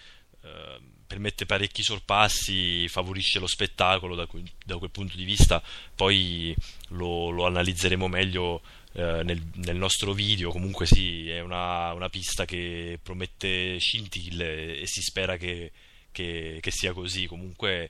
eh, 0.43 0.79
permette 1.05 1.45
parecchi 1.45 1.81
sorpassi, 1.81 2.87
favorisce 2.87 3.39
lo 3.39 3.47
spettacolo 3.47 4.15
da, 4.15 4.27
que- 4.27 4.43
da 4.63 4.77
quel 4.77 4.91
punto 4.91 5.17
di 5.17 5.25
vista, 5.25 5.61
poi 5.95 6.55
lo, 6.89 7.29
lo 7.31 7.45
analizzeremo 7.47 8.07
meglio 8.07 8.61
eh, 8.93 9.21
nel, 9.23 9.41
nel 9.55 9.75
nostro 9.77 10.13
video, 10.13 10.51
comunque 10.51 10.85
sì, 10.85 11.29
è 11.29 11.39
una, 11.41 11.93
una 11.93 12.09
pista 12.09 12.45
che 12.45 12.99
promette 13.01 13.77
scintille 13.79 14.79
e 14.79 14.87
si 14.87 15.01
spera 15.01 15.37
che, 15.37 15.71
che- 16.11 16.57
che 16.61 16.71
sia 16.71 16.93
così, 16.93 17.25
comunque... 17.27 17.89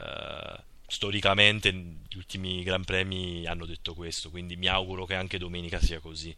eh, 0.00 0.66
storicamente 0.90 1.70
gli 1.70 2.16
ultimi 2.16 2.62
Gran 2.62 2.82
Premi 2.82 3.44
hanno 3.46 3.66
detto 3.66 3.92
questo, 3.92 4.30
quindi 4.30 4.56
mi 4.56 4.68
auguro 4.68 5.04
che 5.04 5.14
anche 5.14 5.36
domenica 5.36 5.78
sia 5.80 6.00
così. 6.00 6.34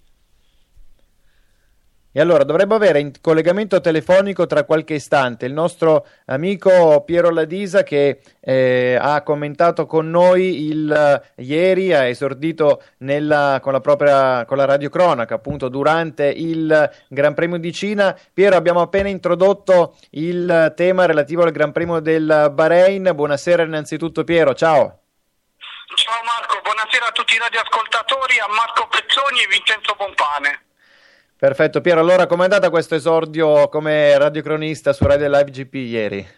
E 2.13 2.21
allora 2.21 2.43
dovrebbe 2.43 2.75
avere 2.75 2.99
in 2.99 3.13
collegamento 3.21 3.81
telefonico 3.81 4.45
tra 4.47 4.65
qualche 4.65 4.95
istante 4.95 5.47
il 5.47 5.53
nostro 5.53 6.07
amico 6.27 7.05
Piero 7.05 7.31
Ladisa 7.31 7.85
che 7.85 8.21
eh, 8.41 8.99
ha 9.01 9.23
commentato 9.23 9.87
con 9.87 10.11
noi 10.11 10.67
il, 10.67 10.91
eh, 10.91 11.43
ieri, 11.45 11.95
ha 11.95 12.07
esordito 12.07 12.83
nella, 12.99 13.61
con 13.63 13.73
la 13.73 13.81
propria 13.81 14.45
con 14.45 14.57
la 14.57 14.65
radiocronaca 14.65 15.37
appunto 15.37 15.69
durante 15.69 16.27
il 16.27 16.91
Gran 17.07 17.35
Premio 17.35 17.59
di 17.59 17.73
Cina. 17.73 18.19
Piero, 18.35 18.57
abbiamo 18.57 18.81
appena 18.81 19.09
introdotto 19.09 19.97
il 20.11 20.73
tema 20.75 21.07
relativo 21.07 21.45
al 21.45 21.53
Gran 21.53 21.71
Premio 21.71 22.01
del 22.01 22.51
Bahrain. 22.53 23.09
Buonasera 23.15 23.63
innanzitutto 23.63 24.25
Piero, 24.25 24.53
ciao. 24.53 24.99
Ciao 25.95 26.23
Marco, 26.25 26.59
buonasera 26.61 27.07
a 27.07 27.13
tutti 27.13 27.37
i 27.37 27.39
radioascoltatori, 27.39 28.41
a 28.41 28.49
Marco 28.49 28.89
Pezzoni 28.89 29.43
e 29.43 29.47
Vincenzo 29.47 29.95
Pompane. 29.95 30.70
Perfetto 31.41 31.81
Piero, 31.81 32.01
allora 32.01 32.27
com'è 32.27 32.43
andata 32.43 32.69
questo 32.69 32.95
esordio 32.95 33.71
come 33.71 34.19
radiocronista 34.19 34.93
su 34.93 35.07
Radio 35.07 35.31
Live 35.31 35.51
GP 35.51 35.75
ieri? 35.75 36.29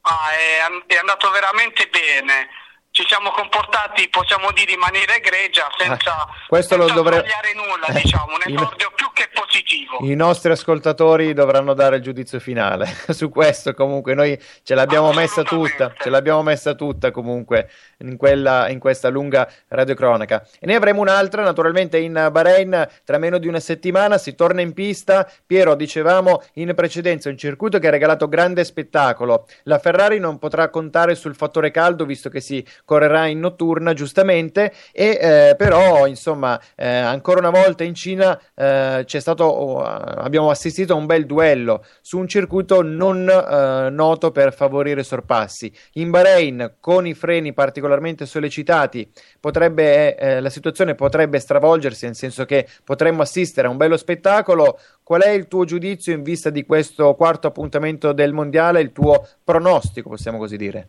Ah, 0.00 0.32
è, 0.32 0.92
è 0.92 0.96
andato 0.96 1.30
veramente 1.30 1.88
bene. 1.92 2.48
Ci 2.94 3.04
siamo 3.08 3.32
comportati, 3.32 4.08
possiamo 4.08 4.52
dire, 4.52 4.70
in 4.70 4.78
maniera 4.78 5.16
egregia, 5.16 5.66
senza, 5.76 6.28
lo 6.48 6.62
senza 6.62 6.94
dovre- 6.94 7.18
sbagliare 7.18 7.52
nulla, 7.52 8.00
diciamo, 8.00 8.34
un 8.34 8.52
esordio 8.54 8.92
più 8.94 9.10
che 9.12 9.30
positivo. 9.34 9.98
I 10.02 10.14
nostri 10.14 10.52
ascoltatori 10.52 11.32
dovranno 11.32 11.74
dare 11.74 11.96
il 11.96 12.02
giudizio 12.02 12.38
finale 12.38 12.86
su 13.10 13.30
questo. 13.30 13.74
Comunque, 13.74 14.14
noi 14.14 14.40
ce 14.62 14.76
l'abbiamo 14.76 15.12
messa 15.12 15.42
tutta. 15.42 15.92
Ce 15.98 16.08
l'abbiamo 16.08 16.42
messa 16.44 16.74
tutta 16.74 17.10
comunque 17.10 17.68
in, 17.98 18.16
quella, 18.16 18.68
in 18.68 18.78
questa 18.78 19.08
lunga 19.08 19.50
radiocronaca. 19.66 20.46
E 20.60 20.66
ne 20.66 20.76
avremo 20.76 21.00
un'altra, 21.00 21.42
naturalmente, 21.42 21.98
in 21.98 22.28
Bahrain 22.30 22.88
tra 23.02 23.18
meno 23.18 23.38
di 23.38 23.48
una 23.48 23.58
settimana. 23.58 24.18
Si 24.18 24.36
torna 24.36 24.60
in 24.60 24.72
pista. 24.72 25.28
Piero, 25.44 25.74
dicevamo 25.74 26.44
in 26.54 26.72
precedenza, 26.76 27.28
un 27.28 27.36
circuito 27.36 27.80
che 27.80 27.88
ha 27.88 27.90
regalato 27.90 28.28
grande 28.28 28.62
spettacolo. 28.62 29.48
La 29.64 29.80
Ferrari 29.80 30.20
non 30.20 30.38
potrà 30.38 30.68
contare 30.68 31.16
sul 31.16 31.34
fattore 31.34 31.72
caldo, 31.72 32.04
visto 32.04 32.28
che 32.28 32.40
si 32.40 32.64
correrà 32.84 33.26
in 33.26 33.40
notturna, 33.40 33.92
giustamente. 33.92 34.72
E 34.92 35.18
eh, 35.20 35.54
però, 35.56 36.06
insomma, 36.06 36.60
eh, 36.74 36.86
ancora 36.86 37.40
una 37.40 37.50
volta 37.50 37.84
in 37.84 37.94
Cina 37.94 38.38
eh, 38.54 39.02
c'è 39.04 39.20
stato, 39.20 39.44
oh, 39.44 39.82
abbiamo 39.82 40.50
assistito 40.50 40.92
a 40.92 40.96
un 40.96 41.06
bel 41.06 41.26
duello 41.26 41.84
su 42.00 42.18
un 42.18 42.28
circuito 42.28 42.82
non 42.82 43.28
eh, 43.28 43.90
noto 43.90 44.30
per 44.30 44.54
favorire 44.54 45.02
sorpassi. 45.02 45.72
In 45.94 46.10
Bahrain, 46.10 46.76
con 46.80 47.06
i 47.06 47.14
freni 47.14 47.52
particolarmente 47.52 48.26
sollecitati, 48.26 49.10
potrebbe, 49.40 50.16
eh, 50.16 50.40
la 50.40 50.50
situazione 50.50 50.94
potrebbe 50.94 51.38
stravolgersi, 51.38 52.06
nel 52.06 52.14
senso 52.14 52.44
che 52.44 52.66
potremmo 52.84 53.22
assistere 53.22 53.66
a 53.66 53.70
un 53.70 53.76
bello 53.76 53.96
spettacolo. 53.96 54.78
Qual 55.02 55.22
è 55.22 55.30
il 55.30 55.48
tuo 55.48 55.64
giudizio 55.64 56.12
in 56.12 56.22
vista 56.22 56.50
di 56.50 56.64
questo 56.64 57.14
quarto 57.14 57.46
appuntamento 57.46 58.12
del 58.12 58.32
mondiale? 58.32 58.80
Il 58.80 58.92
tuo 58.92 59.26
pronostico, 59.42 60.08
possiamo 60.08 60.38
così 60.38 60.56
dire? 60.56 60.88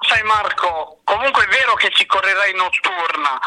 Sai 0.00 0.22
Marco, 0.22 1.00
comunque 1.04 1.44
è 1.44 1.48
vero 1.48 1.74
che 1.74 1.90
si 1.94 2.06
correrà 2.06 2.46
in 2.46 2.56
notturna 2.56 3.38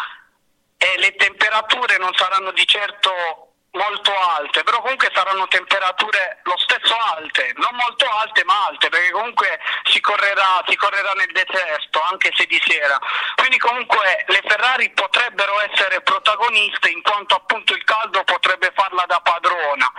e 0.78 0.98
le 0.98 1.16
temperature 1.16 1.98
non 1.98 2.14
saranno 2.16 2.52
di 2.52 2.66
certo 2.66 3.52
molto 3.72 4.12
alte, 4.14 4.64
però 4.64 4.82
comunque 4.82 5.10
saranno 5.14 5.48
temperature 5.48 6.42
lo 6.44 6.58
stesso 6.58 6.96
alte, 7.16 7.54
non 7.56 7.74
molto 7.76 8.06
alte 8.10 8.44
ma 8.44 8.66
alte, 8.68 8.90
perché 8.90 9.12
comunque 9.12 9.60
si 9.86 10.02
correrà, 10.02 10.62
si 10.68 10.76
correrà 10.76 11.14
nel 11.14 11.32
deserto 11.32 12.02
anche 12.02 12.32
se 12.36 12.46
di 12.46 12.62
sera. 12.66 13.00
Quindi 13.36 13.58
comunque 13.58 14.26
le 14.28 14.42
Ferrari 14.46 14.90
potrebbero 14.92 15.62
essere 15.62 16.02
protagoniste 16.02 16.90
in 16.90 17.02
quanto 17.02 17.36
appunto 17.36 17.74
il 17.74 17.84
caldo 17.86 18.24
potrebbe 18.24 18.72
farla 18.76 19.06
da 19.06 19.22
padrona. 19.22 19.90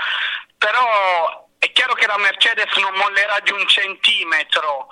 Però 0.58 1.48
è 1.58 1.72
chiaro 1.72 1.94
che 1.94 2.06
la 2.06 2.18
Mercedes 2.18 2.74
non 2.76 2.92
mollerà 2.94 3.40
di 3.40 3.52
un 3.52 3.66
centimetro 3.66 4.88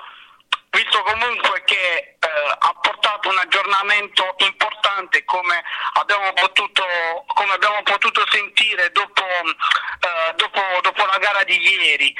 visto 0.70 1.02
comunque 1.02 1.62
che 1.64 2.16
eh, 2.18 2.28
ha 2.58 2.74
portato 2.80 3.28
un 3.28 3.38
aggiornamento 3.38 4.34
importante 4.38 5.24
come 5.24 5.62
abbiamo 5.94 6.32
potuto, 6.32 6.84
come 7.26 7.52
abbiamo 7.52 7.82
potuto 7.82 8.24
sentire 8.30 8.90
dopo, 8.92 9.24
eh, 9.24 10.34
dopo, 10.36 10.60
dopo 10.82 11.04
la 11.06 11.18
gara 11.18 11.42
di 11.44 11.58
ieri. 11.58 12.14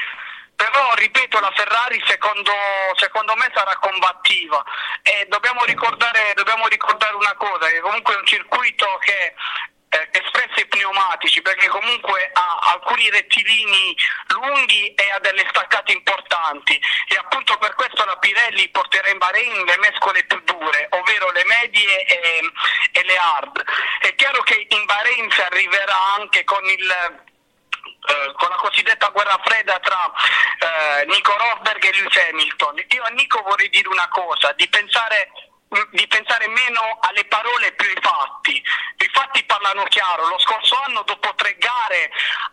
Però 0.57 0.93
ripeto, 0.95 1.41
la 1.41 1.53
Ferrari 1.57 2.03
secondo, 2.07 2.53
secondo 2.97 3.35
me 3.37 3.51
sarà 3.55 3.79
combattiva 3.79 4.63
e 5.03 5.25
dobbiamo 5.29 5.65
ricordare, 5.65 6.35
dobbiamo 6.35 6.67
ricordare 6.67 7.15
una 7.15 7.35
cosa, 7.35 7.67
che 7.69 7.81
comunque 7.81 8.15
è 8.15 8.19
un 8.19 8.27
circuito 8.27 8.99
che 9.01 9.35
eh, 9.91 10.09
che 10.11 10.23
spesso 11.31 11.39
i 11.39 11.41
pneumatici 11.41 11.43
perché 11.43 11.69
comunque 11.69 12.31
ha 12.33 12.73
alcuni 12.73 13.09
rettilini 13.11 13.97
lunghi 14.29 14.95
e 14.95 15.11
ha 15.11 15.19
delle 15.21 15.47
staccate 15.49 15.93
importanti 15.93 16.81
e 17.09 17.15
appunto 17.15 17.57
per 17.59 17.75
questo 17.75 18.05
la 18.05 18.17
Pirelli 18.17 18.69
porterà 18.71 19.09
in 19.09 19.19
Bahrain 19.19 19.65
le 19.65 19.79
mescole 19.79 20.25
più 20.25 20.41
dure 20.45 20.89
ovvero 20.91 21.31
le 21.31 21.45
medie 21.45 22.05
e, 22.07 22.51
e 22.93 23.05
le 23.05 23.17
hard 23.17 23.65
è 24.01 24.15
chiaro 24.17 24.43
che 24.43 24.67
in 24.69 24.85
Bahrain 24.85 25.31
si 25.31 25.41
arriverà 25.41 26.15
anche 26.19 26.45
con 26.45 26.65
il 26.65 27.19
eh, 28.01 28.33
con 28.33 28.49
la 28.49 28.57
cosiddetta 28.57 29.09
guerra 29.09 29.39
fredda 29.45 29.79
tra 29.79 30.11
eh, 30.59 31.05
Nico 31.07 31.37
Rosberg 31.37 31.85
e 31.85 31.93
Lewis 31.93 32.17
Hamilton. 32.17 32.83
Io 32.89 33.03
a 33.03 33.09
Nico 33.11 33.43
vorrei 33.43 33.69
dire 33.69 33.89
una 33.89 34.09
cosa, 34.09 34.53
di 34.53 34.67
pensare 34.69 35.31
di 35.91 36.07
pensare 36.09 36.49
meno 36.49 36.99
alle 37.01 37.25
parole 37.27 37.73
più 37.73 37.89
ai 37.89 38.03
fatti. 38.03 38.57
I 38.57 39.11
fatti 39.13 39.45
parlano 39.45 39.85
chiaro. 39.85 40.27
Lo 40.27 40.39
scorso 40.41 40.81
anno, 40.87 41.03
dopo 41.03 41.33
tre 41.37 41.57
gare, 41.59 42.11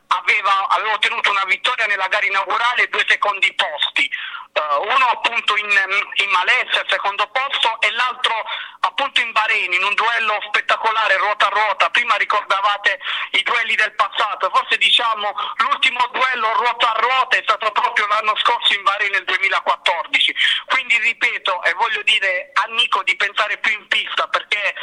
aveva, 0.08 0.68
aveva 0.68 0.94
ottenuto 0.94 1.32
una 1.32 1.46
vittoria 1.46 1.88
nella 1.88 2.08
gara 2.08 2.26
inaugurale 2.26 2.84
e 2.84 2.90
due 2.90 3.06
secondi 3.08 3.54
posti. 3.56 4.10
Uh, 4.58 4.82
uno 4.82 5.06
appunto 5.06 5.56
in, 5.58 5.70
in 5.70 6.30
Malezia, 6.30 6.82
al 6.82 6.90
secondo 6.90 7.28
posto, 7.28 7.80
e 7.82 7.92
l'altro 7.92 8.34
appunto 8.80 9.22
in 9.22 9.32
Bahrain, 9.32 9.72
in 9.72 9.84
un 9.84 9.94
duello 9.94 10.40
spettacolare 10.48 11.18
ruota 11.18 11.48
a 11.48 11.50
ruota. 11.50 11.90
Prima 11.90 12.16
ricordavate 12.16 13.00
i 13.32 13.44
duelli 13.44 13.76
del 13.76 13.94
passato, 13.94 14.50
forse 14.54 14.78
diciamo 14.78 15.34
l'ultimo 15.58 16.00
duello 16.12 16.54
ruota 16.54 16.94
a 16.94 17.00
ruota 17.00 17.38
è 17.38 17.42
stato 17.44 17.72
proprio 17.72 18.08
l'anno 18.08 18.36
scorso 18.38 18.74
in 18.74 18.84
Bahrain 18.84 19.12
nel 19.12 19.26
2014. 19.26 20.36
Quindi 20.68 20.98
ripeto 21.00 21.64
e 21.64 21.74
voglio 21.74 22.02
dire 22.04 22.52
a 22.54 22.66
Nico 22.72 23.04
di 23.08 23.16
pensare 23.16 23.58
più 23.60 23.72
in 23.72 23.88
pista 23.88 24.28
perché 24.28 24.76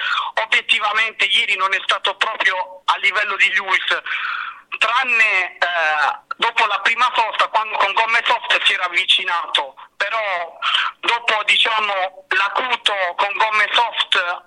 obiettivamente 0.43 1.27
ieri 1.27 1.57
non 1.57 1.75
è 1.75 1.81
stato 1.85 2.17
proprio 2.17 2.81
a 2.87 2.97
livello 2.97 3.37
di 3.37 3.53
Lewis 3.53 3.85
tranne 4.79 5.59
eh, 5.59 6.19
dopo 6.37 6.65
la 6.65 6.81
prima 6.81 7.13
sosta 7.15 7.49
quando 7.49 7.77
con 7.77 7.93
gomme 7.93 8.23
soft 8.25 8.65
si 8.65 8.73
era 8.73 8.85
avvicinato 8.85 9.77
però 9.97 10.59
dopo 11.01 11.43
diciamo 11.45 12.25
l'acuto 12.29 12.95
con 13.17 13.33
gomme 13.37 13.69
soft 13.73 14.43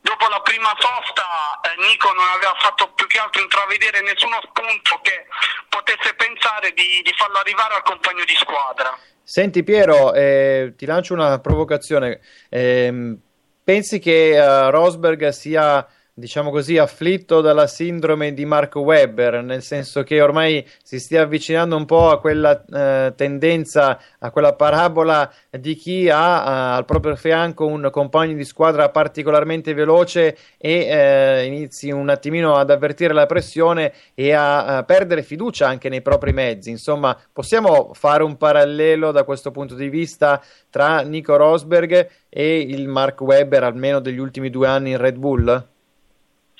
dopo 0.00 0.28
la 0.28 0.40
prima 0.40 0.74
sosta 0.78 1.60
eh, 1.64 1.82
Nico 1.82 2.12
non 2.14 2.28
aveva 2.28 2.56
fatto 2.60 2.92
più 2.94 3.06
che 3.08 3.18
altro 3.18 3.42
intravedere 3.42 4.00
nessuno 4.00 4.40
spunto 4.42 5.00
che 5.02 5.26
potesse 5.68 6.14
pensare 6.14 6.72
di, 6.72 7.02
di 7.02 7.12
farlo 7.14 7.38
arrivare 7.38 7.74
al 7.74 7.82
compagno 7.82 8.24
di 8.24 8.36
squadra 8.36 8.98
Senti 9.24 9.62
Piero, 9.62 10.12
eh, 10.14 10.74
ti 10.76 10.84
lancio 10.84 11.14
una 11.14 11.38
provocazione. 11.38 12.20
Eh, 12.48 13.16
pensi 13.64 13.98
che 13.98 14.38
uh, 14.38 14.70
Rosberg 14.70 15.28
sia, 15.28 15.86
diciamo 16.14 16.50
così, 16.50 16.76
afflitto 16.76 17.40
dalla 17.40 17.66
sindrome 17.66 18.34
di 18.34 18.44
Mark 18.44 18.74
Webber, 18.74 19.42
nel 19.42 19.62
senso 19.62 20.02
che 20.02 20.20
ormai 20.20 20.66
si 20.82 21.00
stia 21.00 21.22
avvicinando 21.22 21.74
un 21.74 21.86
po' 21.86 22.10
a 22.10 22.20
quella 22.20 22.62
eh, 22.64 23.14
tendenza, 23.16 23.98
a 24.18 24.30
quella 24.30 24.54
parabola 24.54 25.32
di 25.50 25.74
chi 25.74 26.10
ha 26.10 26.74
uh, 26.74 26.76
al 26.76 26.84
proprio 26.84 27.16
fianco 27.16 27.66
un 27.66 27.88
compagno 27.90 28.34
di 28.34 28.44
squadra 28.44 28.90
particolarmente 28.90 29.72
veloce 29.72 30.36
e 30.58 30.72
eh, 30.86 31.44
inizi 31.46 31.90
un 31.90 32.08
attimino 32.10 32.56
ad 32.56 32.70
avvertire 32.70 33.14
la 33.14 33.26
pressione 33.26 33.92
e 34.14 34.32
a, 34.32 34.78
a 34.78 34.82
perdere 34.84 35.22
fiducia 35.22 35.66
anche 35.66 35.88
nei 35.88 36.02
propri 36.02 36.32
mezzi. 36.32 36.68
Insomma, 36.70 37.18
possiamo 37.32 37.92
fare 37.94 38.22
un 38.22 38.36
parallelo 38.36 39.12
da 39.12 39.24
questo 39.24 39.50
punto 39.50 39.74
di 39.74 39.88
vista 39.88 40.42
tra 40.68 41.00
Nico 41.00 41.36
Rosberg 41.36 42.08
e 42.28 42.58
il 42.60 42.86
Mark 42.88 43.20
Webber, 43.20 43.64
almeno 43.64 44.00
degli 44.00 44.18
ultimi 44.18 44.50
due 44.50 44.68
anni 44.68 44.90
in 44.90 44.98
Red 44.98 45.16
Bull? 45.16 45.70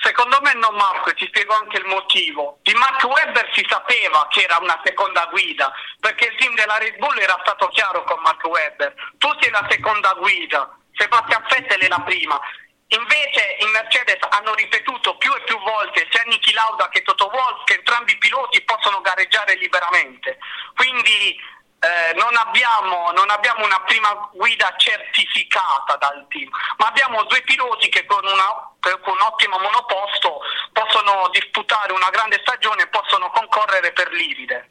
Secondo 0.02 0.40
me 0.42 0.52
no 0.54 0.70
Marco 0.70 1.10
e 1.10 1.14
ti 1.14 1.26
spiego 1.26 1.54
anche 1.54 1.78
il 1.78 1.86
motivo. 1.86 2.58
Di 2.62 2.74
Mark 2.74 3.04
Webber 3.04 3.48
si 3.54 3.64
sapeva 3.68 4.26
che 4.30 4.42
era 4.42 4.58
una 4.60 4.80
seconda 4.84 5.26
guida, 5.26 5.72
perché 6.00 6.26
il 6.26 6.36
team 6.36 6.54
della 6.56 6.76
Red 6.78 6.96
Bull 6.96 7.16
era 7.18 7.38
stato 7.42 7.68
chiaro 7.68 8.02
con 8.02 8.20
Mark 8.20 8.42
Webber. 8.44 8.92
Tu 9.18 9.28
sei 9.40 9.50
la 9.50 9.64
seconda 9.70 10.12
guida, 10.14 10.76
Sebastian 10.94 11.46
Vettel 11.48 11.80
è 11.80 11.88
la 11.88 12.00
prima. 12.00 12.40
Invece 12.88 13.56
in 13.60 13.70
Mercedes 13.70 14.18
hanno 14.30 14.54
ripetuto 14.54 15.16
più 15.16 15.32
e 15.34 15.42
più 15.44 15.58
volte 15.60 16.06
sia 16.10 16.22
Niki 16.26 16.52
Lauda 16.52 16.88
che 16.88 17.02
Toto 17.02 17.30
Wolff 17.32 17.64
che 17.64 17.74
entrambi 17.74 18.12
i 18.12 18.18
piloti 18.18 18.60
possono 18.62 19.00
gareggiare 19.00 19.54
liberamente. 19.54 20.36
Quindi 20.74 21.38
eh, 21.82 22.14
non, 22.14 22.30
abbiamo, 22.36 23.10
non, 23.10 23.28
abbiamo, 23.30 23.64
una 23.64 23.80
prima 23.84 24.30
guida 24.32 24.72
certificata 24.76 25.96
dal 25.98 26.26
team, 26.28 26.48
ma 26.78 26.86
abbiamo 26.86 27.24
due 27.24 27.42
piloti 27.42 27.88
che 27.88 28.06
con, 28.06 28.22
una, 28.22 28.70
con, 28.78 29.12
un 29.12 29.20
ottimo 29.20 29.58
monoposto 29.58 30.42
possono 30.72 31.28
disputare 31.32 31.92
una 31.92 32.08
grande 32.10 32.38
stagione 32.40 32.82
e 32.82 32.86
possono 32.86 33.30
concorrere 33.30 33.92
per 33.92 34.12
l'Iride. 34.12 34.70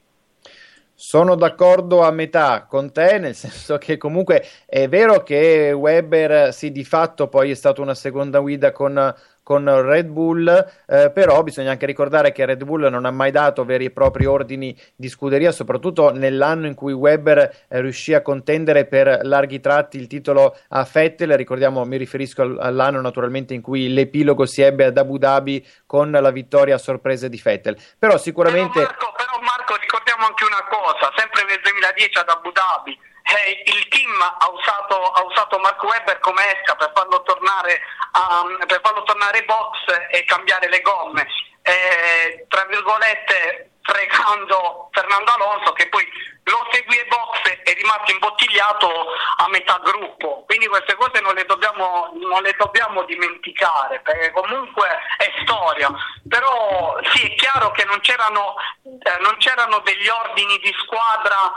Sono 0.96 1.36
d'accordo 1.36 2.02
a 2.02 2.12
metà 2.12 2.66
con 2.66 2.94
te, 2.94 3.18
nel 3.18 3.36
senso 3.36 3.78
che 3.78 3.98
comunque 3.98 4.48
è 4.66 4.88
vero 4.88 5.22
che 5.22 5.74
Weber 5.74 6.54
sì 6.54 6.72
di 6.72 6.86
fatto 6.86 7.28
poi 7.28 7.52
è 7.52 7.56
stato 7.56 7.82
una 7.82 7.96
seconda 7.96 8.40
guida 8.40 8.72
con, 8.72 9.14
con 9.52 9.82
Red 9.82 10.08
Bull, 10.08 10.48
eh, 10.88 11.12
però 11.12 11.44
bisogna 11.44 11.72
anche 11.72 11.86
ricordare 11.86 12.32
che 12.32 12.46
Red 12.46 12.64
Bull 12.64 12.88
non 12.88 13.04
ha 13.04 13.12
mai 13.12 13.32
dato 13.32 13.66
veri 13.66 13.84
e 13.84 13.92
propri 13.92 14.26
ordini 14.26 14.74
di 14.96 15.10
scuderia, 15.10 15.52
soprattutto 15.52 16.14
nell'anno 16.14 16.68
in 16.68 16.74
cui 16.74 16.94
Weber 16.94 17.66
eh, 17.68 17.82
riuscì 17.82 18.14
a 18.14 18.22
contendere 18.22 18.86
per 18.86 19.20
larghi 19.24 19.60
tratti 19.60 19.98
il 19.98 20.08
titolo 20.08 20.58
a 20.70 20.88
Vettel, 20.90 21.36
ricordiamo, 21.36 21.84
mi 21.84 21.98
riferisco 21.98 22.44
all'anno 22.44 23.02
naturalmente 23.02 23.54
in 23.54 23.62
cui 23.62 23.94
l'epilogo 23.94 24.46
si 24.46 24.62
ebbe 24.62 24.86
ad 24.86 24.98
Abu 24.98 25.18
Dhabi 25.18 25.68
con 25.86 26.12
la 26.12 26.32
vittoria 26.32 26.76
a 26.76 26.78
sorpresa 26.78 27.28
di 27.28 27.42
Vettel, 27.44 27.78
però 28.00 28.18
sicuramente... 28.18 28.80
Però 28.80 28.86
Marco, 28.86 29.12
però 29.18 29.38
Marco 29.42 29.76
ricordiamo 29.76 30.28
anche 30.28 30.46
una 30.46 30.64
cosa, 30.70 31.12
sempre 31.18 31.44
nel 31.44 31.60
2010 31.62 32.20
ad 32.20 32.30
Abu 32.30 32.52
Dhabi, 32.54 32.98
eh, 33.32 33.64
il 33.66 33.88
team 33.88 34.22
ha 34.22 34.50
usato, 34.50 35.12
ha 35.12 35.24
usato 35.24 35.58
Mark 35.60 35.82
Webber 35.84 36.20
come 36.20 36.60
esca 36.60 36.76
per 36.76 36.92
farlo 36.94 37.22
tornare, 37.24 37.82
a, 38.12 38.44
per 38.66 38.82
farlo 38.84 39.04
tornare 39.04 39.44
box 39.44 39.78
e 40.10 40.24
cambiare 40.26 40.68
le 40.70 40.82
gomme. 40.82 41.28
Eh, 41.64 42.46
tra 42.50 42.66
virgolette 42.66 43.70
fregando 43.84 44.90
Fernando 44.92 45.32
Alonso 45.32 45.74
che 45.74 45.88
poi 45.90 46.08
lo 46.44 46.68
seguì 46.72 46.98
e 46.98 47.06
box 47.06 47.42
è 47.64 47.74
rimasto 47.74 48.12
imbottigliato 48.12 48.90
a 49.38 49.48
metà 49.50 49.80
gruppo 49.84 50.44
quindi 50.46 50.68
queste 50.68 50.96
cose 50.96 51.22
non 51.22 51.34
le 51.34 51.46
dobbiamo, 51.46 52.12
non 52.16 52.42
le 52.42 52.56
dobbiamo 52.58 53.04
dimenticare 53.04 54.00
perché 54.00 54.32
comunque 54.32 54.88
è 55.18 55.32
storia 55.44 55.92
però 56.28 56.98
sì 57.14 57.32
è 57.32 57.36
chiaro 57.36 57.72
che 57.72 57.84
non 57.86 58.00
c'erano, 58.00 58.56
eh, 58.84 59.18
non 59.22 59.36
c'erano 59.38 59.80
degli 59.80 60.08
ordini 60.08 60.58
di 60.60 60.74
squadra 60.84 61.52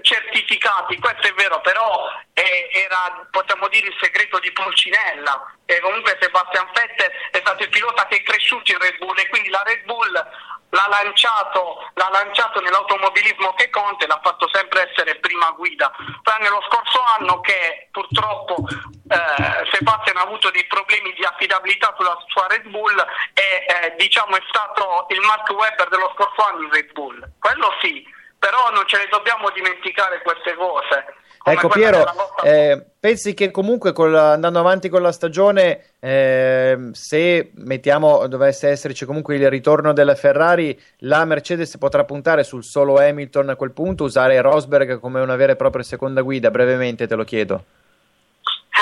certificati, 0.00 0.98
questo 0.98 1.26
è 1.26 1.32
vero, 1.34 1.60
però 1.60 2.08
eh, 2.32 2.70
era, 2.72 3.28
possiamo 3.30 3.68
dire, 3.68 3.88
il 3.88 3.96
segreto 4.00 4.38
di 4.38 4.50
Pulcinella, 4.52 5.54
e 5.66 5.80
comunque 5.80 6.16
Sebastian 6.20 6.70
Vettel 6.72 7.10
è 7.30 7.38
stato 7.38 7.62
il 7.62 7.68
pilota 7.68 8.06
che 8.06 8.16
è 8.16 8.22
cresciuto 8.22 8.72
in 8.72 8.78
Red 8.78 8.98
Bull 8.98 9.18
e 9.18 9.28
quindi 9.28 9.50
la 9.50 9.62
Red 9.64 9.84
Bull 9.84 10.12
l'ha 10.12 10.86
lanciato, 10.88 11.90
l'ha 11.94 12.08
lanciato 12.10 12.60
nell'automobilismo 12.60 13.52
che 13.54 13.68
conta 13.68 14.04
e 14.04 14.08
l'ha 14.08 14.20
fatto 14.22 14.48
sempre 14.52 14.90
essere 14.90 15.16
prima 15.16 15.50
guida, 15.50 15.92
tranne 16.22 16.48
lo 16.48 16.62
scorso 16.68 17.02
anno 17.18 17.40
che 17.40 17.88
purtroppo 17.90 18.64
eh, 18.68 19.68
Sebastian 19.70 20.16
ha 20.16 20.22
avuto 20.22 20.50
dei 20.50 20.66
problemi 20.66 21.12
di 21.12 21.24
affidabilità 21.24 21.94
sulla 21.98 22.16
sua 22.28 22.46
Red 22.48 22.66
Bull 22.68 22.98
e 23.34 23.66
eh, 23.68 23.94
diciamo 23.98 24.36
è 24.36 24.42
stato 24.48 25.06
il 25.10 25.20
Mark 25.20 25.50
Webber 25.50 25.88
dello 25.88 26.12
scorso 26.16 26.42
anno 26.42 26.62
in 26.62 26.72
Red 26.72 26.92
Bull, 26.92 27.32
quello 27.38 27.76
sì, 27.82 28.02
però 28.42 28.70
non 28.74 28.82
ce 28.86 28.96
le 28.96 29.06
dobbiamo 29.08 29.50
dimenticare 29.50 30.20
queste 30.20 30.54
cose. 30.56 31.14
Ecco 31.44 31.68
Piero, 31.68 32.04
eh, 32.42 32.84
pensi 32.98 33.34
che 33.34 33.52
comunque 33.52 33.92
col, 33.92 34.14
andando 34.14 34.58
avanti 34.58 34.88
con 34.88 35.00
la 35.00 35.12
stagione, 35.12 35.94
eh, 36.00 36.90
se 36.90 37.52
mettiamo 37.54 38.26
dovesse 38.26 38.68
esserci 38.68 39.04
comunque 39.04 39.36
il 39.36 39.48
ritorno 39.48 39.92
della 39.92 40.16
Ferrari, 40.16 40.76
la 40.98 41.24
Mercedes 41.24 41.78
potrà 41.78 42.04
puntare 42.04 42.42
sul 42.42 42.64
solo 42.64 42.98
Hamilton 42.98 43.50
a 43.50 43.56
quel 43.56 43.72
punto, 43.72 44.04
usare 44.04 44.40
Rosberg 44.40 44.98
come 44.98 45.20
una 45.20 45.36
vera 45.36 45.52
e 45.52 45.56
propria 45.56 45.84
seconda 45.84 46.22
guida? 46.22 46.50
Brevemente 46.50 47.06
te 47.06 47.14
lo 47.14 47.24
chiedo. 47.24 47.64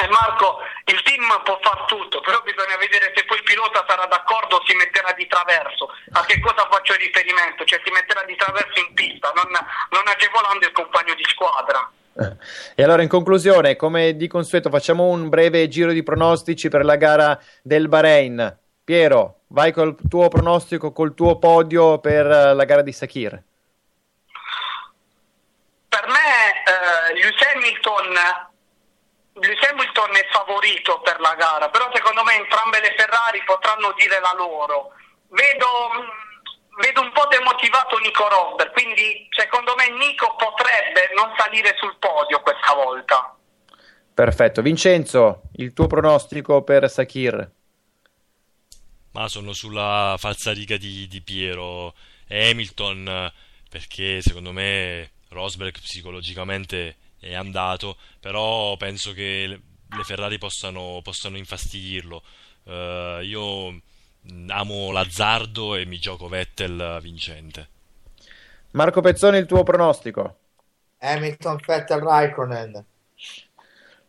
Eh, 0.00 0.08
Marco, 0.08 0.60
il 0.84 1.02
team 1.02 1.22
può 1.44 1.58
far 1.60 1.84
tutto, 1.86 2.20
però 2.20 2.40
bisogna 2.42 2.76
vedere 2.76 3.12
se 3.14 3.24
poi 3.24 3.36
il 3.36 3.42
pilota 3.42 3.84
sarà 3.86 4.06
d'accordo 4.06 4.56
o 4.56 4.62
si 4.66 4.74
metterà 4.74 5.12
di 5.12 5.26
traverso. 5.26 5.92
A 6.12 6.24
che 6.24 6.40
cosa 6.40 6.66
faccio 6.70 6.94
riferimento? 6.96 7.64
Cioè 7.64 7.80
si 7.84 7.90
metterà 7.92 8.24
di 8.24 8.34
traverso 8.34 8.80
in 8.80 8.94
pista, 8.94 9.32
non 9.34 9.39
agevolando 10.10 10.66
il 10.66 10.72
compagno 10.72 11.14
di 11.14 11.24
squadra. 11.24 11.90
E 12.74 12.82
allora 12.82 13.02
in 13.02 13.08
conclusione, 13.08 13.76
come 13.76 14.16
di 14.16 14.28
consueto, 14.28 14.68
facciamo 14.68 15.04
un 15.04 15.28
breve 15.28 15.68
giro 15.68 15.92
di 15.92 16.02
pronostici 16.02 16.68
per 16.68 16.84
la 16.84 16.96
gara 16.96 17.40
del 17.62 17.88
Bahrain. 17.88 18.58
Piero, 18.84 19.42
vai 19.48 19.72
col 19.72 19.96
tuo 20.08 20.28
pronostico, 20.28 20.92
col 20.92 21.14
tuo 21.14 21.38
podio 21.38 21.98
per 21.98 22.26
la 22.26 22.64
gara 22.64 22.82
di 22.82 22.92
Sakir. 22.92 23.42
Per 25.88 26.06
me 26.08 27.10
eh, 27.10 27.14
Lewis 27.14 27.40
Hamilton 27.54 28.48
Lewis 29.40 29.62
Hamilton 29.70 30.16
è 30.16 30.26
favorito 30.30 31.00
per 31.00 31.18
la 31.20 31.34
gara, 31.34 31.70
però 31.70 31.90
secondo 31.94 32.22
me 32.24 32.34
entrambe 32.34 32.80
le 32.80 32.94
Ferrari 32.96 33.42
potranno 33.44 33.94
dire 33.96 34.20
la 34.20 34.34
loro. 34.36 34.92
Vedo 35.28 35.66
vedo 36.80 37.02
un 37.02 37.12
po' 37.12 37.26
demotivato 37.28 37.98
Nico 37.98 38.28
Rosberg, 38.28 38.72
quindi 38.72 39.28
secondo 39.30 39.74
me 39.76 39.90
Nico 39.90 40.34
potrebbe 40.36 41.12
non 41.14 41.32
salire 41.36 41.76
sul 41.78 41.96
podio 41.98 42.40
questa 42.40 42.74
volta. 42.74 43.36
Perfetto. 44.12 44.60
Vincenzo, 44.62 45.42
il 45.56 45.72
tuo 45.72 45.86
pronostico 45.86 46.62
per 46.62 46.90
Sakir? 46.90 47.50
Ma 49.12 49.28
sono 49.28 49.52
sulla 49.52 50.16
falsariga 50.18 50.76
di, 50.76 51.06
di 51.08 51.20
Piero 51.20 51.94
e 52.26 52.50
Hamilton 52.50 53.32
perché 53.68 54.20
secondo 54.20 54.52
me 54.52 55.12
Rosberg 55.28 55.78
psicologicamente 55.78 56.96
è 57.20 57.34
andato, 57.34 57.96
però 58.18 58.76
penso 58.76 59.12
che 59.12 59.46
le 59.46 60.04
Ferrari 60.04 60.38
possano, 60.38 61.00
possano 61.02 61.36
infastidirlo. 61.36 62.22
Uh, 62.64 63.20
io 63.22 63.80
amo 64.48 64.90
l'azzardo 64.92 65.74
e 65.76 65.84
mi 65.86 65.98
gioco 65.98 66.28
Vettel 66.28 66.98
vincente. 67.02 67.68
Marco 68.72 69.00
Pezzoni, 69.00 69.38
il 69.38 69.46
tuo 69.46 69.62
pronostico? 69.62 70.36
Hamilton, 71.02 71.58
Vettel, 71.66 72.00
Raikkonen. 72.00 72.84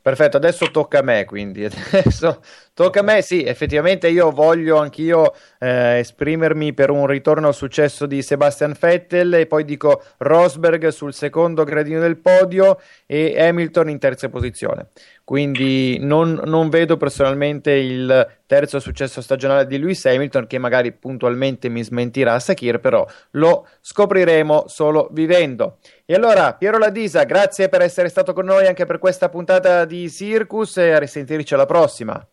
Perfetto, 0.02 0.38
adesso 0.38 0.72
tocca 0.72 1.00
a 1.00 1.02
me, 1.04 1.26
quindi 1.26 1.64
adesso 1.66 2.42
tocca 2.82 3.02
a 3.02 3.04
me, 3.04 3.22
sì, 3.22 3.44
effettivamente 3.44 4.08
io 4.08 4.32
voglio 4.32 4.78
anch'io 4.78 5.34
eh, 5.60 6.00
esprimermi 6.00 6.74
per 6.74 6.90
un 6.90 7.06
ritorno 7.06 7.48
al 7.48 7.54
successo 7.54 8.06
di 8.06 8.22
Sebastian 8.22 8.76
Vettel 8.80 9.34
e 9.36 9.46
poi 9.46 9.64
dico 9.66 10.02
Rosberg 10.18 10.88
sul 10.88 11.14
secondo 11.14 11.64
gradino 11.64 12.00
del 12.00 12.18
podio 12.18 12.80
e 13.06 13.36
Hamilton 13.40 13.90
in 13.90 14.00
terza 14.00 14.30
posizione. 14.30 14.90
Quindi 15.24 15.98
non, 16.00 16.42
non 16.46 16.70
vedo 16.70 16.98
personalmente 16.98 17.72
il 17.72 18.28
terzo 18.46 18.80
successo 18.80 19.22
stagionale 19.22 19.66
di 19.66 19.80
Lewis 19.80 20.06
Hamilton 20.06 20.48
che 20.48 20.58
magari 20.58 20.92
puntualmente 20.92 21.70
mi 21.70 21.84
smentirà 21.84 22.38
Sakir, 22.40 22.80
però 22.80 23.08
lo 23.32 23.68
scopriremo 23.80 24.66
solo 24.68 25.08
vivendo. 25.12 25.78
E 26.06 26.16
allora, 26.16 26.54
Piero 26.56 26.78
Ladisa, 26.78 27.24
grazie 27.24 27.70
per 27.70 27.82
essere 27.82 28.10
stato 28.10 28.34
con 28.34 28.46
noi 28.46 28.68
anche 28.68 28.86
per 28.86 29.00
questa 29.00 29.30
puntata 29.30 29.86
di 29.86 30.10
Circus 30.10 30.78
e 30.78 30.92
a 30.92 31.00
risentirci 31.00 31.54
alla 31.54 31.66
prossima. 31.66 32.28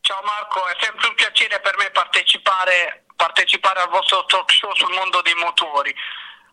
Ciao 0.00 0.22
Marco, 0.22 0.66
è 0.66 0.76
sempre 0.80 1.08
un 1.08 1.14
piacere 1.14 1.60
per 1.60 1.76
me 1.76 1.90
partecipare, 1.90 3.04
partecipare 3.16 3.80
al 3.80 3.90
vostro 3.90 4.24
talk 4.24 4.50
show 4.50 4.74
sul 4.74 4.92
mondo 4.92 5.20
dei 5.22 5.34
motori. 5.34 5.94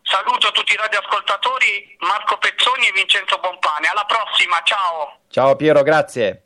Saluto 0.02 0.50
tutti 0.52 0.72
i 0.72 0.76
radioascoltatori, 0.76 1.96
Marco 2.00 2.38
Pezzoni 2.38 2.86
e 2.86 2.92
Vincenzo 2.92 3.38
Bompane. 3.38 3.88
Alla 3.88 4.04
prossima, 4.04 4.60
ciao. 4.64 5.20
Ciao 5.28 5.56
Piero, 5.56 5.82
grazie. 5.82 6.42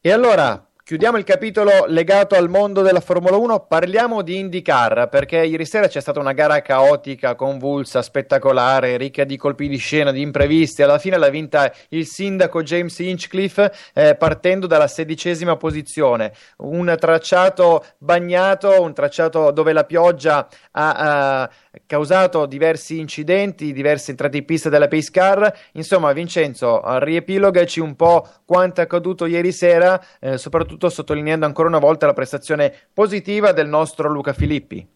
E 0.00 0.12
allora, 0.12 0.62
Chiudiamo 0.86 1.16
il 1.16 1.24
capitolo 1.24 1.86
legato 1.86 2.34
al 2.34 2.50
mondo 2.50 2.82
della 2.82 3.00
Formula 3.00 3.38
1, 3.38 3.60
parliamo 3.60 4.20
di 4.20 4.36
IndyCar 4.36 5.08
perché 5.08 5.38
ieri 5.38 5.64
sera 5.64 5.88
c'è 5.88 5.98
stata 5.98 6.20
una 6.20 6.34
gara 6.34 6.60
caotica, 6.60 7.34
convulsa, 7.36 8.02
spettacolare, 8.02 8.98
ricca 8.98 9.24
di 9.24 9.38
colpi 9.38 9.66
di 9.66 9.78
scena, 9.78 10.12
di 10.12 10.20
imprevisti. 10.20 10.82
Alla 10.82 10.98
fine 10.98 11.16
l'ha 11.16 11.30
vinta 11.30 11.72
il 11.88 12.04
sindaco 12.04 12.62
James 12.62 12.98
Hinchcliffe 12.98 13.72
eh, 13.94 14.14
partendo 14.14 14.66
dalla 14.66 14.86
sedicesima 14.86 15.56
posizione. 15.56 16.34
Un 16.58 16.94
tracciato 17.00 17.82
bagnato, 17.96 18.82
un 18.82 18.92
tracciato 18.92 19.52
dove 19.52 19.72
la 19.72 19.84
pioggia 19.84 20.46
ha 20.72 21.48
uh, 21.50 21.63
causato 21.86 22.46
diversi 22.46 22.98
incidenti, 22.98 23.72
diverse 23.72 24.10
entrate 24.10 24.38
in 24.38 24.44
pista 24.44 24.68
della 24.68 24.88
Pace 24.88 25.10
Car. 25.10 25.52
Insomma, 25.72 26.12
Vincenzo, 26.12 26.80
riepilogaci 26.98 27.80
un 27.80 27.96
po' 27.96 28.28
quanto 28.44 28.80
è 28.80 28.84
accaduto 28.84 29.26
ieri 29.26 29.52
sera, 29.52 30.18
eh, 30.20 30.38
soprattutto 30.38 30.88
sottolineando 30.88 31.46
ancora 31.46 31.68
una 31.68 31.78
volta 31.78 32.06
la 32.06 32.12
prestazione 32.12 32.74
positiva 32.92 33.52
del 33.52 33.68
nostro 33.68 34.08
Luca 34.08 34.32
Filippi. 34.32 34.86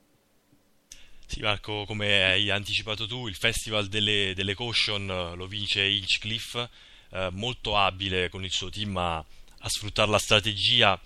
Sì, 1.26 1.43
Marco, 1.43 1.85
come 1.85 2.24
hai 2.24 2.51
anticipato 2.51 3.07
tu, 3.07 3.29
il 3.29 3.35
Festival 3.35 3.89
delle, 3.89 4.33
delle 4.35 4.55
Caution 4.55 5.11
eh, 5.11 5.37
lo 5.37 5.47
vince 5.47 5.83
Hinchcliffe, 5.83 6.70
eh, 7.11 7.29
molto 7.33 7.76
abile 7.76 8.31
con 8.31 8.45
il 8.45 8.51
suo 8.51 8.70
team 8.70 8.97
a, 8.97 9.16
a 9.16 9.68
sfruttare 9.68 10.11
la 10.11 10.18
strategia 10.18 10.99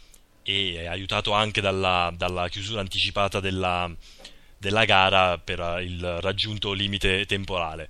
e 0.45 0.87
aiutato 0.87 1.33
anche 1.33 1.61
dalla, 1.61 2.12
dalla 2.16 2.49
chiusura 2.49 2.81
anticipata 2.81 3.41
della, 3.41 3.91
della, 4.62 4.84
gara 4.84 5.38
per 5.38 5.82
il 5.82 6.20
raggiunto 6.20 6.72
limite 6.72 7.26
temporale. 7.26 7.88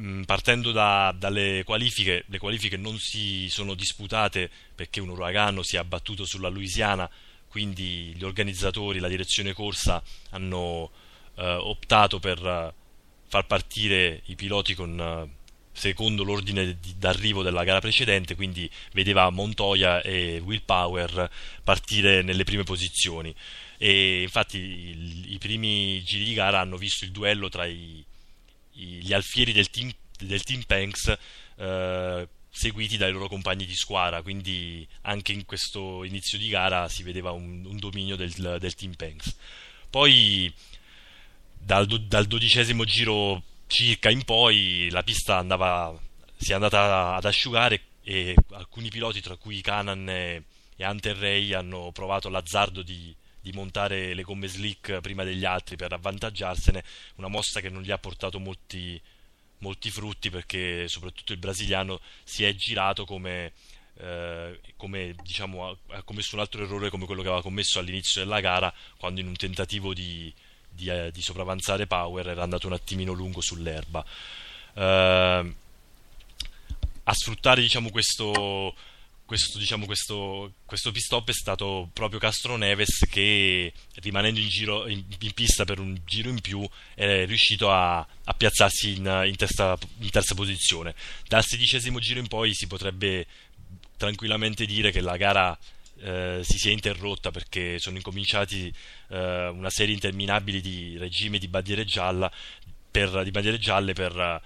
Mm, 0.00 0.22
partendo 0.22 0.72
da, 0.72 1.14
dalle 1.16 1.62
qualifiche, 1.64 2.24
le 2.26 2.38
qualifiche 2.38 2.78
non 2.78 2.98
si 2.98 3.48
sono 3.50 3.74
disputate 3.74 4.48
perché 4.74 5.00
un 5.00 5.10
uragano 5.10 5.62
si 5.62 5.76
è 5.76 5.78
abbattuto 5.78 6.24
sulla 6.24 6.48
Louisiana, 6.48 7.10
quindi 7.48 8.14
gli 8.14 8.24
organizzatori, 8.24 9.00
la 9.00 9.08
direzione 9.08 9.52
corsa 9.52 10.02
hanno 10.30 10.90
eh, 11.34 11.44
optato 11.44 12.18
per 12.18 12.38
eh, 12.44 12.72
far 13.26 13.46
partire 13.46 14.22
i 14.26 14.34
piloti 14.34 14.74
con, 14.74 14.98
eh, 14.98 15.36
secondo 15.72 16.24
l'ordine 16.24 16.78
di, 16.80 16.94
d'arrivo 16.96 17.42
della 17.42 17.64
gara 17.64 17.80
precedente, 17.80 18.34
quindi 18.34 18.70
vedeva 18.92 19.28
Montoya 19.30 20.00
e 20.02 20.40
Will 20.44 20.62
Power 20.64 21.30
partire 21.62 22.22
nelle 22.22 22.44
prime 22.44 22.64
posizioni. 22.64 23.34
E 23.78 24.22
infatti 24.22 24.58
il, 24.58 25.32
i 25.32 25.38
primi 25.38 26.02
giri 26.02 26.24
di 26.24 26.34
gara 26.34 26.60
hanno 26.60 26.76
visto 26.76 27.04
il 27.04 27.12
duello 27.12 27.48
tra 27.48 27.64
i 27.64 28.04
gli 28.78 29.12
alfieri 29.12 29.52
del 29.52 29.70
team, 29.70 29.90
del 30.18 30.42
team 30.44 30.62
Panks 30.62 31.16
eh, 31.56 32.28
seguiti 32.50 32.96
dai 32.96 33.12
loro 33.12 33.28
compagni 33.28 33.66
di 33.66 33.74
squadra, 33.74 34.22
quindi 34.22 34.86
anche 35.02 35.32
in 35.32 35.44
questo 35.44 36.04
inizio 36.04 36.38
di 36.38 36.48
gara 36.48 36.88
si 36.88 37.02
vedeva 37.02 37.32
un, 37.32 37.64
un 37.64 37.76
dominio 37.78 38.16
del, 38.16 38.56
del, 38.58 38.74
team 38.74 38.94
Panks. 38.94 39.34
Poi 39.90 40.52
dal, 41.58 41.86
dal, 41.86 42.26
dodicesimo 42.26 42.84
giro 42.84 43.42
circa 43.66 44.10
in 44.10 44.24
poi 44.24 44.88
la 44.90 45.02
pista 45.02 45.38
andava, 45.38 45.96
si 46.36 46.52
è 46.52 46.54
andata 46.54 47.14
ad 47.14 47.24
asciugare 47.24 47.82
e 48.02 48.34
alcuni 48.52 48.90
piloti, 48.90 49.20
tra 49.20 49.36
cui 49.36 49.60
Canan 49.60 50.08
e, 50.08 50.44
e 50.76 50.86
Hunter 50.86 51.16
Ray, 51.16 51.52
hanno 51.52 51.90
provato 51.92 52.28
l'azzardo 52.28 52.82
di, 52.82 53.14
di 53.50 53.56
montare 53.56 54.12
le 54.12 54.22
gomme 54.22 54.46
slick 54.46 55.00
prima 55.00 55.24
degli 55.24 55.44
altri 55.44 55.76
per 55.76 55.92
avvantaggiarsene, 55.92 56.84
una 57.16 57.28
mossa 57.28 57.60
che 57.60 57.70
non 57.70 57.82
gli 57.82 57.90
ha 57.90 57.98
portato 57.98 58.38
molti, 58.38 59.00
molti 59.58 59.90
frutti 59.90 60.28
perché 60.28 60.86
soprattutto 60.88 61.32
il 61.32 61.38
brasiliano 61.38 62.00
si 62.24 62.44
è 62.44 62.54
girato 62.54 63.06
come, 63.06 63.52
eh, 63.96 64.60
come 64.76 65.14
diciamo, 65.22 65.78
ha, 65.88 66.02
commesso 66.02 66.34
un 66.34 66.42
altro 66.42 66.62
errore 66.62 66.90
come 66.90 67.06
quello 67.06 67.22
che 67.22 67.28
aveva 67.28 67.42
commesso 67.42 67.78
all'inizio 67.78 68.22
della 68.22 68.40
gara 68.40 68.72
quando 68.98 69.20
in 69.20 69.26
un 69.26 69.36
tentativo 69.36 69.94
di, 69.94 70.32
di, 70.68 70.88
eh, 70.88 71.10
di 71.10 71.22
sopravanzare 71.22 71.86
Power 71.86 72.28
era 72.28 72.42
andato 72.42 72.66
un 72.66 72.74
attimino 72.74 73.12
lungo 73.12 73.40
sull'erba. 73.40 74.04
Eh, 74.74 75.54
a 77.04 77.14
sfruttare 77.14 77.62
diciamo, 77.62 77.88
questo, 77.88 78.74
questo, 79.28 79.58
diciamo, 79.58 79.84
questo, 79.84 80.54
questo 80.64 80.90
pit 80.90 81.02
stop 81.02 81.28
è 81.28 81.34
stato 81.34 81.90
proprio 81.92 82.18
Castro 82.18 82.56
Neves 82.56 83.04
che 83.10 83.70
rimanendo 83.96 84.40
in, 84.40 84.48
giro, 84.48 84.88
in, 84.88 85.04
in 85.18 85.32
pista 85.34 85.66
per 85.66 85.80
un 85.80 86.00
giro 86.06 86.30
in 86.30 86.40
più 86.40 86.66
è 86.94 87.26
riuscito 87.26 87.70
a, 87.70 87.98
a 87.98 88.32
piazzarsi 88.32 88.96
in, 88.96 89.24
in, 89.26 89.36
testa, 89.36 89.76
in, 89.98 90.08
terza 90.08 90.34
posizione. 90.34 90.94
Dal 91.26 91.44
sedicesimo 91.44 91.98
giro 91.98 92.20
in 92.20 92.26
poi 92.26 92.54
si 92.54 92.66
potrebbe 92.66 93.26
tranquillamente 93.98 94.64
dire 94.64 94.90
che 94.90 95.02
la 95.02 95.18
gara 95.18 95.58
eh, 96.00 96.40
si 96.42 96.56
sia 96.56 96.72
interrotta 96.72 97.30
perché 97.30 97.78
sono 97.78 97.98
incominciati 97.98 98.72
eh, 99.08 99.46
una 99.48 99.68
serie 99.68 99.92
interminabile 99.92 100.62
di 100.62 100.96
regime 100.96 101.36
di 101.36 101.48
bandiere, 101.48 101.84
gialla 101.84 102.32
per, 102.90 103.24
di 103.24 103.30
bandiere 103.30 103.58
gialle 103.58 103.92
per, 103.92 104.40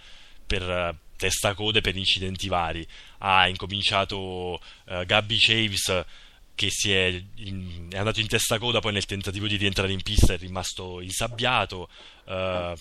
per 0.45 0.99
testacode 1.23 1.81
per 1.81 1.97
incidenti 1.97 2.49
vari. 2.49 2.85
Ha 3.19 3.47
incominciato 3.47 4.61
uh, 4.87 5.05
Gabby 5.05 5.37
Chaves 5.39 6.05
che 6.55 6.69
è, 6.85 7.23
in, 7.45 7.89
è, 7.91 7.97
andato 7.97 8.21
in 8.21 8.27
testa 8.27 8.59
coda 8.59 8.81
poi 8.81 8.93
nel 8.93 9.07
tentativo 9.07 9.47
di 9.47 9.57
rientrare 9.57 9.93
in 9.93 10.03
pista 10.03 10.33
è 10.33 10.39
rimasto 10.39 11.01
insabbiato. 11.01 11.89
Uh, 12.25 12.75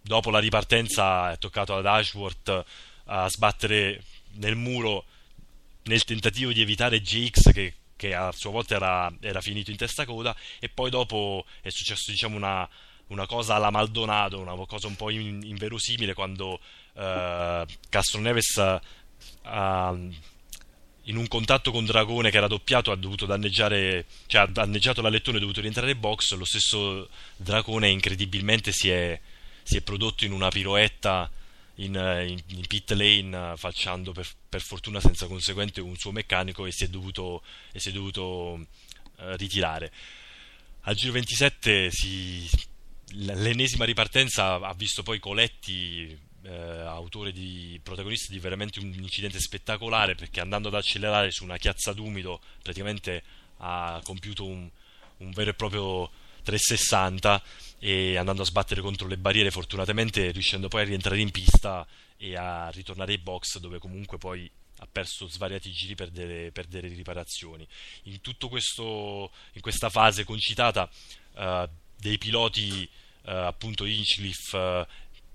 dopo 0.00 0.30
la 0.30 0.38
ripartenza 0.38 1.32
è 1.32 1.38
toccato 1.38 1.76
ad 1.76 1.84
Ashworth 1.84 2.64
a 3.04 3.28
sbattere 3.28 4.02
nel 4.36 4.56
muro 4.56 5.04
nel 5.82 6.04
tentativo 6.04 6.52
di 6.52 6.62
evitare 6.62 7.00
GX 7.00 7.52
che, 7.52 7.74
che 7.94 8.14
a 8.14 8.32
sua 8.32 8.50
volta 8.50 8.74
era, 8.74 9.12
era, 9.20 9.40
finito 9.40 9.70
in 9.70 9.76
testa 9.76 10.04
coda 10.04 10.34
e 10.58 10.68
poi 10.68 10.90
dopo 10.90 11.44
è 11.60 11.68
successo 11.68 12.10
diciamo 12.10 12.36
una, 12.36 12.68
una 13.08 13.26
cosa 13.26 13.54
alla 13.54 13.70
Maldonado, 13.70 14.40
una 14.40 14.54
cosa 14.66 14.86
un 14.86 14.96
po' 14.96 15.10
in, 15.10 15.42
inverosimile 15.44 16.14
quando 16.14 16.60
uh, 16.94 17.64
Castroneves 17.88 18.56
uh, 18.56 20.12
in 21.08 21.16
un 21.16 21.28
contatto 21.28 21.70
con 21.70 21.84
Dragone 21.84 22.30
che 22.30 22.36
era 22.36 22.48
doppiato 22.48 22.90
ha 22.90 22.96
dovuto 22.96 23.26
danneggiare, 23.26 24.06
cioè 24.26 24.42
ha 24.42 24.46
danneggiato 24.46 25.02
la 25.02 25.08
lettone 25.08 25.36
e 25.36 25.38
ha 25.38 25.42
dovuto 25.42 25.60
rientrare 25.60 25.92
in 25.92 26.00
box, 26.00 26.34
lo 26.34 26.44
stesso 26.44 27.08
Dragone 27.36 27.88
incredibilmente 27.88 28.72
si 28.72 28.90
è, 28.90 29.18
si 29.62 29.76
è 29.76 29.82
prodotto 29.82 30.24
in 30.24 30.32
una 30.32 30.48
piroetta 30.48 31.30
in, 31.76 31.94
in, 31.94 32.56
in 32.56 32.66
pit 32.66 32.90
lane 32.92 33.56
facendo 33.56 34.12
per, 34.12 34.26
per, 34.48 34.62
fortuna 34.62 34.98
senza 34.98 35.26
conseguente 35.26 35.80
un 35.80 35.96
suo 35.96 36.10
meccanico 36.10 36.66
e 36.66 36.72
si 36.72 36.84
è 36.84 36.88
dovuto, 36.88 37.42
si 37.72 37.90
è 37.90 37.92
dovuto 37.92 38.24
uh, 38.24 39.34
ritirare. 39.36 39.92
Al 40.82 40.94
giro 40.94 41.12
27 41.12 41.90
si, 41.90 42.48
l'ennesima 43.12 43.84
ripartenza 43.84 44.54
ha 44.54 44.74
visto 44.74 45.02
poi 45.02 45.18
Coletti 45.18 46.18
eh, 46.42 46.50
autore 46.50 47.32
di 47.32 47.78
protagonista 47.82 48.32
di 48.32 48.38
veramente 48.38 48.78
un 48.78 48.92
incidente 48.94 49.40
spettacolare 49.40 50.14
perché 50.14 50.40
andando 50.40 50.68
ad 50.68 50.74
accelerare 50.74 51.30
su 51.30 51.44
una 51.44 51.56
chiazza 51.56 51.92
d'umido 51.92 52.40
praticamente 52.62 53.22
ha 53.58 54.00
compiuto 54.04 54.44
un, 54.44 54.68
un 55.18 55.30
vero 55.30 55.50
e 55.50 55.54
proprio 55.54 56.10
360 56.42 57.42
e 57.78 58.16
andando 58.16 58.42
a 58.42 58.46
sbattere 58.46 58.80
contro 58.80 59.06
le 59.08 59.18
barriere 59.18 59.50
fortunatamente 59.50 60.30
riuscendo 60.30 60.68
poi 60.68 60.82
a 60.82 60.84
rientrare 60.84 61.20
in 61.20 61.30
pista 61.30 61.86
e 62.16 62.36
a 62.36 62.70
ritornare 62.70 63.12
ai 63.12 63.18
box 63.18 63.58
dove 63.58 63.78
comunque 63.78 64.18
poi 64.18 64.50
ha 64.78 64.88
perso 64.90 65.26
svariati 65.26 65.70
giri 65.72 65.94
per 65.94 66.10
delle, 66.10 66.52
per 66.52 66.66
delle 66.66 66.88
riparazioni. 66.88 67.66
In 68.04 68.20
tutto 68.20 68.48
questo 68.48 69.32
in 69.52 69.60
questa 69.60 69.88
fase 69.88 70.24
concitata 70.24 70.88
uh, 71.34 71.68
dei 71.96 72.18
piloti 72.18 72.88
uh, 73.22 73.30
appunto 73.30 73.84
Inchcliffe 73.84 74.56
uh, 74.56 74.86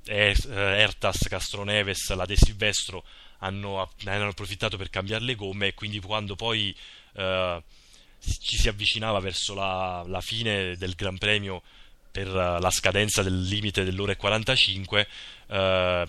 Ertas, 0.05 1.27
Castroneves, 1.27 2.13
la 2.13 2.25
De 2.25 2.35
Silvestro 2.35 3.03
hanno, 3.39 3.89
hanno, 4.05 4.27
approfittato 4.27 4.77
per 4.77 4.89
cambiare 4.89 5.23
le 5.23 5.35
gomme 5.35 5.67
e 5.67 5.73
quindi 5.73 5.99
quando 5.99 6.35
poi 6.35 6.75
ci 7.13 8.57
si 8.57 8.69
avvicinava 8.69 9.19
verso 9.19 9.53
la, 9.53 10.03
la 10.07 10.21
fine 10.21 10.77
del 10.77 10.93
Gran 10.93 11.17
Premio 11.17 11.61
per 12.11 12.27
la 12.27 12.69
scadenza 12.69 13.23
del 13.23 13.41
limite 13.41 13.83
dell'ora 13.83 14.11
e 14.11 14.17
45 14.17 15.07
eh, 15.47 16.05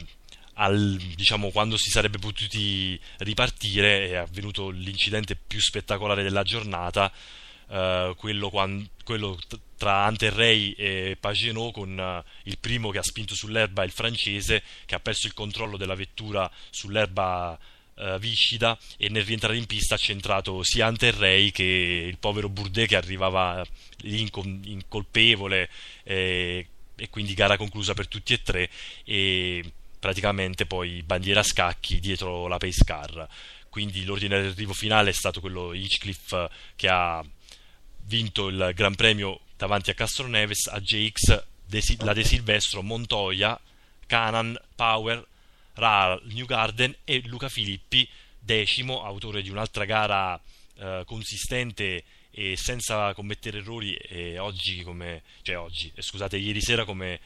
al, 0.54 0.96
diciamo, 1.14 1.50
quando 1.50 1.76
si 1.76 1.90
sarebbe 1.90 2.18
potuti 2.18 2.98
ripartire 3.18 4.10
è 4.10 4.14
avvenuto 4.16 4.68
l'incidente 4.68 5.36
più 5.36 5.60
spettacolare 5.60 6.22
della 6.22 6.42
giornata 6.42 7.10
eh, 7.72 8.12
quello, 8.18 8.50
quando, 8.50 8.86
quello, 9.02 9.38
tra 9.78 10.04
Anterrey 10.04 10.72
e 10.72 11.16
Pagenot 11.18 11.72
con 11.72 11.98
uh, 11.98 12.30
il 12.44 12.58
primo 12.58 12.90
che 12.90 12.98
ha 12.98 13.02
spinto 13.02 13.34
sull'erba 13.34 13.82
il 13.82 13.90
francese 13.90 14.62
che 14.84 14.94
ha 14.94 15.00
perso 15.00 15.26
il 15.26 15.32
controllo 15.32 15.78
della 15.78 15.94
vettura 15.94 16.48
sull'erba 16.70 17.58
uh, 17.94 18.18
viscida 18.18 18.78
e 18.98 19.08
nel 19.08 19.24
rientrare 19.24 19.56
in 19.56 19.66
pista 19.66 19.94
ha 19.94 19.98
centrato 19.98 20.62
sia 20.62 20.86
Anterrey 20.86 21.50
che 21.50 21.64
il 21.64 22.18
povero 22.18 22.50
Bourdet 22.50 22.88
che 22.88 22.96
arrivava 22.96 23.64
incol- 24.02 24.60
incolpevole 24.64 25.68
eh, 26.04 26.66
e 26.94 27.08
quindi 27.08 27.32
gara 27.32 27.56
conclusa 27.56 27.94
per 27.94 28.06
tutti 28.06 28.34
e 28.34 28.42
tre 28.42 28.70
e 29.02 29.64
praticamente 29.98 30.66
poi 30.66 31.02
bandiera 31.02 31.40
a 31.40 31.44
scacchi 31.44 32.00
dietro 32.00 32.46
la 32.48 32.58
pace 32.58 32.84
car. 32.84 33.26
Quindi 33.70 34.04
l'ordine 34.04 34.42
d'arrivo 34.42 34.74
finale 34.74 35.10
è 35.10 35.14
stato 35.14 35.40
quello 35.40 35.72
Hinchcliffe 35.72 36.50
che 36.76 36.88
ha 36.88 37.24
vinto 38.04 38.48
il 38.48 38.72
Gran 38.74 38.94
Premio 38.94 39.40
davanti 39.56 39.90
a 39.90 39.94
Castro 39.94 40.26
Neves, 40.26 40.66
a 40.66 40.80
JX, 40.80 41.44
De, 41.66 41.82
la 42.00 42.12
De 42.12 42.24
Silvestro, 42.24 42.82
Montoya, 42.82 43.58
Canan, 44.06 44.58
Power, 44.74 45.24
Ra, 45.74 46.20
New 46.24 46.46
Garden 46.46 46.94
e 47.04 47.22
Luca 47.26 47.48
Filippi, 47.48 48.08
decimo, 48.38 49.04
autore 49.04 49.42
di 49.42 49.50
un'altra 49.50 49.84
gara 49.84 50.40
eh, 50.76 51.02
consistente 51.06 52.04
e 52.30 52.56
senza 52.56 53.12
commettere 53.14 53.58
errori 53.58 53.94
e 53.94 54.38
oggi 54.38 54.82
come 54.82 55.22
cioè 55.42 55.58
oggi, 55.58 55.92
eh, 55.94 56.02
scusate, 56.02 56.38
ieri 56.38 56.62
sera 56.62 56.84
come 56.84 57.20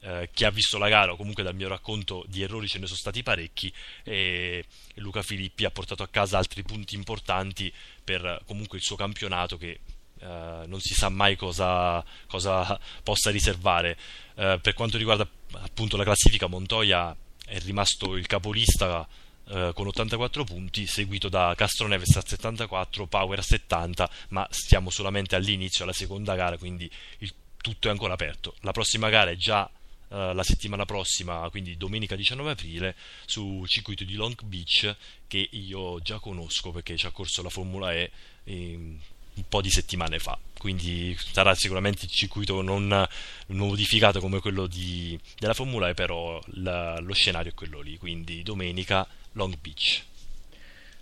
eh, 0.00 0.28
chi 0.32 0.44
ha 0.44 0.50
visto 0.50 0.78
la 0.78 0.88
gara 0.88 1.12
o 1.12 1.16
comunque 1.16 1.42
dal 1.42 1.54
mio 1.54 1.68
racconto 1.68 2.24
di 2.28 2.42
errori 2.42 2.68
ce 2.68 2.78
ne 2.78 2.86
sono 2.86 2.98
stati 2.98 3.22
parecchi 3.22 3.72
e 4.02 4.64
Luca 4.96 5.22
Filippi 5.22 5.64
ha 5.64 5.70
portato 5.70 6.02
a 6.02 6.08
casa 6.08 6.38
altri 6.38 6.62
punti 6.62 6.94
importanti 6.96 7.72
per 8.02 8.42
comunque 8.46 8.78
il 8.78 8.84
suo 8.84 8.96
campionato 8.96 9.56
che 9.56 9.78
Uh, 10.20 10.66
non 10.66 10.80
si 10.80 10.94
sa 10.94 11.08
mai 11.08 11.36
cosa, 11.36 12.04
cosa 12.26 12.78
possa 13.02 13.30
riservare. 13.30 13.96
Uh, 14.34 14.60
per 14.60 14.74
quanto 14.74 14.98
riguarda 14.98 15.28
appunto 15.52 15.96
la 15.96 16.04
classifica, 16.04 16.48
Montoya 16.48 17.14
è 17.44 17.58
rimasto 17.60 18.16
il 18.16 18.26
capolista 18.26 19.06
uh, 19.44 19.72
con 19.72 19.86
84 19.86 20.44
punti, 20.44 20.86
seguito 20.86 21.28
da 21.28 21.54
Castroneves 21.56 22.16
a 22.16 22.22
74, 22.24 23.06
Power 23.06 23.38
a 23.38 23.42
70, 23.42 24.10
ma 24.30 24.46
stiamo 24.50 24.90
solamente 24.90 25.36
all'inizio, 25.36 25.84
alla 25.84 25.92
seconda 25.92 26.34
gara, 26.34 26.58
quindi 26.58 26.90
il, 27.18 27.32
tutto 27.56 27.88
è 27.88 27.90
ancora 27.90 28.14
aperto. 28.14 28.54
La 28.60 28.72
prossima 28.72 29.08
gara 29.10 29.30
è 29.30 29.36
già 29.36 29.70
la 30.10 30.42
settimana 30.42 30.86
prossima, 30.86 31.46
quindi 31.50 31.76
domenica 31.76 32.16
19 32.16 32.52
aprile, 32.52 32.96
sul 33.26 33.68
circuito 33.68 34.04
di 34.04 34.14
Long 34.14 34.42
Beach 34.42 34.96
che 35.26 35.48
io 35.52 36.00
già 36.00 36.18
conosco 36.18 36.72
perché 36.72 36.96
ci 36.96 37.04
ha 37.04 37.10
corso 37.10 37.42
la 37.42 37.50
Formula 37.50 37.92
E. 37.92 38.10
E, 38.44 38.96
un 39.38 39.48
po' 39.48 39.60
di 39.60 39.70
settimane 39.70 40.18
fa. 40.18 40.38
Quindi 40.58 41.16
sarà 41.32 41.54
sicuramente 41.54 42.04
il 42.04 42.10
circuito 42.10 42.60
non 42.62 43.06
modificato 43.48 44.20
come 44.20 44.40
quello 44.40 44.66
di, 44.66 45.18
della 45.38 45.54
Formula 45.54 45.88
E 45.88 45.94
però 45.94 46.40
la, 46.54 46.98
lo 46.98 47.14
scenario 47.14 47.52
è 47.52 47.54
quello 47.54 47.80
lì. 47.80 47.96
Quindi 47.96 48.42
domenica 48.42 49.06
Long 49.32 49.56
Beach 49.60 50.06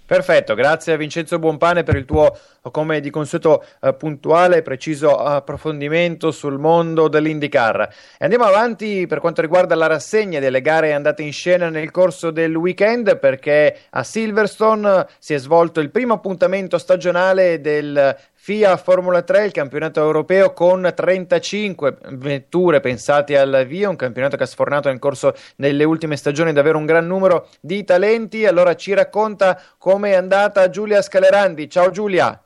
Perfetto, 0.07 0.55
grazie 0.55 0.93
a 0.93 0.97
Vincenzo 0.97 1.41
Buonpane 1.41 1.83
per 1.83 1.97
il 1.97 2.05
tuo, 2.05 2.39
come 2.71 3.01
di 3.01 3.11
consueto, 3.11 3.65
eh, 3.83 3.93
puntuale 3.93 4.59
e 4.59 4.63
preciso 4.63 5.17
approfondimento 5.19 6.31
sul 6.31 6.61
mondo 6.61 7.09
dell'IndyCar. 7.09 7.81
E 8.17 8.25
andiamo 8.25 8.45
avanti 8.45 9.09
per 9.09 9.19
quanto 9.19 9.41
riguarda 9.41 9.75
la 9.75 9.89
rassegna 9.89 10.39
delle 10.39 10.61
gare 10.61 10.93
andate 10.93 11.25
in 11.25 11.33
scena 11.33 11.71
nel 11.71 11.91
corso 11.91 12.31
del 12.31 12.55
weekend 12.55 13.19
perché 13.19 13.77
a 13.91 14.05
Silverstone 14.05 15.09
si 15.19 15.35
è 15.35 15.39
svolto 15.39 15.81
il 15.81 15.91
primo 15.91 16.15
appuntamento 16.15 16.79
stagionale 16.79 17.61
del 17.61 18.17
FIA 18.47 18.76
Formula 18.76 19.22
3, 19.22 19.47
il 19.47 19.51
campionato 19.51 20.01
europeo 20.01 20.53
con 20.53 20.92
35 20.94 21.99
vetture 22.11 22.78
pensate 22.78 23.36
al 23.36 23.64
via, 23.66 23.88
un 23.88 23.97
campionato 23.97 24.36
che 24.36 24.44
ha 24.44 24.47
sfornato 24.47 24.88
nel 24.88 25.01
corso 25.01 25.34
delle 25.57 25.82
ultime 25.82 26.16
stagioni 26.16 26.53
davvero 26.53 26.78
un 26.78 26.86
gran 26.86 27.09
numero 27.09 27.49
di 27.61 27.82
talenti. 27.82 28.47
Allora 28.47 28.76
ci 28.76 28.94
racconta 28.94 29.61
come 29.78 30.11
è 30.11 30.14
andata 30.14 30.70
Giulia 30.70 31.03
Scalerandi. 31.03 31.68
Ciao 31.68 31.90
Giulia. 31.90 32.40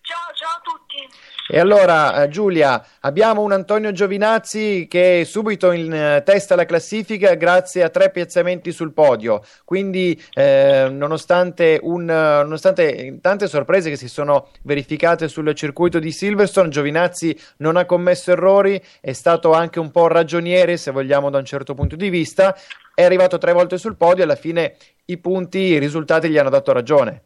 Ciao, 0.00 0.32
ciao 0.32 0.56
a 0.56 0.60
tutti. 0.62 1.06
E 1.50 1.58
allora, 1.58 2.24
eh, 2.24 2.28
Giulia, 2.28 2.84
abbiamo 3.00 3.40
un 3.40 3.52
Antonio 3.52 3.90
Giovinazzi 3.90 4.86
che 4.86 5.22
è 5.22 5.24
subito 5.24 5.72
in 5.72 5.90
eh, 5.90 6.22
testa 6.22 6.52
alla 6.52 6.66
classifica 6.66 7.32
grazie 7.36 7.82
a 7.82 7.88
tre 7.88 8.10
piazzamenti 8.10 8.70
sul 8.70 8.92
podio. 8.92 9.42
Quindi, 9.64 10.22
eh, 10.34 10.88
nonostante, 10.90 11.80
un, 11.82 12.04
nonostante 12.04 13.18
tante 13.22 13.48
sorprese 13.48 13.88
che 13.88 13.96
si 13.96 14.08
sono 14.08 14.50
verificate 14.64 15.26
sul 15.28 15.54
circuito 15.54 15.98
di 15.98 16.12
Silverstone, 16.12 16.68
Giovinazzi 16.68 17.34
non 17.58 17.76
ha 17.76 17.86
commesso 17.86 18.30
errori, 18.30 18.78
è 19.00 19.14
stato 19.14 19.52
anche 19.52 19.78
un 19.78 19.90
po' 19.90 20.06
ragioniere, 20.06 20.76
se 20.76 20.90
vogliamo, 20.90 21.30
da 21.30 21.38
un 21.38 21.46
certo 21.46 21.72
punto 21.72 21.96
di 21.96 22.10
vista. 22.10 22.54
È 22.94 23.02
arrivato 23.02 23.38
tre 23.38 23.54
volte 23.54 23.78
sul 23.78 23.96
podio 23.96 24.20
e 24.20 24.24
alla 24.24 24.36
fine 24.36 24.76
i 25.06 25.16
punti, 25.16 25.60
i 25.60 25.78
risultati 25.78 26.28
gli 26.28 26.36
hanno 26.36 26.50
dato 26.50 26.72
ragione. 26.72 27.22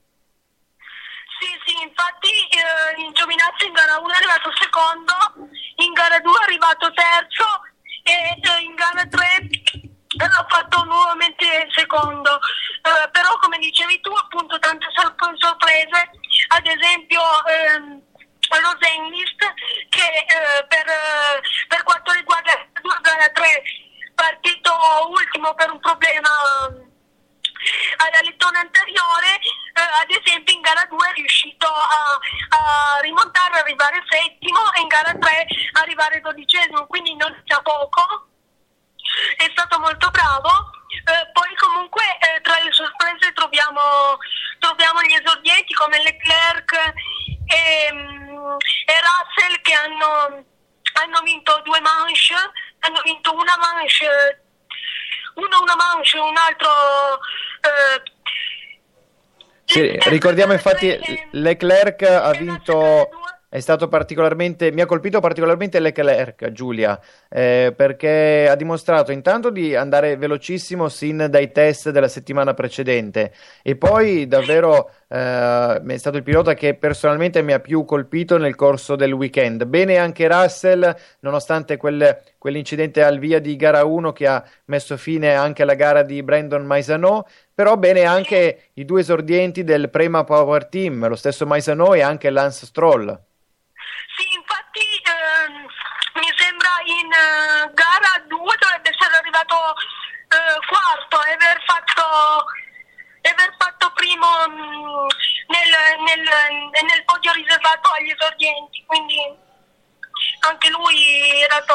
Giovinazzi 3.13 3.67
in 3.67 3.73
gara 3.73 3.99
1 3.99 4.09
è 4.09 4.17
arrivato 4.17 4.51
secondo, 4.59 5.13
in 5.77 5.93
gara 5.93 6.19
2 6.19 6.33
è 6.33 6.43
arrivato 6.43 6.93
terzo 6.93 7.45
e 8.03 8.41
eh, 8.41 8.61
in 8.63 8.75
gara 8.75 9.07
3 9.07 9.49
ha 10.19 10.47
fatto 10.49 10.85
nuovamente 10.85 11.69
secondo. 11.75 12.39
Eh, 12.83 13.09
però 13.11 13.37
come 13.41 13.59
dicevi 13.59 14.01
tu, 14.01 14.13
appunto 14.13 14.59
tante 14.59 14.87
sorprese, 14.93 16.11
ad 16.49 16.67
esempio 16.67 17.21
ehm, 17.47 18.03
Rosenlist 18.61 19.41
che 19.89 20.05
eh, 20.05 20.67
per, 20.67 20.85
per, 21.69 21.83
quanto 21.85 22.13
riguarda 22.13 22.53
la 22.83 22.99
gara 23.01 23.29
3 23.29 23.63
partito 24.15 24.73
ultimo 25.09 25.55
per 25.55 25.71
un 25.71 25.81
problema 25.81 26.29
alla 27.97 28.21
lettone 28.23 28.59
anteriore, 28.59 29.39
eh, 29.39 29.81
ad 29.81 30.11
esempio 30.11 30.55
in 30.55 30.61
gara 30.61 30.85
2 30.89 31.09
è 31.09 31.13
riuscito 31.15 31.67
a, 31.67 32.19
a 32.49 32.99
rimontare, 33.01 33.61
arrivare 33.61 34.03
settimo 34.09 34.73
e 34.75 34.81
in 34.81 34.89
gara 34.89 35.15
3 35.15 35.47
arrivare 35.81 36.21
dodicesimo, 36.21 36.87
quindi 36.87 37.15
non 37.17 37.35
sia 37.45 37.61
poco, 37.63 38.29
è 39.37 39.49
stato 39.51 39.79
molto 39.79 40.11
bravo. 40.11 40.71
Eh, 40.93 41.31
poi 41.33 41.55
comunque 41.57 42.05
eh, 42.21 42.41
tra 42.43 42.59
le 42.63 42.71
sorprese 42.71 43.33
troviamo, 43.33 43.81
troviamo, 44.59 45.03
gli 45.03 45.15
esordienti 45.15 45.73
come 45.75 46.03
Leclerc 46.03 46.73
e, 47.47 47.93
mm, 47.93 48.57
e 48.87 48.95
Russell 49.01 49.61
che 49.63 49.73
hanno, 49.73 50.45
hanno 51.01 51.21
vinto 51.25 51.61
due 51.65 51.81
manche, 51.81 52.35
hanno 52.81 53.01
vinto 53.03 53.33
una 53.33 53.57
manche 53.57 54.43
uno 55.35 55.61
una 55.63 55.77
manche, 55.77 56.19
un 56.19 56.37
altro 56.37 56.71
sì, 59.65 59.99
ricordiamo 60.09 60.53
infatti 60.53 60.99
Leclerc 61.33 62.03
ha 62.03 62.31
vinto 62.33 63.09
è 63.53 63.61
stato 63.61 63.87
particolarmente, 63.87 64.73
mi 64.73 64.81
ha 64.81 64.87
colpito 64.87 65.21
particolarmente 65.21 65.79
Leclerc, 65.79 66.53
Giulia, 66.53 66.99
eh, 67.35 67.73
perché 67.75 68.47
ha 68.49 68.55
dimostrato 68.57 69.11
intanto 69.11 69.49
di 69.49 69.75
andare 69.75 70.17
velocissimo 70.17 70.91
sin 70.91 71.27
dai 71.31 71.51
test 71.51 71.89
della 71.89 72.09
settimana 72.09 72.53
precedente 72.53 73.33
e 73.63 73.77
poi 73.77 74.27
davvero 74.29 74.91
eh, 75.09 75.83
è 75.87 75.97
stato 75.97 76.19
il 76.19 76.23
pilota 76.23 76.53
che 76.53 76.75
personalmente 76.75 77.41
mi 77.41 77.53
ha 77.53 77.61
più 77.61 77.87
colpito 77.87 78.37
nel 78.37 78.55
corso 78.55 78.97
del 78.97 79.13
weekend. 79.13 79.65
Bene 79.65 79.97
anche 79.97 80.29
Russell, 80.29 80.95
nonostante 81.21 81.79
quel, 81.79 82.21
quell'incidente 82.37 83.03
al 83.03 83.19
via 83.19 83.39
di 83.39 83.57
gara 83.57 83.85
1 83.85 84.13
che 84.13 84.27
ha 84.27 84.45
messo 84.67 84.97
fine 84.99 85.35
anche 85.35 85.63
alla 85.63 85.75
gara 85.75 86.03
di 86.03 86.23
Brandon 86.23 86.65
Maisano, 86.65 87.27
però 87.55 87.77
bene 87.77 88.05
anche 88.05 88.71
i 88.75 88.85
due 88.85 89.01
esordienti 89.01 89.65
del 89.65 89.89
Prema 89.89 90.25
Power 90.25 90.67
Team, 90.67 91.09
lo 91.09 91.17
stesso 91.17 91.47
Maisano 91.47 91.95
e 91.95 92.03
anche 92.03 92.29
Lance 92.29 92.67
Stroll. 92.67 93.07
Sì, 94.17 94.27
infatti 94.37 94.85
ehm, 95.09 95.69
mi 96.21 96.29
sembra 96.37 96.69
in 96.85 97.09
uh, 97.09 97.73
gara 97.73 98.21
2 98.27 98.39
dovrebbe 98.61 98.91
essere 98.91 99.17
arrivato 99.17 99.55
uh, 99.55 100.42
quarto 100.67 101.17
e 101.25 101.33
aver 101.33 101.59
fatto, 101.65 102.05
aver 103.23 103.55
fatto 103.59 103.93
primo 103.95 104.27
um, 104.47 105.07
nel, 105.49 105.73
nel, 106.05 106.23
nel, 106.23 107.05
podio 107.05 107.33
riservato 107.33 107.91
agli 107.91 108.11
esordienti, 108.11 108.85
quindi 108.87 109.19
anche 110.49 110.71
lui 110.71 111.41
è 111.43 111.47
dato, 111.49 111.75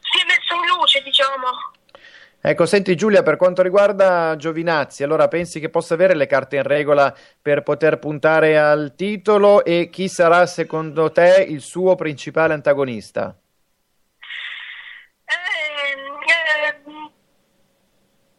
si 0.00 0.20
è 0.20 0.24
messo 0.26 0.54
in 0.54 0.66
luce, 0.66 1.02
diciamo. 1.02 1.72
Ecco, 2.44 2.66
senti 2.66 2.96
Giulia, 2.96 3.22
per 3.22 3.36
quanto 3.36 3.62
riguarda 3.62 4.34
Giovinazzi, 4.34 5.04
allora 5.04 5.28
pensi 5.28 5.60
che 5.60 5.70
possa 5.70 5.94
avere 5.94 6.16
le 6.16 6.26
carte 6.26 6.56
in 6.56 6.64
regola 6.64 7.14
per 7.40 7.62
poter 7.62 8.00
puntare 8.00 8.58
al 8.58 8.94
titolo 8.96 9.64
e 9.64 9.88
chi 9.90 10.08
sarà 10.08 10.44
secondo 10.46 11.12
te 11.12 11.46
il 11.48 11.60
suo 11.60 11.94
principale 11.94 12.52
antagonista? 12.52 13.38
Eh, 15.24 15.34
eh, 16.32 16.82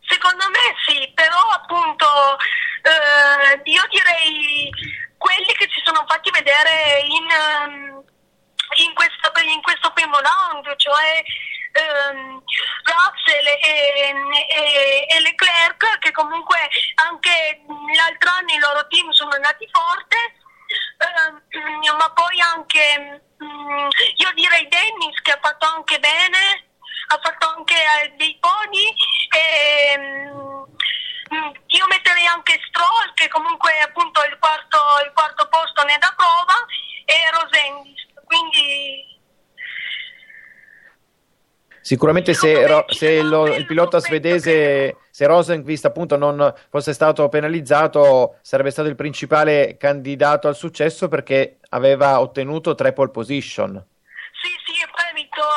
secondo 0.02 0.44
me 0.52 0.76
sì, 0.86 1.10
però 1.16 1.40
appunto 1.56 2.06
eh, 2.84 3.62
io 3.64 3.84
direi 3.90 4.70
quelli 5.18 5.54
che 5.54 5.70
si 5.72 5.82
sono 5.84 6.04
fatti 6.08 6.30
vedere 6.32 7.00
in, 7.06 7.28
in, 8.84 8.94
questo, 8.94 9.32
in 9.44 9.62
questo 9.62 9.92
primo 9.92 10.20
round, 10.20 10.76
cioè 10.78 11.24
ehm, 11.72 12.44
Russell 12.84 13.48
e, 13.48 14.14
e, 14.48 15.06
e, 15.08 15.20
Leclerc 15.22 16.00
che 16.00 16.12
comunque 16.12 16.58
anche 17.08 17.62
l'altro 17.96 18.30
anno 18.30 18.52
i 18.52 18.60
loro 18.60 18.88
team 18.88 19.10
sono 19.12 19.32
andati 19.32 19.68
forte. 19.72 20.18
Ehm, 20.98 21.42
ma 21.98 22.10
poi 22.12 22.40
anche 22.42 23.22
mm, 23.44 23.88
io 24.16 24.32
direi 24.34 24.68
Dennis 24.68 25.20
che 25.22 25.32
ha 25.32 25.40
fatto 25.42 25.66
anche 25.68 26.00
bene 26.00 26.72
ha 27.08 27.20
fatto 27.22 27.54
anche 27.58 27.76
eh, 27.76 28.14
dei 28.18 28.38
podi 28.40 28.88
e, 29.30 29.98
mm, 29.98 30.63
io 31.34 31.86
metterei 31.88 32.26
anche 32.26 32.60
Stroll 32.68 33.14
che 33.14 33.28
comunque 33.28 33.72
appunto 33.82 34.22
il 34.24 34.38
quarto, 34.40 34.78
il 35.06 35.12
quarto 35.14 35.48
posto 35.50 35.84
ne 35.84 35.98
da 36.00 36.14
prova 36.16 36.58
e 37.06 37.16
Rosendis 37.32 38.02
quindi 38.26 39.12
Sicuramente 41.84 42.34
se, 42.34 42.66
ro- 42.66 42.86
se 42.88 43.22
lo, 43.22 43.46
il 43.54 43.66
pilota 43.66 44.00
svedese, 44.00 44.96
se 45.10 45.26
Rosenqvist 45.28 45.84
appunto 45.84 46.16
non 46.16 46.54
fosse 46.70 46.94
stato 46.94 47.28
penalizzato, 47.28 48.38
sarebbe 48.42 48.72
stato 48.72 48.88
il 48.88 48.96
principale 48.96 49.76
candidato 49.76 50.48
al 50.48 50.56
successo 50.56 51.10
perché 51.10 51.58
aveva 51.72 52.22
ottenuto 52.22 52.74
tre 52.74 52.94
pole 52.94 53.12
position. 53.12 53.86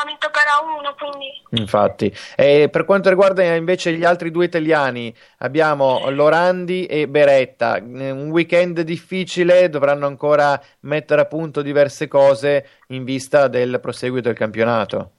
Sì, 0.06 0.12
sì, 0.12 0.12
vinto 0.12 0.30
gara 0.30 0.60
1, 0.62 0.94
quindi... 0.94 1.60
Infatti. 1.60 2.16
E 2.36 2.68
per 2.70 2.84
quanto 2.84 3.08
riguarda 3.08 3.42
invece 3.54 3.92
gli 3.92 4.04
altri 4.04 4.30
due 4.30 4.44
italiani, 4.44 5.14
abbiamo 5.38 6.08
Lorandi 6.10 6.86
e 6.86 7.08
Beretta. 7.08 7.78
Un 7.82 8.28
weekend 8.30 8.80
difficile, 8.80 9.68
dovranno 9.68 10.06
ancora 10.06 10.60
mettere 10.80 11.22
a 11.22 11.26
punto 11.26 11.62
diverse 11.62 12.08
cose 12.08 12.68
in 12.88 13.04
vista 13.04 13.48
del 13.48 13.80
proseguito 13.80 14.28
del 14.28 14.36
campionato 14.36 15.10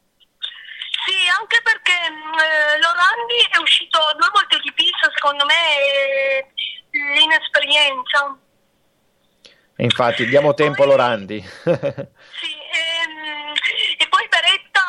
anche 1.39 1.61
perché 1.63 1.93
eh, 1.93 2.79
Lorandi 2.79 3.47
è 3.51 3.57
uscito 3.57 3.99
due 4.17 4.29
volte 4.33 4.59
di 4.59 4.71
pista, 4.73 5.09
secondo 5.13 5.45
me 5.45 5.53
è 5.53 6.47
l'inesperienza. 6.91 8.37
Infatti, 9.77 10.25
diamo 10.25 10.53
tempo 10.53 10.83
poi, 10.83 10.85
a 10.85 10.89
Lorandi. 10.89 11.39
sì, 11.63 12.51
ehm, 12.73 13.53
e 13.97 14.07
poi 14.09 14.27
Beretta 14.27 14.81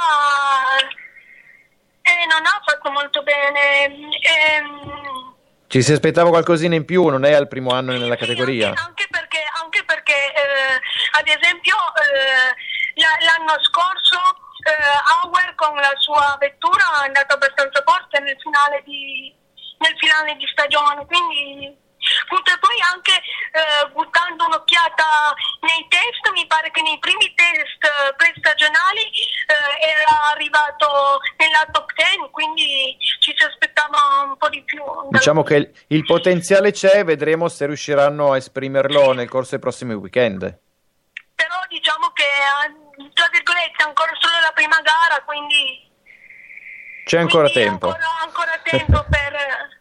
eh, 2.03 2.27
non 2.27 2.45
ha 2.45 2.61
fatto 2.65 2.91
molto 2.91 3.23
bene. 3.23 3.87
Ehm, 3.87 5.35
Ci 5.67 5.83
si 5.83 5.93
aspettava 5.93 6.31
qualcosina 6.31 6.75
in 6.75 6.85
più, 6.85 7.07
non 7.07 7.25
è 7.25 7.33
al 7.33 7.49
primo 7.49 7.71
anno 7.71 7.93
nella 7.93 8.17
sì, 8.17 8.27
categoria. 8.27 8.69
Anche, 8.69 8.81
anche 8.81 9.07
perché, 9.11 9.45
anche 9.63 9.85
perché 9.85 10.33
eh, 10.33 10.81
ad 11.19 11.27
esempio, 11.27 11.77
eh, 11.77 12.55
l'anno 13.25 13.55
scorso 13.63 14.19
eh, 14.65 15.23
Auer 15.23 15.55
con 15.55 15.75
la 15.77 15.93
sua 15.99 16.37
vettura 16.39 17.03
è 17.03 17.07
andato 17.07 17.35
abbastanza 17.35 17.83
forte 17.85 18.21
nel 18.21 18.37
finale 18.41 18.83
di, 18.85 19.35
nel 19.79 19.95
finale 19.99 20.37
di 20.37 20.47
stagione, 20.47 21.07
quindi 21.07 21.87
appunto 22.23 22.53
e 22.53 22.59
poi 22.59 22.77
anche 22.93 23.13
eh, 23.13 23.89
buttando 23.93 24.47
un'occhiata 24.47 25.35
nei 25.61 25.87
test, 25.89 26.31
mi 26.33 26.47
pare 26.47 26.71
che 26.71 26.83
nei 26.83 26.99
primi 26.99 27.33
test 27.35 27.83
eh, 27.85 28.15
prestagionali 28.17 29.03
eh, 29.03 29.87
era 29.87 30.31
arrivato 30.33 31.21
nella 31.37 31.67
top 31.71 31.93
10, 31.95 32.31
quindi 32.31 32.97
ci 33.21 33.35
si 33.37 33.45
aspettava 33.45 33.99
un 34.29 34.37
po' 34.37 34.49
di 34.49 34.63
più. 34.65 34.83
Diciamo 35.11 35.43
che 35.43 35.73
il, 35.87 36.05
potenziale 36.05 36.73
c'è, 36.73 37.05
vedremo 37.05 37.49
se 37.49 37.67
riusciranno 37.67 38.33
a 38.33 38.37
esprimerlo 38.37 39.13
nel 39.13 39.29
corso 39.29 39.51
dei 39.51 39.61
prossimi 39.61 39.95
weekend. 39.95 40.41
Però 41.35 41.55
diciamo 41.69 42.11
che 42.13 42.25
eh, 42.25 43.11
tra 43.15 43.29
virgolette 43.31 43.83
è 43.83 43.87
ancora 43.87 44.13
solo 44.19 44.41
la 44.41 44.53
prima 44.53 44.81
gara, 44.81 45.23
quindi 45.25 45.89
C'è 47.05 47.19
ancora 47.19 47.49
tempo. 47.49 47.95
ancora 48.23 48.59
tempo 48.63 49.05
per... 49.11 49.77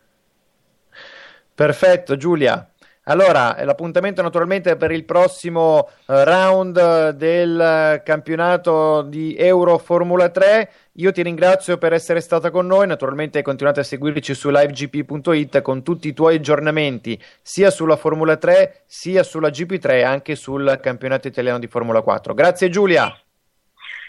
Perfetto, 1.57 2.17
Giulia. 2.17 2.69
Allora, 3.05 3.63
l'appuntamento 3.63 4.21
naturalmente 4.21 4.75
per 4.75 4.91
il 4.91 5.05
prossimo 5.05 5.89
eh, 6.05 6.23
round 6.23 6.77
eh, 6.77 7.13
del 7.15 8.03
campionato 8.05 9.01
di 9.01 9.35
Euro 9.35 9.79
Formula 9.79 10.29
3. 10.29 10.71
Io 10.97 11.11
ti 11.11 11.23
ringrazio 11.23 11.79
per 11.79 11.93
essere 11.93 12.21
stata 12.21 12.51
con 12.51 12.67
noi. 12.67 12.85
Naturalmente 12.85 13.41
continuate 13.41 13.79
a 13.79 13.83
seguirci 13.83 14.35
su 14.35 14.51
livegp.it 14.51 15.61
con 15.63 15.81
tutti 15.81 16.09
i 16.09 16.13
tuoi 16.13 16.35
aggiornamenti 16.35 17.19
sia 17.41 17.71
sulla 17.71 17.95
Formula 17.95 18.37
3 18.37 18.83
sia 18.85 19.23
sulla 19.23 19.49
GP3 19.49 19.89
e 19.93 20.03
anche 20.03 20.35
sul 20.35 20.77
campionato 20.79 21.27
italiano 21.27 21.57
di 21.57 21.65
Formula 21.65 22.01
4. 22.01 22.35
Grazie 22.35 22.69
Giulia. 22.69 23.05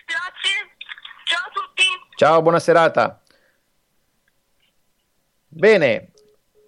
Grazie. 0.04 0.76
Ciao 1.24 1.46
a 1.46 1.50
tutti. 1.50 1.84
Ciao, 2.14 2.42
buona 2.42 2.60
serata. 2.60 3.22
Bene, 5.46 6.10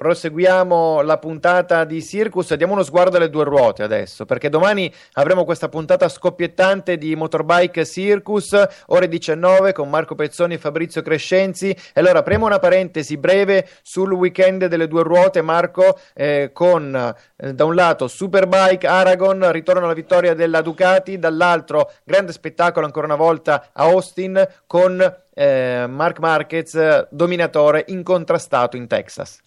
proseguiamo 0.00 1.02
la 1.02 1.18
puntata 1.18 1.84
di 1.84 2.02
Circus. 2.02 2.54
Diamo 2.54 2.72
uno 2.72 2.82
sguardo 2.82 3.18
alle 3.18 3.28
due 3.28 3.44
ruote 3.44 3.82
adesso, 3.82 4.24
perché 4.24 4.48
domani 4.48 4.90
avremo 5.12 5.44
questa 5.44 5.68
puntata 5.68 6.08
scoppiettante 6.08 6.96
di 6.96 7.14
Motorbike 7.14 7.84
Circus, 7.84 8.58
ore 8.86 9.08
19 9.08 9.74
con 9.74 9.90
Marco 9.90 10.14
Pezzoni 10.14 10.54
e 10.54 10.58
Fabrizio 10.58 11.02
Crescenzi. 11.02 11.68
E 11.68 12.00
allora 12.00 12.20
apriamo 12.20 12.46
una 12.46 12.58
parentesi 12.58 13.18
breve 13.18 13.68
sul 13.82 14.10
weekend 14.12 14.64
delle 14.68 14.88
due 14.88 15.02
ruote, 15.02 15.42
Marco, 15.42 15.98
eh, 16.14 16.48
con 16.54 17.14
eh, 17.36 17.52
da 17.52 17.66
un 17.66 17.74
lato 17.74 18.08
Superbike 18.08 18.86
Aragon, 18.86 19.52
ritorno 19.52 19.84
alla 19.84 19.92
vittoria 19.92 20.32
della 20.32 20.62
Ducati, 20.62 21.18
dall'altro 21.18 21.90
grande 22.04 22.32
spettacolo 22.32 22.86
ancora 22.86 23.04
una 23.04 23.16
volta 23.16 23.68
a 23.74 23.82
Austin 23.82 24.48
con 24.66 24.98
eh, 25.34 25.84
Mark 25.86 26.20
Marquez, 26.20 27.06
dominatore 27.10 27.84
incontrastato 27.88 28.78
in 28.78 28.86
Texas. 28.86 29.40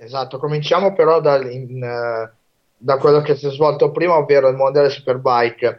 Esatto, 0.00 0.38
cominciamo 0.38 0.92
però 0.92 1.20
dal- 1.20 1.50
in, 1.50 1.82
eh, 1.82 2.32
da 2.76 2.96
quello 2.98 3.20
che 3.20 3.34
si 3.34 3.46
è 3.46 3.50
svolto 3.50 3.90
prima, 3.90 4.16
ovvero 4.16 4.48
il 4.48 4.54
mondiale 4.54 4.90
Superbike. 4.90 5.78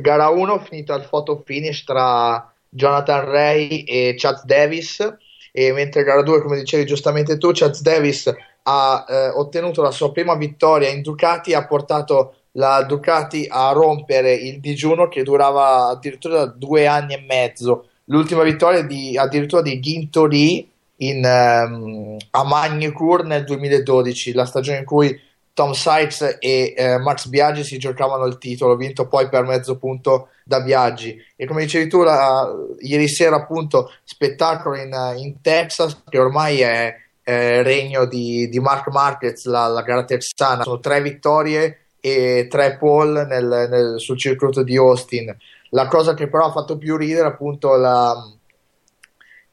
Gara 0.00 0.28
1 0.28 0.58
finita 0.60 0.92
al 0.92 1.08
photo 1.08 1.42
finish 1.42 1.82
tra 1.84 2.52
Jonathan 2.68 3.24
Ray 3.24 3.84
e 3.84 4.14
Chad 4.18 4.42
Davis, 4.44 5.16
e 5.52 5.72
mentre 5.72 6.04
gara 6.04 6.22
2, 6.22 6.42
come 6.42 6.58
dicevi 6.58 6.84
giustamente 6.84 7.38
tu, 7.38 7.50
Chad 7.54 7.78
Davis 7.80 8.30
ha 8.64 9.06
eh, 9.08 9.28
ottenuto 9.30 9.80
la 9.80 9.90
sua 9.90 10.12
prima 10.12 10.34
vittoria 10.34 10.90
in 10.90 11.00
Ducati, 11.00 11.54
ha 11.54 11.66
portato 11.66 12.34
la 12.52 12.82
Ducati 12.82 13.46
a 13.48 13.72
rompere 13.72 14.34
il 14.34 14.60
digiuno 14.60 15.08
che 15.08 15.22
durava 15.22 15.88
addirittura 15.88 16.44
due 16.44 16.86
anni 16.86 17.14
e 17.14 17.24
mezzo. 17.26 17.88
L'ultima 18.04 18.42
vittoria 18.42 18.82
di, 18.82 19.16
addirittura 19.16 19.62
di 19.62 19.80
Gintori 19.80 20.70
in, 20.98 21.24
ehm, 21.24 22.16
a 22.30 22.44
Magny-Cours 22.44 23.24
nel 23.24 23.44
2012, 23.44 24.32
la 24.32 24.44
stagione 24.46 24.78
in 24.78 24.84
cui 24.84 25.18
Tom 25.52 25.72
Sykes 25.72 26.36
e 26.38 26.74
eh, 26.76 26.98
Max 26.98 27.28
Biaggi 27.28 27.64
si 27.64 27.78
giocavano 27.78 28.26
il 28.26 28.36
titolo, 28.38 28.76
vinto 28.76 29.08
poi 29.08 29.28
per 29.28 29.44
mezzo 29.44 29.78
punto 29.78 30.28
da 30.44 30.60
Biaggi. 30.60 31.16
E 31.34 31.46
come 31.46 31.62
dicevi 31.62 31.88
tu, 31.88 32.02
la- 32.02 32.46
ieri 32.80 33.08
sera 33.08 33.36
appunto 33.36 33.90
spettacolo 34.04 34.76
in, 34.76 34.94
in 35.16 35.40
Texas, 35.40 36.02
che 36.08 36.18
ormai 36.18 36.60
è 36.60 36.94
eh, 37.22 37.62
regno 37.62 38.04
di, 38.04 38.48
di 38.48 38.60
Mark 38.60 38.88
Marquez, 38.88 39.46
la, 39.46 39.66
la 39.66 39.82
gara 39.82 40.04
texana. 40.04 40.62
Sono 40.62 40.78
tre 40.78 41.00
vittorie 41.00 41.86
e 42.00 42.46
tre 42.50 42.76
pole 42.76 43.24
nel- 43.24 43.66
nel- 43.70 43.94
sul 43.98 44.18
circuito 44.18 44.62
di 44.62 44.76
Austin. 44.76 45.34
La 45.70 45.88
cosa 45.88 46.14
che 46.14 46.28
però 46.28 46.46
ha 46.46 46.52
fatto 46.52 46.76
più 46.76 46.96
ridere 46.96 47.28
appunto 47.28 47.74
la, 47.76 48.14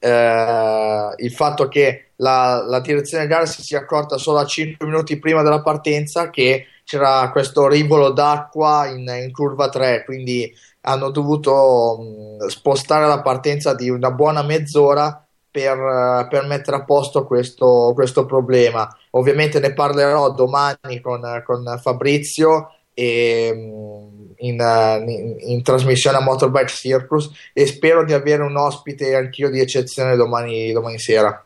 eh, 0.04 1.14
il 1.16 1.32
fatto 1.32 1.70
che 1.70 2.10
la, 2.18 2.62
la 2.68 2.82
direzione 2.82 3.26
gara 3.26 3.46
si 3.46 3.62
sia 3.62 3.80
accorta 3.80 4.18
solo 4.18 4.40
a 4.40 4.46
5 4.46 4.86
minuti 4.86 5.18
prima 5.18 5.42
della 5.44 5.62
partenza 5.62 6.30
che 6.30 6.68
c'era 6.84 7.30
questo 7.32 7.68
rivolo 7.70 8.12
d'acqua 8.12 8.88
in, 8.88 9.08
in 9.08 9.32
curva 9.32 9.70
3, 9.70 10.04
quindi 10.04 10.54
hanno 10.82 11.10
dovuto 11.10 12.38
mh, 12.42 12.48
spostare 12.48 13.08
la 13.08 13.22
partenza 13.22 13.74
di 13.74 13.90
una 13.90 14.12
buona 14.12 14.44
mezz'ora 14.44 15.26
per, 15.50 15.78
eh, 15.78 16.28
per 16.30 16.46
mettere 16.48 16.78
a 16.78 16.84
posto 16.84 17.26
questo, 17.26 17.94
questo 17.96 18.26
problema. 18.26 18.86
Ovviamente 19.12 19.60
ne 19.60 19.72
parlerò 19.72 20.32
domani 20.32 21.00
con, 21.02 21.22
con 21.46 21.80
Fabrizio 21.82 22.72
e, 22.94 23.54
mh, 23.54 24.13
in, 24.44 24.60
eh, 24.60 25.04
in- 25.12 25.36
in 25.40 25.64
trasmissione 25.64 26.18
a 26.18 26.22
Motorbike 26.22 26.68
Circus 26.68 27.30
e 27.54 27.66
spero 27.66 28.06
di 28.06 28.14
avere 28.14 28.44
un 28.44 28.56
ospite 28.56 29.16
anch'io 29.16 29.50
di 29.50 29.60
eccezione 29.60 30.16
domani, 30.16 30.72
domani 30.72 31.00
sera. 31.00 31.44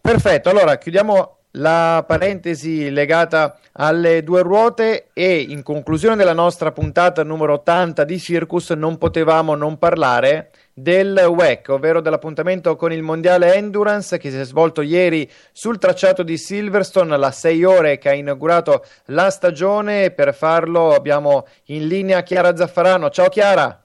Perfetto, 0.00 0.48
allora 0.50 0.76
chiudiamo 0.76 1.36
la 1.52 2.04
parentesi 2.06 2.90
legata 2.90 3.58
alle 3.72 4.22
due 4.22 4.42
ruote 4.42 5.08
e 5.12 5.40
in 5.40 5.62
conclusione 5.62 6.16
della 6.16 6.32
nostra 6.32 6.72
puntata 6.72 7.22
numero 7.22 7.54
80 7.54 8.04
di 8.04 8.18
Circus 8.18 8.70
non 8.70 8.98
potevamo 8.98 9.54
non 9.54 9.78
parlare 9.78 10.50
del 10.72 11.16
WEC, 11.16 11.68
ovvero 11.68 12.00
dell'appuntamento 12.00 12.76
con 12.76 12.92
il 12.92 13.02
mondiale 13.02 13.54
Endurance 13.54 14.18
che 14.18 14.30
si 14.30 14.38
è 14.38 14.44
svolto 14.44 14.82
ieri 14.82 15.30
sul 15.52 15.78
tracciato 15.78 16.22
di 16.22 16.36
Silverstone, 16.36 17.16
la 17.16 17.30
6 17.30 17.64
ore 17.64 17.98
che 17.98 18.08
ha 18.08 18.14
inaugurato 18.14 18.84
la 19.06 19.30
stagione 19.30 20.10
per 20.10 20.34
farlo 20.34 20.94
abbiamo 20.94 21.46
in 21.66 21.86
linea 21.86 22.22
Chiara 22.22 22.56
Zaffarano. 22.56 23.10
Ciao 23.10 23.28
Chiara! 23.28 23.84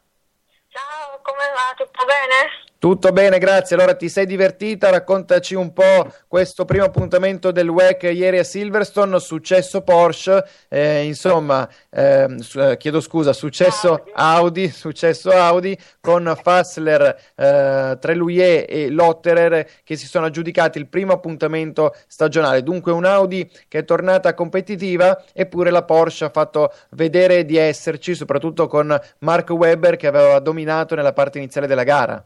Ciao, 0.70 1.20
come 1.22 1.46
va? 1.54 1.74
Tutto 1.76 2.06
bene? 2.06 2.65
Tutto 2.78 3.12
bene, 3.12 3.40
grazie. 3.40 3.76
Allora 3.76 3.96
ti 3.96 4.10
sei 4.10 4.26
divertita? 4.28 4.92
Raccontaci 4.92 5.56
un 5.56 5.74
po' 5.74 6.08
questo 6.28 6.66
primo 6.66 6.84
appuntamento 6.84 7.52
del 7.52 7.68
WEC 7.68 8.04
ieri 8.14 8.38
a 8.38 8.44
Silverstone, 8.44 9.20
successo 9.20 9.82
Porsche, 9.82 10.46
eh, 10.70 11.04
insomma, 11.04 11.68
ehm, 11.90 12.38
eh, 12.56 12.78
chiedo 12.78 13.00
scusa, 13.02 13.34
successo 13.34 14.04
Audi, 14.14 14.70
successo 14.70 15.32
Audi 15.32 15.76
con 16.00 16.32
Fassler, 16.40 17.18
eh, 17.36 17.98
Treluier 18.00 18.66
e 18.68 18.90
Lotterer 18.90 19.68
che 19.84 19.96
si 19.96 20.06
sono 20.06 20.28
aggiudicati 20.28 20.78
il 20.78 20.88
primo 20.88 21.14
appuntamento 21.14 21.96
stagionale. 22.08 22.62
Dunque 22.62 22.92
un 22.92 23.06
Audi 23.06 23.50
che 23.68 23.80
è 23.80 23.86
tornata 23.86 24.36
competitiva, 24.36 25.24
eppure 25.34 25.72
la 25.72 25.84
Porsche 25.84 26.26
ha 26.26 26.30
fatto 26.30 26.72
vedere 26.92 27.46
di 27.46 27.58
esserci, 27.58 28.14
soprattutto 28.14 28.68
con 28.68 28.96
Mark 29.20 29.50
Webber 29.50 29.96
che 29.96 30.08
aveva 30.08 30.40
dominato 30.40 30.94
nella 30.94 31.14
parte 31.14 31.40
iniziale 31.40 31.66
della 31.68 31.84
gara. 31.84 32.24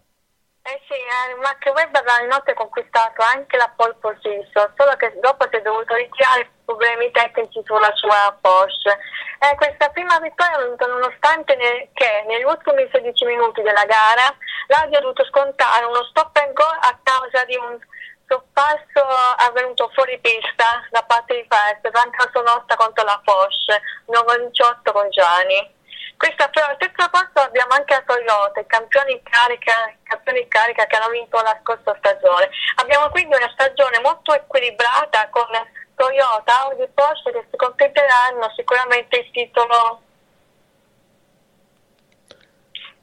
Mark 1.42 1.66
la 2.04 2.26
notte 2.28 2.52
ha 2.52 2.54
conquistato 2.54 3.22
anche 3.22 3.58
la 3.58 3.72
pole 3.76 3.96
position, 4.00 4.74
solo 4.78 4.96
che 4.98 5.18
dopo 5.22 5.48
si 5.50 5.58
è 5.58 5.62
dovuto 5.62 5.94
ritirare 5.96 6.50
problemi 6.66 7.12
tecnici 7.12 7.62
sulla 7.66 7.92
sua 7.96 8.36
Porsche. 8.40 8.98
Eh, 9.40 9.56
questa 9.56 9.90
prima 9.90 10.20
vittoria 10.20 10.58
è 10.58 10.64
venuta 10.64 10.86
nonostante 10.86 11.56
ne- 11.56 11.90
che 11.94 12.24
negli 12.28 12.44
ultimi 12.44 12.88
16 12.92 13.26
minuti 13.26 13.62
della 13.62 13.86
gara 13.86 14.36
l'Audi 14.68 14.96
ha 14.96 15.00
dovuto 15.00 15.26
scontare 15.26 15.86
uno 15.86 16.04
stop 16.06 16.36
and 16.38 16.54
go 16.54 16.64
a 16.64 16.98
causa 17.04 17.44
di 17.46 17.56
un 17.56 17.80
sorpasso 18.28 19.02
avvenuto 19.48 19.90
fuori 19.94 20.20
pista 20.20 20.86
da 20.92 21.04
parte 21.04 21.34
di 21.36 21.48
Verstappen, 21.48 22.12
caso 22.12 22.42
nostra 22.44 22.76
contro 22.76 23.04
la 23.04 23.20
Porsche, 23.24 23.82
9-18 24.06 24.92
con 24.92 25.10
Gianni. 25.10 25.78
Questa 26.20 26.50
terzo 26.50 27.10
posto 27.12 27.40
abbiamo 27.40 27.76
anche 27.76 27.94
la 27.94 28.04
Toyota, 28.06 28.60
i 28.60 28.66
campioni 28.66 29.14
in 29.14 29.24
carica, 29.24 29.88
i 29.88 30.04
campioni 30.04 30.42
in 30.42 30.50
carica 30.50 30.86
che 30.86 30.98
hanno 30.98 31.12
vinto 31.12 31.40
la 31.40 31.58
scorsa 31.62 31.96
stagione. 31.98 32.50
Abbiamo 32.76 33.08
quindi 33.08 33.36
una 33.36 33.50
stagione 33.54 34.02
molto 34.02 34.34
equilibrata 34.34 35.30
con 35.30 35.48
Toyota, 35.96 36.64
Audi 36.64 36.82
e 36.82 36.90
Porsche 36.90 37.32
che 37.32 37.48
si 37.50 37.56
contenteranno 37.56 38.52
sicuramente 38.54 39.18
il 39.18 39.32
titolo 39.32 40.02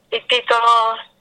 il 0.09 0.23
titolo 0.27 1.16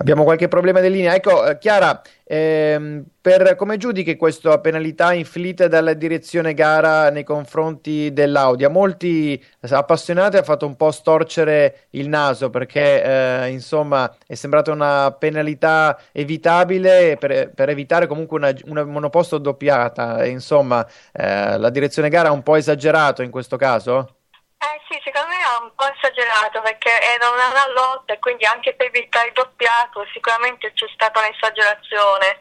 Abbiamo 0.00 0.24
qualche 0.24 0.48
problema 0.48 0.80
di 0.80 0.88
linea. 0.88 1.14
Ecco, 1.14 1.46
eh, 1.46 1.58
Chiara, 1.58 2.00
ehm, 2.24 3.04
per, 3.20 3.54
come 3.54 3.76
giudichi 3.76 4.16
questa 4.16 4.58
penalità 4.58 5.12
inflitta 5.12 5.68
dalla 5.68 5.92
direzione 5.92 6.54
gara 6.54 7.10
nei 7.10 7.22
confronti 7.22 8.10
dell'Audi? 8.10 8.64
A 8.64 8.70
molti 8.70 9.42
appassionati 9.60 10.38
ha 10.38 10.42
fatto 10.42 10.64
un 10.64 10.74
po' 10.74 10.90
storcere 10.90 11.88
il 11.90 12.08
naso 12.08 12.48
perché, 12.48 13.02
eh, 13.44 13.48
insomma, 13.50 14.10
è 14.26 14.34
sembrata 14.34 14.72
una 14.72 15.12
penalità 15.12 16.00
evitabile 16.12 17.18
per, 17.18 17.50
per 17.54 17.68
evitare 17.68 18.06
comunque 18.06 18.38
una, 18.38 18.54
una 18.64 18.84
monoposto 18.84 19.36
doppiata. 19.36 20.24
Insomma, 20.24 20.82
eh, 21.12 21.58
la 21.58 21.68
direzione 21.68 22.08
gara 22.08 22.30
ha 22.30 22.32
un 22.32 22.42
po' 22.42 22.56
esagerato 22.56 23.20
in 23.20 23.30
questo 23.30 23.58
caso? 23.58 24.14
Eh 24.60 24.80
sì, 24.88 24.98
secondo 25.04 25.28
me 25.28 25.36
è 25.40 25.48
un 25.62 25.74
po' 25.74 25.84
esagerato 25.92 26.60
perché 26.60 26.90
era 26.90 27.28
una, 27.30 27.68
lotta 27.74 28.14
e 28.14 28.18
quindi 28.18 28.44
anche 28.44 28.74
per 28.74 28.86
evitare 28.86 29.28
il 29.28 29.34
doppiato 29.34 30.06
sicuramente 30.12 30.72
c'è 30.72 30.86
stata 30.94 31.20
un'esagerazione. 31.20 32.40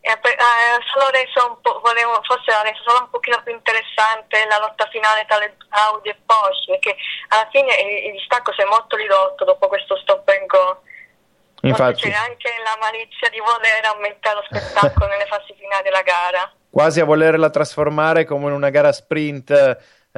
Eh, 0.00 0.16
per, 0.18 0.36
solo 0.92 1.10
reso 1.10 1.48
un 1.48 1.60
po', 1.60 1.80
volevo, 1.82 2.20
forse 2.22 2.52
l'ha 2.52 2.62
reso 2.62 2.82
solo 2.86 3.02
un 3.02 3.10
pochino 3.10 3.42
più 3.42 3.52
interessante 3.52 4.46
la 4.46 4.58
lotta 4.58 4.86
finale 4.92 5.26
tra 5.26 5.38
le 5.38 5.56
Audi 5.90 6.08
e 6.08 6.16
Porsche 6.24 6.78
perché 6.78 6.96
alla 7.28 7.48
fine 7.50 7.74
il, 7.74 8.06
il 8.06 8.12
distacco 8.12 8.52
si 8.52 8.62
è 8.62 8.64
molto 8.64 8.96
ridotto 8.96 9.44
dopo 9.44 9.66
questo 9.66 9.96
stop 9.98 10.28
and 10.28 10.46
go. 10.46 10.82
Infatti. 11.62 12.02
C'è 12.02 12.14
anche 12.14 12.48
la 12.62 12.78
malizia 12.80 13.28
di 13.30 13.38
voler 13.40 13.84
aumentare 13.86 14.36
lo 14.36 14.44
spettacolo 14.46 15.06
nelle 15.10 15.26
fasi 15.26 15.54
finali 15.58 15.82
della 15.82 16.02
gara. 16.02 16.52
Quasi 16.70 17.00
a 17.00 17.04
volerla 17.04 17.50
trasformare 17.50 18.24
come 18.24 18.46
in 18.46 18.52
una 18.52 18.70
gara 18.70 18.92
sprint 18.92 19.50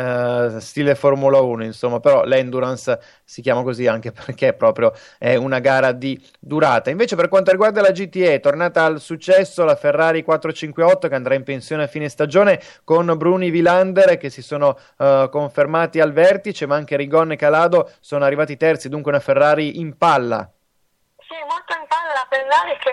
Uh, 0.01 0.59
stile 0.61 0.95
Formula 0.95 1.41
1, 1.41 1.65
insomma, 1.65 2.01
però 2.01 2.25
l'endurance 2.25 2.99
si 3.23 3.43
chiama 3.43 3.63
così 3.63 3.87
anche 3.87 4.13
perché 4.17 4.55
proprio 4.55 4.93
è 5.19 5.35
una 5.35 5.59
gara 5.59 5.93
di 5.93 6.19
durata. 6.39 6.89
Invece, 6.89 7.17
per 7.17 7.29
quanto 7.29 7.51
riguarda 7.51 7.83
la 7.83 7.91
GTE, 7.91 8.35
è 8.35 8.41
tornata 8.41 8.85
al 8.85 8.99
successo 8.99 9.63
la 9.65 9.77
Ferrari 9.77 10.23
458 10.23 11.09
che 11.09 11.15
andrà 11.15 11.35
in 11.35 11.43
pensione 11.43 11.83
a 11.83 11.87
fine 11.87 12.09
stagione 12.09 12.61
con 12.83 13.13
Bruni 13.19 13.51
Vilander 13.51 14.17
che 14.17 14.31
si 14.31 14.41
sono 14.41 14.79
uh, 14.97 15.29
confermati 15.29 16.01
al 16.01 16.13
vertice, 16.13 16.65
ma 16.65 16.77
anche 16.77 16.97
Rigon 16.97 17.33
e 17.33 17.37
Calado 17.37 17.91
sono 18.01 18.25
arrivati 18.25 18.57
terzi, 18.57 18.89
dunque 18.89 19.11
una 19.11 19.21
Ferrari 19.21 19.81
in 19.81 19.99
palla. 19.99 20.51
Sì, 21.19 21.37
molto 21.47 21.77
in 21.77 21.85
palla 21.87 22.13
la 22.15 22.27
Ferrari 22.31 22.79
che 22.79 22.91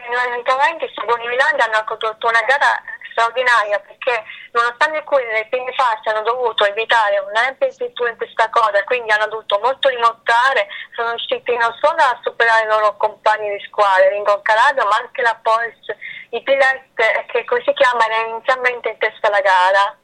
veramente 0.77 0.91
su 0.93 1.05
Bruni 1.05 1.27
Vilander 1.29 1.69
hanno 1.69 1.85
condotto 1.85 2.27
una 2.27 2.43
gara 2.45 2.75
straordinaria 3.17 3.79
perché 3.79 4.23
nonostante 4.51 5.03
cui 5.03 5.25
nelle 5.25 5.47
prime 5.49 5.73
fasi 5.73 6.07
hanno 6.09 6.21
dovuto 6.21 6.65
evitare 6.65 7.17
un'ampia 7.17 7.65
in 7.67 8.15
questa 8.15 8.47
cosa, 8.49 8.83
quindi 8.83 9.11
hanno 9.11 9.27
dovuto 9.27 9.59
molto 9.59 9.89
rimontare, 9.89 10.67
sono 10.95 11.09
riusciti 11.09 11.57
non 11.57 11.73
solo 11.81 11.97
a 11.97 12.19
superare 12.21 12.65
i 12.65 12.67
loro 12.69 12.95
compagni 12.97 13.49
di 13.49 13.63
squadra, 13.65 14.09
Ringo 14.09 14.39
Calado, 14.43 14.85
ma 14.85 14.97
anche 14.97 15.23
la 15.23 15.37
Porsche, 15.41 15.97
i 16.29 16.43
Pilet, 16.43 16.93
che 17.25 17.43
così 17.45 17.63
si 17.65 17.73
chiama, 17.73 18.05
era 18.05 18.27
inizialmente 18.27 18.89
in 18.89 18.97
testa 18.99 19.27
alla 19.27 19.41
gara. 19.41 19.97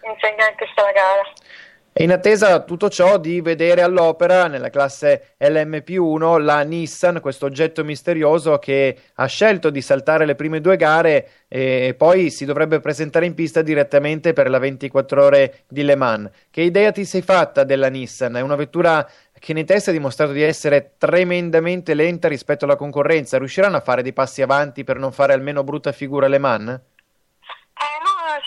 Insegna 0.00 0.48
in 0.48 0.56
testa 0.56 0.80
alla 0.80 0.92
gara. 0.92 1.22
E 2.00 2.04
in 2.04 2.12
attesa 2.12 2.60
tutto 2.60 2.88
ciò 2.88 3.18
di 3.18 3.40
vedere 3.40 3.82
all'opera 3.82 4.46
nella 4.46 4.70
classe 4.70 5.34
LMP1 5.40 6.40
la 6.40 6.62
Nissan, 6.62 7.18
questo 7.20 7.46
oggetto 7.46 7.82
misterioso 7.82 8.56
che 8.60 8.96
ha 9.14 9.26
scelto 9.26 9.68
di 9.70 9.82
saltare 9.82 10.24
le 10.24 10.36
prime 10.36 10.60
due 10.60 10.76
gare 10.76 11.28
e 11.48 11.96
poi 11.98 12.30
si 12.30 12.44
dovrebbe 12.44 12.78
presentare 12.78 13.26
in 13.26 13.34
pista 13.34 13.62
direttamente 13.62 14.32
per 14.32 14.48
la 14.48 14.60
24 14.60 15.24
ore 15.24 15.54
di 15.66 15.82
Le 15.82 15.96
Mans. 15.96 16.30
Che 16.52 16.60
idea 16.60 16.92
ti 16.92 17.04
sei 17.04 17.20
fatta 17.20 17.64
della 17.64 17.88
Nissan? 17.88 18.36
È 18.36 18.42
una 18.42 18.54
vettura 18.54 19.04
che 19.36 19.52
nei 19.52 19.64
test 19.64 19.88
ha 19.88 19.90
dimostrato 19.90 20.30
di 20.30 20.42
essere 20.42 20.92
tremendamente 20.98 21.94
lenta 21.94 22.28
rispetto 22.28 22.64
alla 22.64 22.76
concorrenza. 22.76 23.38
Riusciranno 23.38 23.76
a 23.76 23.80
fare 23.80 24.02
dei 24.02 24.12
passi 24.12 24.40
avanti 24.40 24.84
per 24.84 24.98
non 24.98 25.10
fare 25.10 25.32
almeno 25.32 25.64
brutta 25.64 25.90
figura 25.90 26.26
a 26.26 26.28
Le 26.28 26.38
Mans? 26.38 26.80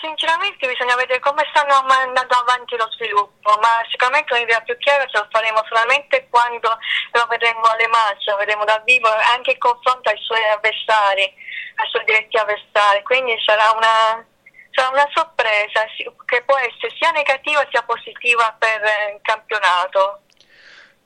Sinceramente 0.02 0.66
bisogna 0.66 0.96
vedere 0.96 1.20
come 1.20 1.46
stanno 1.54 1.78
andando 1.86 2.34
avanti 2.34 2.76
lo 2.76 2.90
sviluppo, 2.90 3.56
ma 3.62 3.86
sicuramente 3.88 4.34
un'idea 4.34 4.60
più 4.62 4.76
chiara 4.78 5.06
ce 5.06 5.16
lo 5.16 5.28
faremo 5.30 5.62
solamente 5.68 6.26
quando 6.28 6.76
lo 7.12 7.26
vedremo 7.30 7.62
alle 7.62 7.86
mance, 7.86 8.28
lo 8.32 8.36
vedremo 8.36 8.64
dal 8.64 8.82
vivo, 8.82 9.06
anche 9.32 9.52
in 9.52 9.58
confronto 9.58 10.10
ai 10.10 10.18
suoi 10.18 10.42
avversari, 10.50 11.22
ai 11.22 11.88
suoi 11.88 12.04
diretti 12.04 12.36
avversari, 12.36 13.04
quindi 13.04 13.40
sarà 13.46 13.70
una, 13.78 14.26
sarà 14.72 14.88
una 14.88 15.08
sorpresa 15.14 15.86
che 16.26 16.42
può 16.42 16.58
essere 16.58 16.92
sia 16.98 17.12
negativa 17.12 17.64
sia 17.70 17.82
positiva 17.82 18.56
per 18.58 18.82
il 19.14 19.20
campionato. 19.22 20.22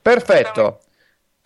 Perfetto. 0.01 0.86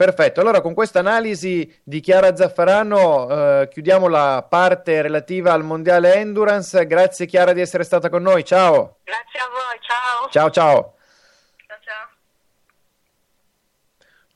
Perfetto, 0.01 0.41
allora 0.41 0.61
con 0.61 0.73
questa 0.73 0.97
analisi 0.97 1.79
di 1.83 1.99
Chiara 1.99 2.35
Zaffarano 2.35 3.29
eh, 3.29 3.67
chiudiamo 3.67 4.07
la 4.07 4.43
parte 4.49 4.99
relativa 5.03 5.53
al 5.53 5.63
Mondiale 5.63 6.15
Endurance. 6.15 6.87
Grazie 6.87 7.27
Chiara 7.27 7.53
di 7.53 7.61
essere 7.61 7.83
stata 7.83 8.09
con 8.09 8.23
noi, 8.23 8.43
ciao. 8.43 8.97
Grazie 9.03 9.39
a 9.39 9.47
voi, 9.51 9.79
ciao. 9.79 10.29
Ciao 10.31 10.49
ciao. 10.49 10.95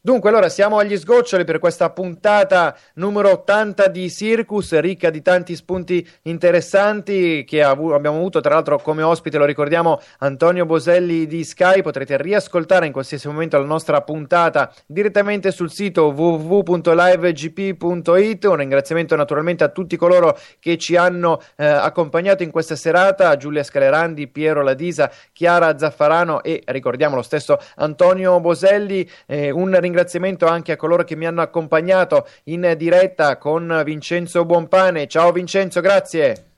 Dunque, 0.05 0.29
allora 0.29 0.49
siamo 0.49 0.77
agli 0.77 0.95
sgoccioli 0.95 1.45
per 1.45 1.57
questa 1.57 1.89
puntata 1.89 2.77
numero 2.93 3.31
80 3.31 3.87
di 3.87 4.07
Circus, 4.11 4.77
ricca 4.77 5.09
di 5.09 5.23
tanti 5.23 5.55
spunti 5.55 6.07
interessanti 6.25 7.43
che 7.43 7.63
avu- 7.63 7.91
abbiamo 7.91 8.17
avuto, 8.17 8.39
tra 8.39 8.53
l'altro 8.53 8.77
come 8.77 9.01
ospite, 9.01 9.39
lo 9.39 9.45
ricordiamo, 9.45 9.99
Antonio 10.19 10.67
Boselli 10.67 11.25
di 11.25 11.43
Sky. 11.43 11.81
Potrete 11.81 12.21
riascoltare 12.21 12.85
in 12.85 12.91
qualsiasi 12.91 13.25
momento 13.25 13.57
la 13.57 13.65
nostra 13.65 14.01
puntata 14.01 14.71
direttamente 14.85 15.49
sul 15.49 15.71
sito 15.71 16.13
www.livegp.it. 16.15 18.45
Un 18.45 18.55
ringraziamento 18.57 19.15
naturalmente 19.15 19.63
a 19.63 19.69
tutti 19.69 19.97
coloro 19.97 20.37
che 20.59 20.77
ci 20.77 20.95
hanno 20.95 21.41
eh, 21.55 21.65
accompagnato 21.65 22.43
in 22.43 22.51
questa 22.51 22.75
serata, 22.75 23.35
Giulia 23.37 23.63
Scalerandi, 23.63 24.27
Piero 24.27 24.61
Ladisa, 24.61 25.11
Chiara 25.33 25.75
Zaffarano 25.79 26.43
e 26.43 26.61
ricordiamo 26.67 27.15
lo 27.15 27.23
stesso 27.23 27.57
Antonio 27.77 28.39
Boselli. 28.39 29.09
Eh, 29.25 29.49
un 29.49 29.69
ringraziamento 29.69 29.93
ringraziamento 29.95 30.45
anche 30.45 30.73
a 30.73 30.75
coloro 30.75 31.05
che 31.05 31.15
mi 31.15 31.25
hanno 31.25 31.41
accompagnato 31.41 32.27
in 32.45 32.75
diretta 32.77 33.37
con 33.37 33.81
Vincenzo 33.85 34.43
Buonpane. 34.43 35.07
Ciao 35.07 35.31
Vincenzo, 35.31 35.79
grazie. 35.79 36.51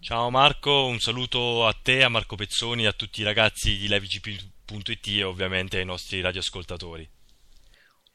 Ciao 0.00 0.28
Marco, 0.28 0.84
un 0.84 0.98
saluto 0.98 1.66
a 1.66 1.74
te, 1.82 2.02
a 2.02 2.10
Marco 2.10 2.36
Pezzoni, 2.36 2.84
a 2.84 2.92
tutti 2.92 3.22
i 3.22 3.24
ragazzi 3.24 3.78
di 3.78 3.88
livegp.it 3.88 5.06
e 5.06 5.22
ovviamente 5.22 5.78
ai 5.78 5.86
nostri 5.86 6.20
radioascoltatori. 6.20 7.08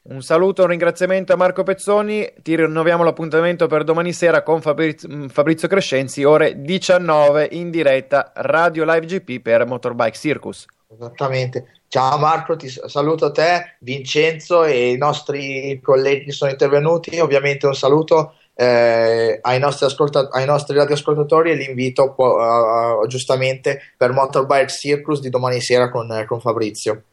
Un 0.02 0.22
saluto, 0.22 0.62
un 0.62 0.68
ringraziamento 0.68 1.32
a 1.32 1.36
Marco 1.36 1.64
Pezzoni. 1.64 2.32
Ti 2.40 2.56
rinnoviamo 2.56 3.02
l'appuntamento 3.02 3.66
per 3.66 3.82
domani 3.82 4.12
sera 4.12 4.44
con 4.44 4.60
Fabriz- 4.62 5.28
Fabrizio 5.30 5.66
Crescenzi, 5.66 6.22
ore 6.22 6.62
19 6.62 7.48
in 7.50 7.70
diretta 7.70 8.30
Radio 8.36 8.84
Live 8.84 9.06
GP 9.06 9.42
per 9.42 9.66
Motorbike 9.66 10.16
Circus. 10.16 10.66
Esattamente. 10.92 11.82
Ciao 11.86 12.18
Marco, 12.18 12.56
ti 12.56 12.68
saluto 12.68 13.30
te, 13.30 13.76
Vincenzo 13.78 14.64
e 14.64 14.90
i 14.90 14.96
nostri 14.96 15.80
colleghi 15.80 16.24
che 16.24 16.32
sono 16.32 16.50
intervenuti. 16.50 17.16
Ovviamente 17.20 17.66
un 17.66 17.76
saluto 17.76 18.34
eh, 18.54 19.38
ai, 19.40 19.58
nostri 19.60 19.86
ascolta- 19.86 20.28
ai 20.32 20.46
nostri 20.46 20.76
radioascoltatori 20.76 21.52
e 21.52 21.54
l'invito 21.54 22.12
uh, 22.16 23.06
giustamente 23.06 23.80
per 23.96 24.10
Motorbike 24.10 24.68
Circus 24.68 25.20
di 25.20 25.30
domani 25.30 25.60
sera 25.60 25.90
con, 25.90 26.24
con 26.26 26.40
Fabrizio. 26.40 27.04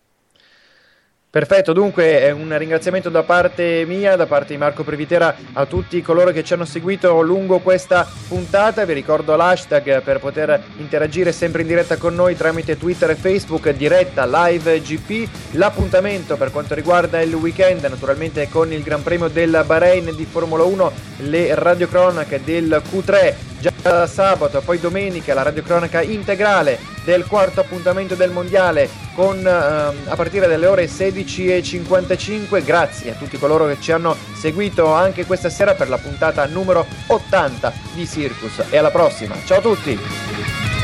Perfetto, 1.38 1.72
dunque 1.72 2.31
un 2.31 2.57
ringraziamento 2.57 3.09
da 3.09 3.22
parte 3.22 3.85
mia, 3.85 4.15
da 4.15 4.26
parte 4.26 4.53
di 4.53 4.57
Marco 4.57 4.84
Previtera 4.84 5.35
a 5.53 5.68
tutti 5.68 6.01
coloro 6.01 6.31
che 6.31 6.43
ci 6.43 6.53
hanno 6.53 6.65
seguito 6.65 7.22
lungo 7.22 7.59
questa 7.59 8.09
puntata. 8.27 8.84
Vi 8.85 8.93
ricordo 8.93 9.35
l'hashtag 9.35 10.01
per 10.01 10.18
poter 10.18 10.59
interagire 10.77 11.31
sempre 11.31 11.61
in 11.61 11.68
diretta 11.68 11.97
con 11.97 12.15
noi 12.15 12.35
tramite 12.35 12.76
Twitter 12.76 13.11
e 13.11 13.15
Facebook, 13.15 13.69
diretta 13.69 14.26
live 14.26 14.81
GP. 14.81 15.30
L'appuntamento 15.51 16.38
per 16.38 16.49
quanto 16.49 16.73
riguarda 16.73 17.22
il 17.22 17.35
weekend, 17.35 17.84
naturalmente 17.84 18.49
con 18.49 18.73
il 18.73 18.81
Gran 18.81 19.03
Premio 19.03 19.27
del 19.27 19.61
Bahrain 19.64 20.15
di 20.15 20.26
Formula 20.26 20.64
1, 20.64 20.91
le 21.18 21.53
radiocronache 21.53 22.41
del 22.43 22.81
Q3 22.91 23.34
già 23.59 24.07
sabato, 24.07 24.61
poi 24.61 24.79
domenica 24.79 25.34
la 25.34 25.43
radiocronaca 25.43 26.01
integrale 26.01 26.79
del 27.03 27.25
quarto 27.25 27.61
appuntamento 27.61 28.15
del 28.15 28.31
mondiale 28.31 28.89
con 29.13 29.38
eh, 29.38 29.49
a 29.49 30.15
partire 30.15 30.47
dalle 30.47 30.65
ore 30.65 30.85
16.55. 30.85 32.63
Grazie 32.63 33.11
a 33.11 33.15
tutti 33.15 33.38
coloro 33.38 33.65
che 33.67 33.77
ci 33.79 33.91
hanno 33.91 34.15
seguito 34.39 34.93
anche 34.93 35.25
questa 35.25 35.49
sera 35.49 35.73
per 35.73 35.89
la 35.89 35.97
puntata 35.97 36.45
numero 36.45 36.85
80 37.07 37.73
di 37.93 38.07
Circus 38.07 38.63
e 38.69 38.77
alla 38.77 38.91
prossima. 38.91 39.35
Ciao 39.45 39.59
a 39.59 39.61
tutti! 39.61 40.76